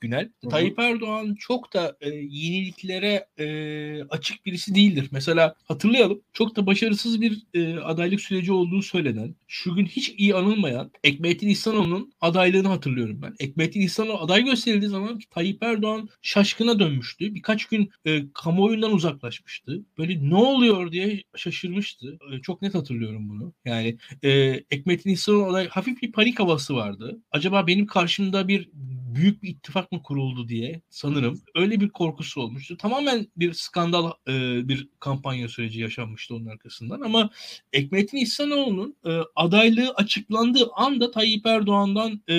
[0.00, 0.24] Günel.
[0.24, 0.50] Hı-hı.
[0.50, 3.46] Tayyip Erdoğan çok da e, yeniliklere e,
[4.04, 5.08] açık birisi değildir.
[5.12, 10.34] Mesela hatırlayalım çok da başarısız bir e, adaylık süreci olduğu söylenen, şu gün hiç iyi
[10.34, 13.34] anılmayan Ekmelettin İhsanoğlu'nun adaylığını hatırlıyorum ben.
[13.40, 17.34] Ekmelettin İhsanoğlu aday gösterildiği zaman Tayyip Erdoğan şaşkına dönmüştü.
[17.34, 19.84] Birkaç gün e, kamuoyundan uzaklaşmıştı.
[19.98, 22.18] Böyle ne oluyor diye şaşırmıştı.
[22.32, 23.52] E, çok net hatırlıyorum bunu.
[23.64, 24.60] Yani e,
[25.04, 27.22] İhsanoğlu aday hafif bir panik havası vardı.
[27.30, 28.70] Acaba benim karşımda bir
[29.18, 32.76] büyük bir ittifak mı kuruldu diye sanırım öyle bir korkusu olmuştu.
[32.76, 34.32] Tamamen bir skandal e,
[34.68, 37.30] bir kampanya süreci yaşanmıştı onun arkasından ama
[37.72, 42.34] Ekmelettin İhsanoğlu'nun e, adaylığı açıklandığı anda Tayyip Erdoğan'dan e,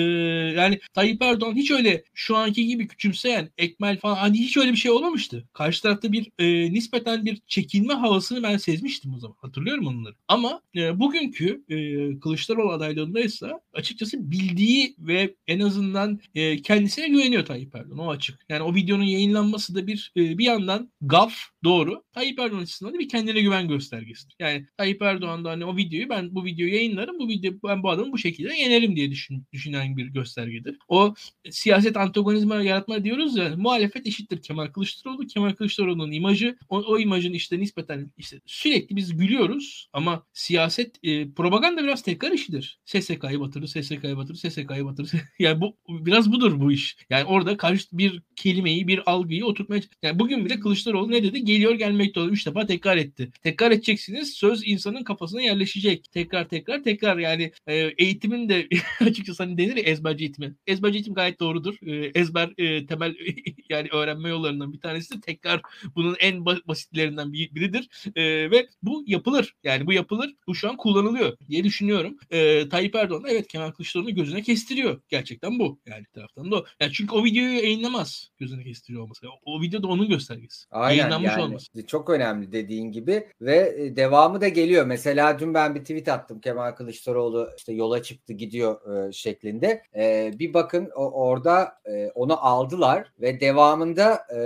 [0.56, 4.76] yani Tayyip Erdoğan hiç öyle şu anki gibi küçümseyen Ekmel falan hani hiç öyle bir
[4.76, 5.48] şey olmamıştı.
[5.52, 9.36] Karşı tarafta bir e, nispeten bir çekilme havasını ben sezmiştim o zaman.
[9.40, 10.14] Hatırlıyorum onları.
[10.28, 17.44] Ama e, bugünkü e, Kılıçdaroğlu adaylığında ise açıkçası bildiği ve en azından e, kendisine güveniyor
[17.44, 17.98] Tayyip Erdoğan.
[17.98, 18.40] O açık.
[18.48, 22.04] Yani o videonun yayınlanması da bir e, bir yandan gaf doğru.
[22.12, 24.28] Tayyip Erdoğan açısından da bir kendine güven göstergesi.
[24.38, 27.18] Yani Tayyip Erdoğan da hani o videoyu ben bu videoyu yayınlarım.
[27.18, 30.78] Bu video ben bu adamı bu şekilde yenerim diye düşün, düşünen bir göstergedir.
[30.88, 31.14] O
[31.50, 35.26] siyaset antagonizma yaratma diyoruz ya muhalefet eşittir Kemal Kılıçdaroğlu.
[35.26, 41.30] Kemal Kılıçdaroğlu'nun imajı o, o imajın işte nispeten işte sürekli biz gülüyoruz ama siyaset e,
[41.30, 42.80] propaganda biraz tekrar işidir.
[42.84, 45.10] SSK'yı batırır, SSK'yı batırır, SSK'yı batırır.
[45.38, 46.96] yani bu biraz budur bu iş.
[47.10, 51.44] Yani orada karşı bir kelimeyi, bir algıyı oturtmaya yani bugün bile Kılıçdaroğlu ne dedi?
[51.44, 52.32] Geliyor gelmekte olur.
[52.32, 53.30] Üç defa tekrar etti.
[53.42, 54.34] Tekrar edeceksiniz.
[54.34, 56.12] Söz insanın kafasına yerleşecek.
[56.12, 58.68] Tekrar tekrar tekrar yani e, eğitimin de
[59.00, 60.54] açıkçası hani denir ya ezberci eğitimi.
[60.66, 61.74] Ezberci eğitim gayet doğrudur.
[61.86, 63.14] E, ezber e, temel
[63.68, 65.62] yani öğrenme yollarından bir tanesi de tekrar
[65.96, 67.88] bunun en basitlerinden bir, biridir.
[68.16, 69.54] E, ve bu yapılır.
[69.64, 70.34] Yani bu yapılır.
[70.46, 72.16] Bu şu an kullanılıyor diye düşünüyorum.
[72.30, 75.00] E, Tayyip Erdoğan evet Kemal Kılıçdaroğlu'nu gözüne kestiriyor.
[75.08, 75.80] Gerçekten bu.
[75.86, 76.64] Yani bir taraftan da o.
[76.80, 79.26] Yani çünkü o videoyu yayınlamaz gözüne kestiriyor olması.
[79.28, 80.66] O, o video da onun göstergesi.
[80.70, 81.42] Aynen Yayınlanmış yani.
[81.42, 81.86] olması.
[81.86, 84.86] Çok önemli dediğin gibi ve e, devamı da geliyor.
[84.86, 89.82] Mesela dün ben bir tweet attım Kemal Kılıçdaroğlu işte yola çıktı gidiyor e, şeklinde.
[89.96, 94.38] E, bir bakın o, orada e, onu aldılar ve devamında e,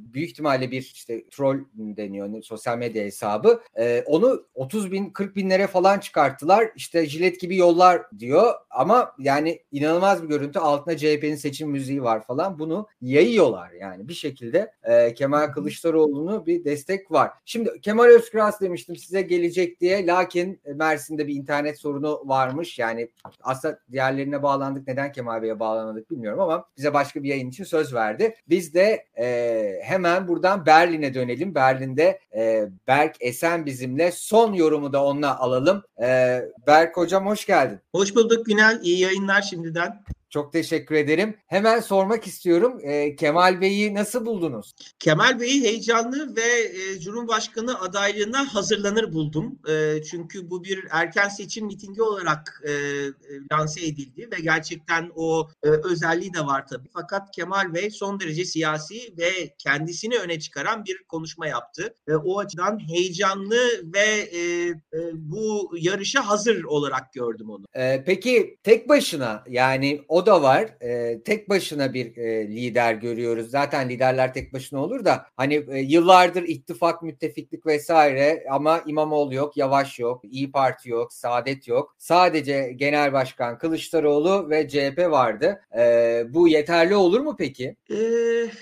[0.00, 3.60] büyük ihtimalle bir işte troll deniyor sosyal medya hesabı.
[3.78, 6.70] E, onu 30 bin 40 binlere falan çıkarttılar.
[6.76, 10.58] İşte jilet gibi yollar diyor ama yani inanılmaz bir görüntü.
[10.58, 12.58] Altına CHP'nin seçim müziği var falan.
[12.58, 17.30] Bunu yayıyorlar yani bir şekilde e, Kemal Kılıçdaroğlu'nu bir destek var.
[17.44, 20.06] Şimdi Kemal Özkıras demiştim size gelecek diye.
[20.06, 22.78] Lakin Mersin'de bir internet sorunu varmış.
[22.78, 23.08] Yani
[23.42, 24.88] aslında diğerlerine bağlandık.
[24.88, 28.34] Neden Kemal Bey'e bağlanmadık bilmiyorum ama bize başka bir yayın için söz verdi.
[28.48, 31.54] Biz de e, hemen buradan Berlin'e dönelim.
[31.54, 34.12] Berlin'de e, Berk Esen bizimle.
[34.12, 35.82] Son yorumu da onunla alalım.
[36.02, 37.78] E, Berk hocam hoş geldin.
[37.92, 38.80] Hoş bulduk Günel.
[38.82, 40.04] İyi yayınlar şimdiden.
[40.30, 41.36] Çok teşekkür ederim.
[41.46, 42.78] Hemen sormak istiyorum.
[42.82, 44.74] E, Kemal Bey'i nasıl buldunuz?
[44.98, 49.58] Kemal Bey'i heyecanlı ve e, Cumhurbaşkanı adaylığına hazırlanır buldum.
[49.68, 53.12] E, çünkü bu bir erken seçim mitingi olarak e, e,
[53.52, 56.88] lanse edildi ve gerçekten o e, özelliği de var tabii.
[56.92, 61.94] Fakat Kemal Bey son derece siyasi ve kendisini öne çıkaran bir konuşma yaptı.
[62.08, 63.58] E, o açıdan heyecanlı
[63.94, 67.64] ve e, e, bu yarışa hazır olarak gördüm onu.
[67.74, 70.68] E, peki tek başına yani o o da var.
[70.80, 73.50] E, tek başına bir e, lider görüyoruz.
[73.50, 79.56] Zaten liderler tek başına olur da hani e, yıllardır ittifak, müttefiklik vesaire ama İmamoğlu yok,
[79.56, 81.94] Yavaş yok, İyi Parti yok, Saadet yok.
[81.98, 85.60] Sadece Genel Başkan Kılıçdaroğlu ve CHP vardı.
[85.78, 87.76] E, bu yeterli olur mu peki?
[87.90, 87.96] Ee,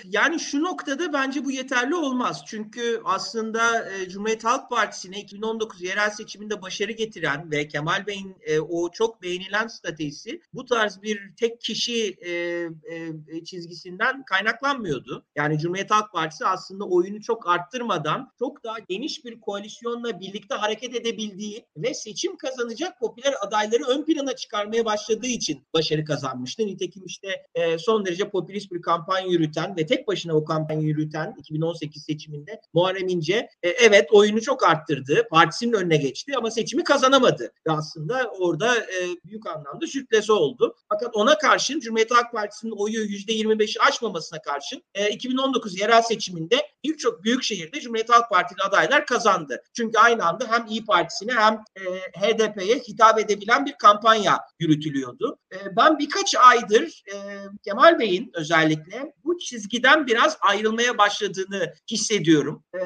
[0.03, 2.43] yani şu noktada bence bu yeterli olmaz.
[2.47, 8.59] Çünkü aslında e, Cumhuriyet Halk Partisi'ne 2019 yerel seçiminde başarı getiren ve Kemal Bey'in e,
[8.59, 15.25] o çok beğenilen stratejisi bu tarz bir tek tek kişi e, e, çizgisinden kaynaklanmıyordu.
[15.35, 20.95] Yani Cumhuriyet Halk Partisi aslında oyunu çok arttırmadan çok daha geniş bir koalisyonla birlikte hareket
[20.95, 26.65] edebildiği ve seçim kazanacak popüler adayları ön plana çıkarmaya başladığı için başarı kazanmıştı.
[26.65, 31.35] Nitekim işte e, son derece popülist bir kampanya yürüten ve tek başına o kampanya yürüten
[31.37, 35.27] 2018 seçiminde Muharrem İnce e, evet oyunu çok arttırdı.
[35.29, 37.51] Partisinin önüne geçti ama seçimi kazanamadı.
[37.67, 40.75] Ve aslında orada e, büyük anlamda sürklese oldu.
[40.89, 46.55] Fakat ona buna karşın Cumhuriyet Halk Partisi'nin oyu %25'i aşmamasına karşın e, 2019 yerel seçiminde
[46.83, 49.63] birçok büyük şehirde Cumhuriyet Halk Partili adaylar kazandı.
[49.73, 51.81] Çünkü aynı anda hem İyi Partisi'ne hem e,
[52.19, 55.39] HDP'ye hitap edebilen bir kampanya yürütülüyordu.
[55.53, 57.15] E, ben birkaç aydır e,
[57.63, 62.63] Kemal Bey'in özellikle bu çizgiden biraz ayrılmaya başladığını hissediyorum.
[62.73, 62.79] E,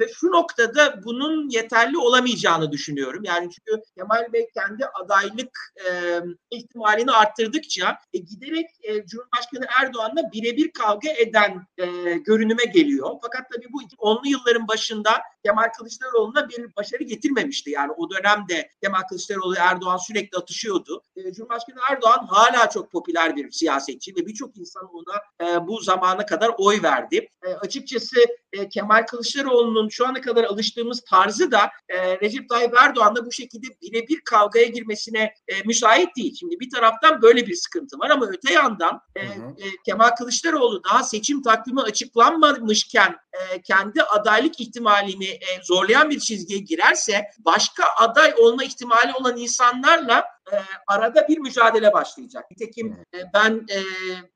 [0.00, 3.24] ve şu noktada bunun yeterli olamayacağını düşünüyorum.
[3.24, 7.79] Yani çünkü Kemal Bey kendi adaylık e, ihtimalini arttırdıkça
[8.12, 13.10] e, giderek e, Cumhurbaşkanı Erdoğan'la birebir kavga eden e, görünüme geliyor.
[13.22, 15.10] Fakat tabii bu 10'lu yılların başında
[15.44, 17.70] Kemal Kılıçdaroğlu'na bir başarı getirmemişti.
[17.70, 21.02] Yani o dönemde Kemal Kılıçdaroğlu Erdoğan sürekli atışıyordu.
[21.16, 26.26] E, Cumhurbaşkanı Erdoğan hala çok popüler bir siyasetçi ve birçok insan ona e, bu zamana
[26.26, 27.28] kadar oy verdi.
[27.42, 28.16] E, açıkçası
[28.52, 33.66] e, Kemal Kılıçdaroğlu'nun şu ana kadar alıştığımız tarzı da e, Recep Tayyip Erdoğan'la bu şekilde
[33.82, 36.36] birebir kavgaya girmesine e, müsait değil.
[36.40, 38.10] Şimdi bir taraftan böyle bir sıkıntı var.
[38.10, 45.28] Ama öte yandan e, e, Kemal Kılıçdaroğlu daha seçim takvimi açıklanmamışken e, kendi adaylık ihtimalini
[45.28, 50.56] e, zorlayan bir çizgiye girerse başka aday olma ihtimali olan insanlarla e,
[50.86, 52.44] arada bir mücadele başlayacak.
[52.50, 53.78] Nitekim e, ben e,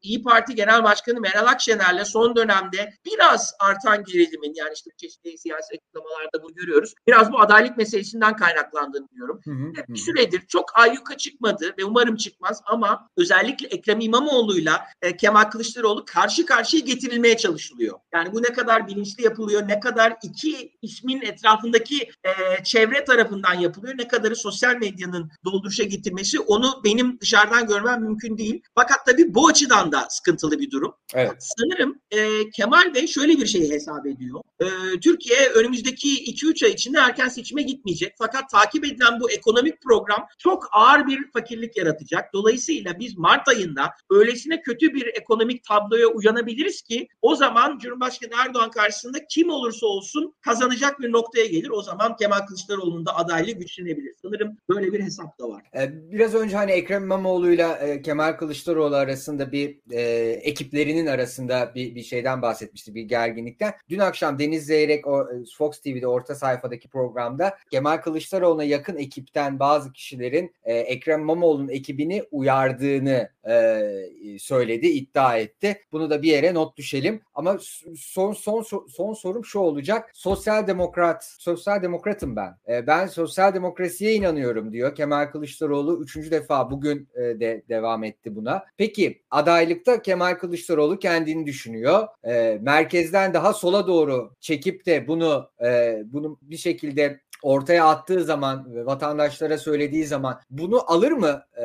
[0.03, 5.75] İyi Parti Genel Başkanı Meral Akşener'le son dönemde biraz artan gerilimin yani işte çeşitli siyasi
[5.75, 6.95] açıklamalarda bunu görüyoruz.
[7.07, 9.41] Biraz bu adaylık meselesinden kaynaklandığını diyorum.
[9.45, 15.17] Hı hı, bir süredir çok ayyuka çıkmadı ve umarım çıkmaz ama özellikle Ekrem İmamoğlu'yla e,
[15.17, 17.99] Kemal Kılıçdaroğlu karşı karşıya getirilmeye çalışılıyor.
[18.15, 23.99] Yani bu ne kadar bilinçli yapılıyor, ne kadar iki ismin etrafındaki e, çevre tarafından yapılıyor,
[23.99, 28.63] ne kadarı sosyal medyanın dolduruşa getirmesi onu benim dışarıdan görmem mümkün değil.
[28.75, 30.95] Fakat tabii bu açıdan da sıkıntılı bir durum.
[31.15, 31.33] Evet.
[31.39, 34.41] Sanırım e, Kemal Bey şöyle bir şeyi hesap ediyor.
[34.61, 34.67] E,
[35.01, 38.15] Türkiye önümüzdeki 2-3 ay içinde erken seçime gitmeyecek.
[38.19, 42.35] Fakat takip edilen bu ekonomik program çok ağır bir fakirlik yaratacak.
[42.35, 48.71] Dolayısıyla biz Mart ayında öylesine kötü bir ekonomik tabloya uyanabiliriz ki o zaman Cumhurbaşkanı Erdoğan
[48.71, 51.71] karşısında kim olursa olsun kazanacak bir noktaya gelir.
[51.71, 54.15] O zaman Kemal Kılıçdaroğlu'nun da adaylığı güçlenebilir.
[54.23, 55.63] Sanırım böyle bir hesap da var.
[55.77, 60.01] Ee, biraz önce hani Ekrem İmamoğlu'yla e, Kemal Kılıçdaroğlu arasında bir e,
[60.43, 63.75] ekiplerinin arasında bir, bir şeyden bahsetmişti, bir gerginlikten.
[63.89, 69.59] Dün akşam Deniz Zeyrek o, e, Fox TV'de orta sayfadaki programda Kemal Kılıçdaroğlu'na yakın ekipten
[69.59, 75.81] bazı kişilerin e, Ekrem İmamoğlu'nun ekibini uyardığını e, söyledi, iddia etti.
[75.93, 77.21] Bunu da bir yere not düşelim.
[77.35, 77.59] Ama
[77.97, 80.11] son son son sorum şu olacak.
[80.15, 82.57] Sosyal demokrat, sosyal demokratım ben.
[82.69, 85.84] E, ben sosyal demokrasiye inanıyorum diyor Kemal Kılıçdaroğlu.
[85.93, 88.65] Üçüncü defa bugün e, de devam etti buna.
[88.77, 92.09] Peki adaylıkta Kemal Kılıçdaroğlu kendini düşünüyor.
[92.25, 98.87] E, merkezden daha sola doğru çekip de bunu e, bunu bir şekilde ortaya attığı zaman
[98.87, 101.65] vatandaşlara söylediği zaman bunu alır mı e,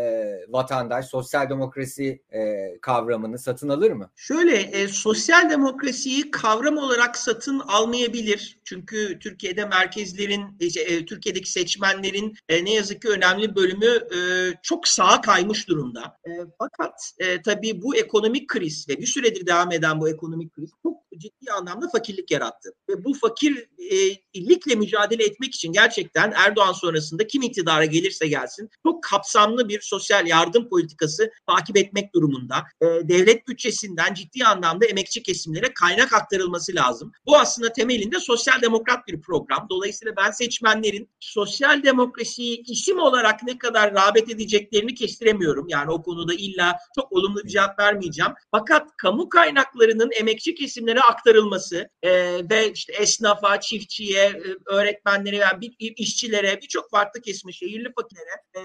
[0.49, 2.39] vatandaş sosyal demokrasi e,
[2.81, 4.11] kavramını satın alır mı?
[4.15, 8.59] Şöyle e, sosyal demokrasiyi kavram olarak satın almayabilir.
[8.63, 14.19] Çünkü Türkiye'de merkezlerin e, e Türkiye'deki seçmenlerin e, ne yazık ki önemli bölümü e,
[14.63, 16.17] çok sağa kaymış durumda.
[16.25, 20.69] E, fakat e, tabii bu ekonomik kriz ve bir süredir devam eden bu ekonomik kriz
[20.83, 22.69] çok ciddi anlamda fakirlik yarattı.
[22.89, 29.69] Ve bu fakirlikle mücadele etmek için gerçekten Erdoğan sonrasında kim iktidara gelirse gelsin çok kapsamlı
[29.69, 32.55] bir sosyal yardım politikası takip etmek durumunda.
[32.81, 37.11] E, devlet bütçesinden ciddi anlamda emekçi kesimlere kaynak aktarılması lazım.
[37.25, 39.67] Bu aslında temelinde sosyal demokrat bir program.
[39.69, 45.67] Dolayısıyla ben seçmenlerin sosyal demokrasiyi isim olarak ne kadar rağbet edeceklerini kestiremiyorum.
[45.69, 48.31] Yani o konuda illa çok olumlu bir cevap vermeyeceğim.
[48.51, 52.11] Fakat kamu kaynaklarının emekçi kesimlere aktarılması e,
[52.49, 58.59] ve işte esnafa, çiftçiye, e, öğretmenlere yani bir, işçilere, birçok farklı kesime, şehirli fakirlere e,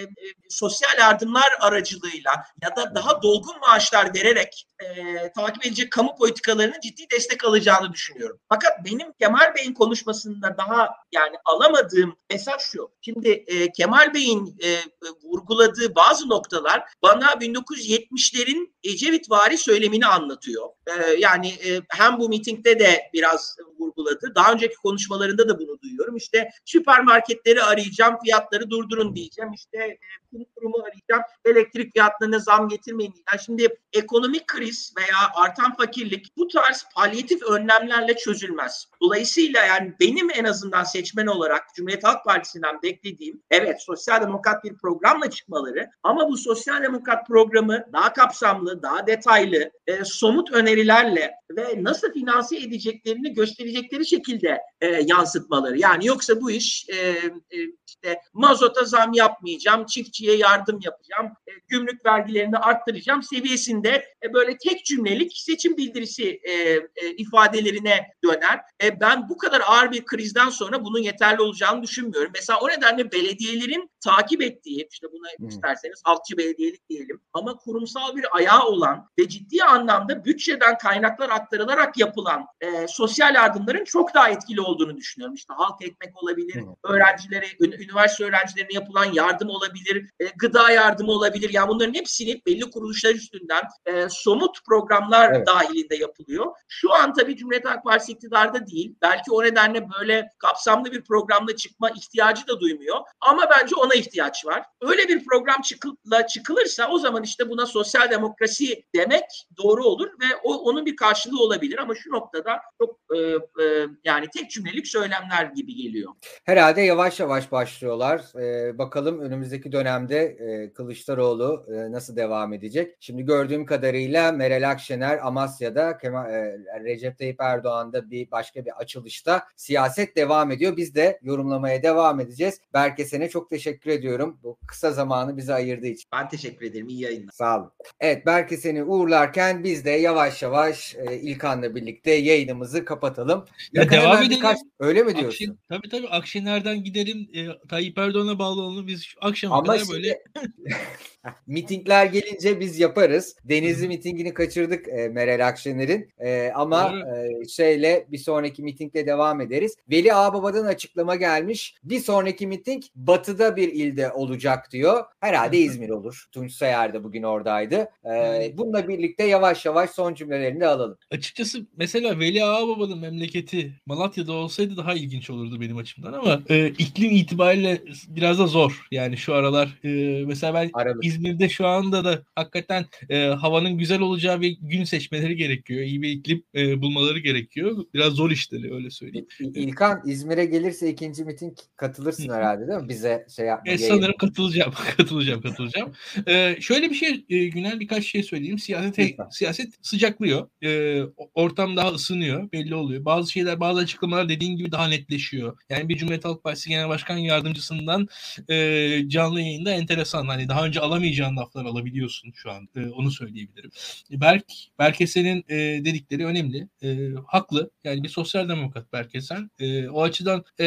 [0.00, 0.08] e, e,
[0.48, 2.32] sosyal yardımlar aracılığıyla
[2.62, 8.40] ya da daha dolgun maaşlar vererek e, takip edecek kamu politikalarının ciddi destek alacağını düşünüyorum.
[8.48, 12.90] Fakat benim Kemal Bey'in konuşmasında daha yani alamadığım mesaj şu.
[13.00, 14.78] Şimdi e, Kemal Bey'in e,
[15.22, 20.68] vurguladığı bazı noktalar bana 1970'lerin Ecevit vari söylemini anlatıyor.
[20.86, 24.32] E, yani e, hem bu mitingde de biraz vurguladı.
[24.34, 26.16] Daha önceki konuşmalarında da bunu duyuyorum.
[26.16, 29.52] İşte süpermarketleri arayacağım, fiyatları durdurun diyeceğim.
[29.52, 33.40] İşte e, kurumu arayacağım, elektrik fiyatlarına zam getirmeyin diyeceğim.
[33.46, 38.86] Şimdi ekonomik kriz veya artan fakirlik bu tarz palyatif önlemlerle çözülmez.
[39.02, 44.76] Dolayısıyla yani benim en azından seçmen olarak Cumhuriyet Halk Partisi'nden beklediğim evet sosyal demokrat bir
[44.76, 51.84] programla çıkmaları ama bu sosyal demokrat programı daha kapsamlı, daha detaylı, e, somut önerilerle ve
[51.84, 55.78] nasıl finanse edeceklerini gösterecek gelecekleri şekilde e, yansıtmaları.
[55.78, 62.06] Yani yoksa bu iş e, e, işte mazota zam yapmayacağım, çiftçiye yardım yapacağım, e, gümrük
[62.06, 68.60] vergilerini arttıracağım seviyesinde e, böyle tek cümlelik seçim bildirisi e, e, ifadelerine döner.
[68.82, 72.32] E, ben bu kadar ağır bir krizden sonra bunun yeterli olacağını düşünmüyorum.
[72.34, 75.48] Mesela o nedenle belediyelerin takip ettiği, işte buna hmm.
[75.48, 81.98] isterseniz halkçı belediyelik diyelim ama kurumsal bir ayağı olan ve ciddi anlamda bütçeden kaynaklar aktarılarak
[81.98, 85.34] yapılan e, sosyal yardımların çok daha etkili olduğunu düşünüyorum.
[85.34, 91.50] İşte halk ekmek olabilir, öğrencilere, üniversite öğrencilerine yapılan yardım olabilir, e, gıda yardımı olabilir.
[91.52, 95.46] Yani bunların hepsini belli kuruluşlar üstünden e, somut programlar evet.
[95.46, 96.46] dahilinde yapılıyor.
[96.68, 98.94] Şu an tabii Cumhuriyet Halk Partisi iktidarda değil.
[99.02, 102.96] Belki o nedenle böyle kapsamlı bir programla çıkma ihtiyacı da duymuyor.
[103.20, 104.62] Ama bence ona ihtiyaç var.
[104.80, 109.24] Öyle bir program çıkıla çıkılırsa o zaman işte buna sosyal demokrasi demek
[109.62, 114.26] doğru olur ve o onun bir karşılığı olabilir ama şu noktada çok e, e, yani
[114.34, 116.12] tek cümlelik söylemler gibi geliyor.
[116.44, 118.22] Herhalde yavaş yavaş başlıyorlar.
[118.40, 122.96] Ee, bakalım önümüzdeki dönemde e, Kılıçdaroğlu e, nasıl devam edecek?
[123.00, 129.46] Şimdi gördüğüm kadarıyla Meral Akşener Amasya'da Kemal, e, Recep Tayyip Erdoğan'da bir başka bir açılışta
[129.56, 130.76] siyaset devam ediyor.
[130.76, 132.60] Biz de yorumlamaya devam edeceğiz.
[132.74, 134.38] Berke sene çok teşekkür ediyorum.
[134.42, 136.08] Bu kısa zamanı bize ayırdığı için.
[136.12, 136.88] Ben teşekkür ederim.
[136.88, 137.32] İyi yayınlar.
[137.32, 137.72] Sağ olun.
[138.00, 143.37] Evet Berke seni uğurlarken biz de yavaş yavaş e, İlkan'la birlikte yayınımızı kapatalım.
[143.72, 144.30] Ya İlkan devam edelim.
[144.30, 144.58] Birkaç...
[144.78, 145.28] Öyle mi diyorsun?
[145.28, 147.28] Akşin, tabii tabii Akşener'den gidelim.
[147.34, 148.86] E, Tayyip Erdoğan'a bağlı olalım.
[148.86, 149.92] Biz akşam kadar şimdi...
[149.92, 150.22] böyle
[151.46, 153.36] mitingler gelince biz yaparız.
[153.44, 156.08] Denizli mitingini kaçırdık e, Meral Akşener'in.
[156.18, 159.76] E, ama e, şeyle bir sonraki mitingle devam ederiz.
[159.90, 161.74] Veli Ağbaba'dan açıklama gelmiş.
[161.84, 165.04] Bir sonraki miting batıda bir ilde olacak diyor.
[165.20, 166.26] Herhalde İzmir olur.
[166.32, 167.88] Tunç Sayar da bugün oradaydı.
[168.04, 170.98] E, bununla birlikte yavaş yavaş son cümlelerini de alalım.
[171.10, 177.10] Açıkçası mesela Veli Ağbaba'nın memleketi Malatya'da olsaydı daha ilginç olurdu benim açımdan ama e, iklim
[177.10, 178.86] itibariyle biraz da zor.
[178.90, 181.04] Yani şu aralar e, mesela ben Aralık.
[181.08, 185.80] İzmir'de şu anda da hakikaten e, havanın güzel olacağı bir gün seçmeleri gerekiyor.
[185.80, 187.84] İyi bir iklim e, bulmaları gerekiyor.
[187.94, 189.26] Biraz zor işleri öyle söyleyeyim.
[189.40, 192.88] İlkan İzmir'e gelirse ikinci miting katılırsın herhalde değil mi?
[192.88, 193.72] Bize şey yapma.
[193.72, 194.72] E, sanırım katılacağım.
[194.96, 195.92] katılacağım, katılacağım.
[196.26, 198.58] e, şöyle bir şey e, Günel birkaç şey söyleyeyim.
[198.58, 200.48] Siyaset siyaset sıcaklıyor.
[200.64, 201.02] E,
[201.34, 202.52] ortam daha ısınıyor.
[202.52, 203.04] Belli oluyor.
[203.04, 205.58] Bazı şeyler, bazı açıklamalar dediğin gibi daha netleşiyor.
[205.70, 208.08] Yani bir Cumhuriyet Halk Partisi Genel Başkan Yardımcısından
[208.50, 210.26] e, canlı yayında enteresan.
[210.26, 212.68] Hani daha önce alamayacağın laflar alabiliyorsun şu an.
[212.76, 213.70] E, onu söyleyebilirim.
[214.10, 214.44] Berk,
[214.78, 216.68] Berkesen'in e, dedikleri önemli.
[216.82, 217.70] E, haklı.
[217.84, 219.50] Yani bir sosyal demokrat Berkesen.
[219.58, 220.64] E, o açıdan e,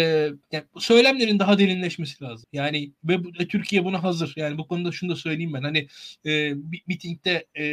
[0.52, 2.46] yani söylemlerin daha derinleşmesi lazım.
[2.54, 4.34] Yani ve e, Türkiye buna hazır.
[4.36, 5.64] Yani bu konuda şunu da söyleyeyim ben.
[5.64, 5.88] Hani
[6.26, 6.54] e,
[6.88, 7.66] mitingde e,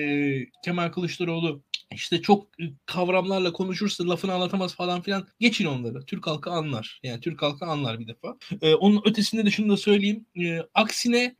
[0.64, 1.62] Kemal Kılıçdaroğlu
[1.94, 2.46] işte çok
[2.86, 5.26] kavramlarla konuşursa lafını anlatamaz falan filan.
[5.40, 6.04] Geçin onları.
[6.04, 7.00] Türk halkı anlar.
[7.02, 8.36] Yani Türk halkı anlar bir defa.
[8.62, 10.26] Ee, onun ötesinde de şunu da söyleyeyim.
[10.40, 11.36] Ee, aksine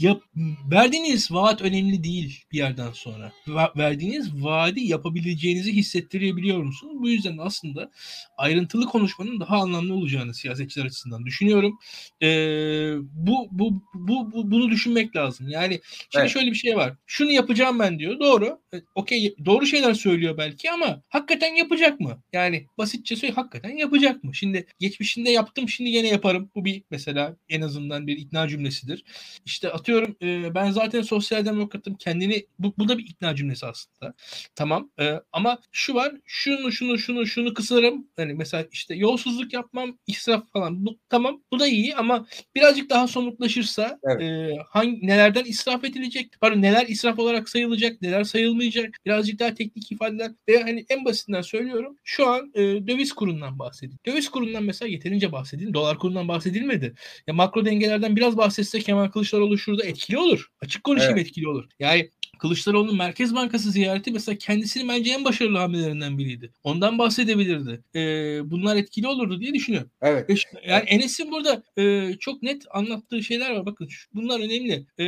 [0.00, 0.22] yap,
[0.70, 3.32] verdiğiniz vaat önemli değil bir yerden sonra.
[3.76, 6.96] verdiğiniz vaadi yapabileceğinizi hissettirebiliyor musunuz?
[7.00, 7.90] Bu yüzden aslında
[8.36, 11.78] ayrıntılı konuşmanın daha anlamlı olacağını siyasetçiler açısından düşünüyorum.
[12.22, 15.48] Ee, bu, bu, bu, bu, bunu düşünmek lazım.
[15.48, 15.80] Yani
[16.10, 16.30] şimdi evet.
[16.30, 16.94] şöyle bir şey var.
[17.06, 18.20] Şunu yapacağım ben diyor.
[18.20, 18.58] Doğru.
[18.74, 22.22] E, okey doğru şeyler şeyler söylüyor belki ama hakikaten yapacak mı?
[22.32, 24.34] Yani basitçe söyle hakikaten yapacak mı?
[24.34, 26.50] Şimdi geçmişinde yaptım şimdi yine yaparım.
[26.54, 29.04] Bu bir mesela en azından bir ikna cümlesidir.
[29.44, 34.14] İşte atıyorum e, ben zaten sosyal demokratım kendini bu, bu da bir ikna cümlesi aslında.
[34.54, 38.06] Tamam e, ama şu var şunu şunu şunu şunu kısarım.
[38.16, 40.86] Hani mesela işte yolsuzluk yapmam israf falan.
[40.86, 44.22] Bu, tamam bu da iyi ama birazcık daha somutlaşırsa evet.
[44.22, 46.32] e, hangi nelerden israf edilecek?
[46.40, 48.94] Pardon neler israf olarak sayılacak neler sayılmayacak?
[49.06, 53.58] Birazcık daha teknik teknik ifadeler veya hani en basitinden söylüyorum şu an e, döviz kurundan
[53.58, 53.96] bahsedin.
[54.06, 55.74] Döviz kurundan mesela yeterince bahsedin.
[55.74, 56.94] Dolar kurundan bahsedilmedi.
[57.26, 60.48] Ya makro dengelerden biraz bahsetse Kemal Kılıçdaroğlu şurada etkili olur.
[60.60, 61.26] Açık konuşayım evet.
[61.26, 61.64] etkili olur.
[61.78, 62.10] Yani
[62.42, 66.50] Kılıçdaroğlu'nun Merkez Bankası ziyareti mesela kendisinin bence en başarılı hamlelerinden biriydi.
[66.64, 67.80] Ondan bahsedebilirdi.
[67.94, 69.90] Ee, bunlar etkili olurdu diye düşünüyorum.
[70.02, 70.30] Evet.
[70.30, 70.34] Ve,
[70.66, 73.66] yani Enes'in burada e, çok net anlattığı şeyler var.
[73.66, 74.86] Bakın bunlar önemli.
[74.98, 75.04] E,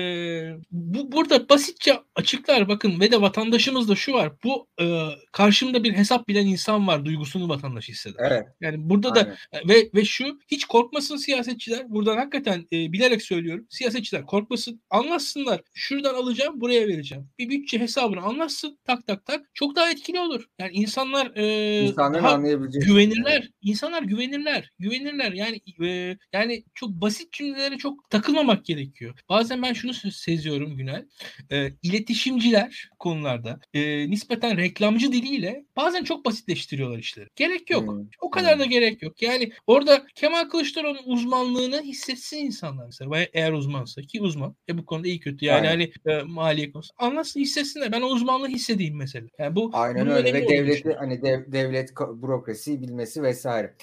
[0.70, 4.32] bu burada basitçe açıklar bakın ve de vatandaşımız da şu var.
[4.44, 4.85] Bu e,
[5.32, 8.31] karşımda bir hesap bilen insan var duygusunu vatandaş hisseder.
[8.31, 8.47] Evet.
[8.61, 9.27] Yani burada Aynen.
[9.27, 9.36] da
[9.69, 11.90] ve ve şu hiç korkmasın siyasetçiler.
[11.90, 13.66] Buradan hakikaten e, bilerek söylüyorum.
[13.70, 14.82] Siyasetçiler korkmasın.
[14.90, 15.61] Anlatsınlar.
[15.74, 17.23] Şuradan alacağım, buraya vereceğim.
[17.38, 20.46] Bir bütçe hesabını anlatsın tak tak tak çok daha etkili olur.
[20.59, 22.84] Yani insanlar e, İnsanların daha anlayabileceği.
[22.84, 23.51] güvenirler.
[23.62, 24.70] İnsanlar güvenirler.
[24.78, 25.32] Güvenirler.
[25.32, 29.18] Yani e, yani çok basit cümlelere çok takılmamak gerekiyor.
[29.28, 31.06] Bazen ben şunu se- seziyorum Günel.
[31.52, 37.28] E, iletişimciler konularda e, nispeten reklamcı diliyle bazen çok basitleştiriyorlar işleri.
[37.36, 37.88] Gerek yok.
[37.88, 38.06] Hmm.
[38.20, 38.60] O kadar Hmm.
[38.60, 39.22] da gerek yok.
[39.22, 43.26] Yani orada Kemal Kılıçdaroğlu'nun uzmanlığını hissetsin insanlar mesela.
[43.32, 44.56] Eğer uzmansa ki uzman.
[44.68, 45.44] E bu konuda iyi kötü.
[45.44, 45.90] Yani Aynen.
[46.06, 46.90] hani e, maliye konusu.
[47.15, 47.93] Anlasın hissetsinler.
[47.93, 49.27] Ben o uzmanlığı hissedeyim mesela.
[49.39, 51.07] Yani bu Aynen öyle ve devleti düşünüyorum.
[51.07, 53.74] hani dev- devlet bürokrasiyi bilmesi vesaire.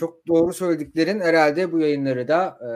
[0.00, 2.70] Çok doğru söylediklerin herhalde bu yayınları da e,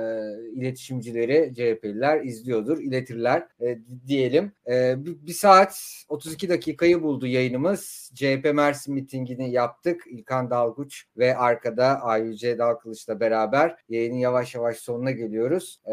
[0.61, 4.53] iletişimcileri, CHP'liler izliyordur, iletirler e, diyelim.
[4.71, 8.11] E, bir, bir saat 32 dakikayı buldu yayınımız.
[8.15, 10.03] CHP Mersin mitingini yaptık.
[10.07, 15.81] İlkan Dalguç ve arkada Ayyüce Dalkılıç'la beraber yayının yavaş yavaş sonuna geliyoruz.
[15.87, 15.93] E,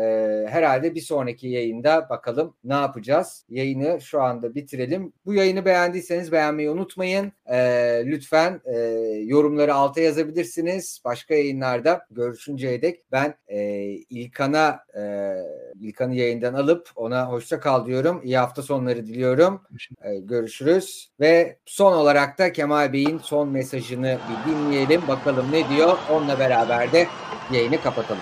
[0.49, 3.45] herhalde bir sonraki yayında bakalım ne yapacağız.
[3.49, 5.13] Yayını şu anda bitirelim.
[5.25, 7.31] Bu yayını beğendiyseniz beğenmeyi unutmayın.
[7.45, 7.57] E,
[8.05, 8.77] lütfen e,
[9.25, 11.01] yorumları alta yazabilirsiniz.
[11.05, 15.33] Başka yayınlarda görüşünceye dek ben e, İlkan'a e,
[15.79, 18.21] İlkan'ı yayından alıp ona hoşça kal diyorum.
[18.23, 19.61] İyi hafta sonları diliyorum.
[20.01, 21.11] E, görüşürüz.
[21.19, 25.01] Ve son olarak da Kemal Bey'in son mesajını bir dinleyelim.
[25.07, 25.97] Bakalım ne diyor.
[26.11, 27.07] Onunla beraber de
[27.51, 28.21] yayını kapatalım.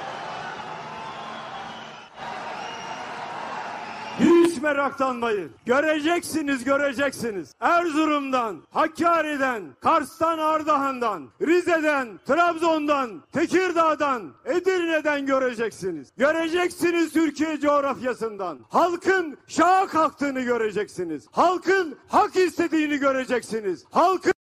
[4.20, 5.52] Hiç meraklanmayın.
[5.66, 7.54] Göreceksiniz, göreceksiniz.
[7.60, 16.12] Erzurum'dan, Hakkari'den, Kars'tan, Ardahan'dan, Rize'den, Trabzon'dan, Tekirdağ'dan, Edirne'den göreceksiniz.
[16.18, 18.60] Göreceksiniz Türkiye coğrafyasından.
[18.70, 21.28] Halkın şaha kalktığını göreceksiniz.
[21.32, 23.86] Halkın hak istediğini göreceksiniz.
[23.92, 24.37] Halkın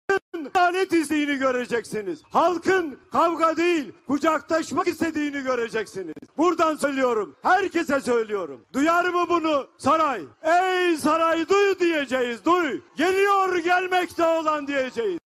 [0.45, 2.21] adalet isteğini göreceksiniz.
[2.29, 6.15] Halkın kavga değil, kucaklaşmak istediğini göreceksiniz.
[6.37, 8.61] Buradan söylüyorum, herkese söylüyorum.
[8.73, 10.21] Duyar mı bunu saray?
[10.43, 12.81] Ey saray duy diyeceğiz, duy.
[12.95, 15.19] Geliyor gelmekte olan diyeceğiz.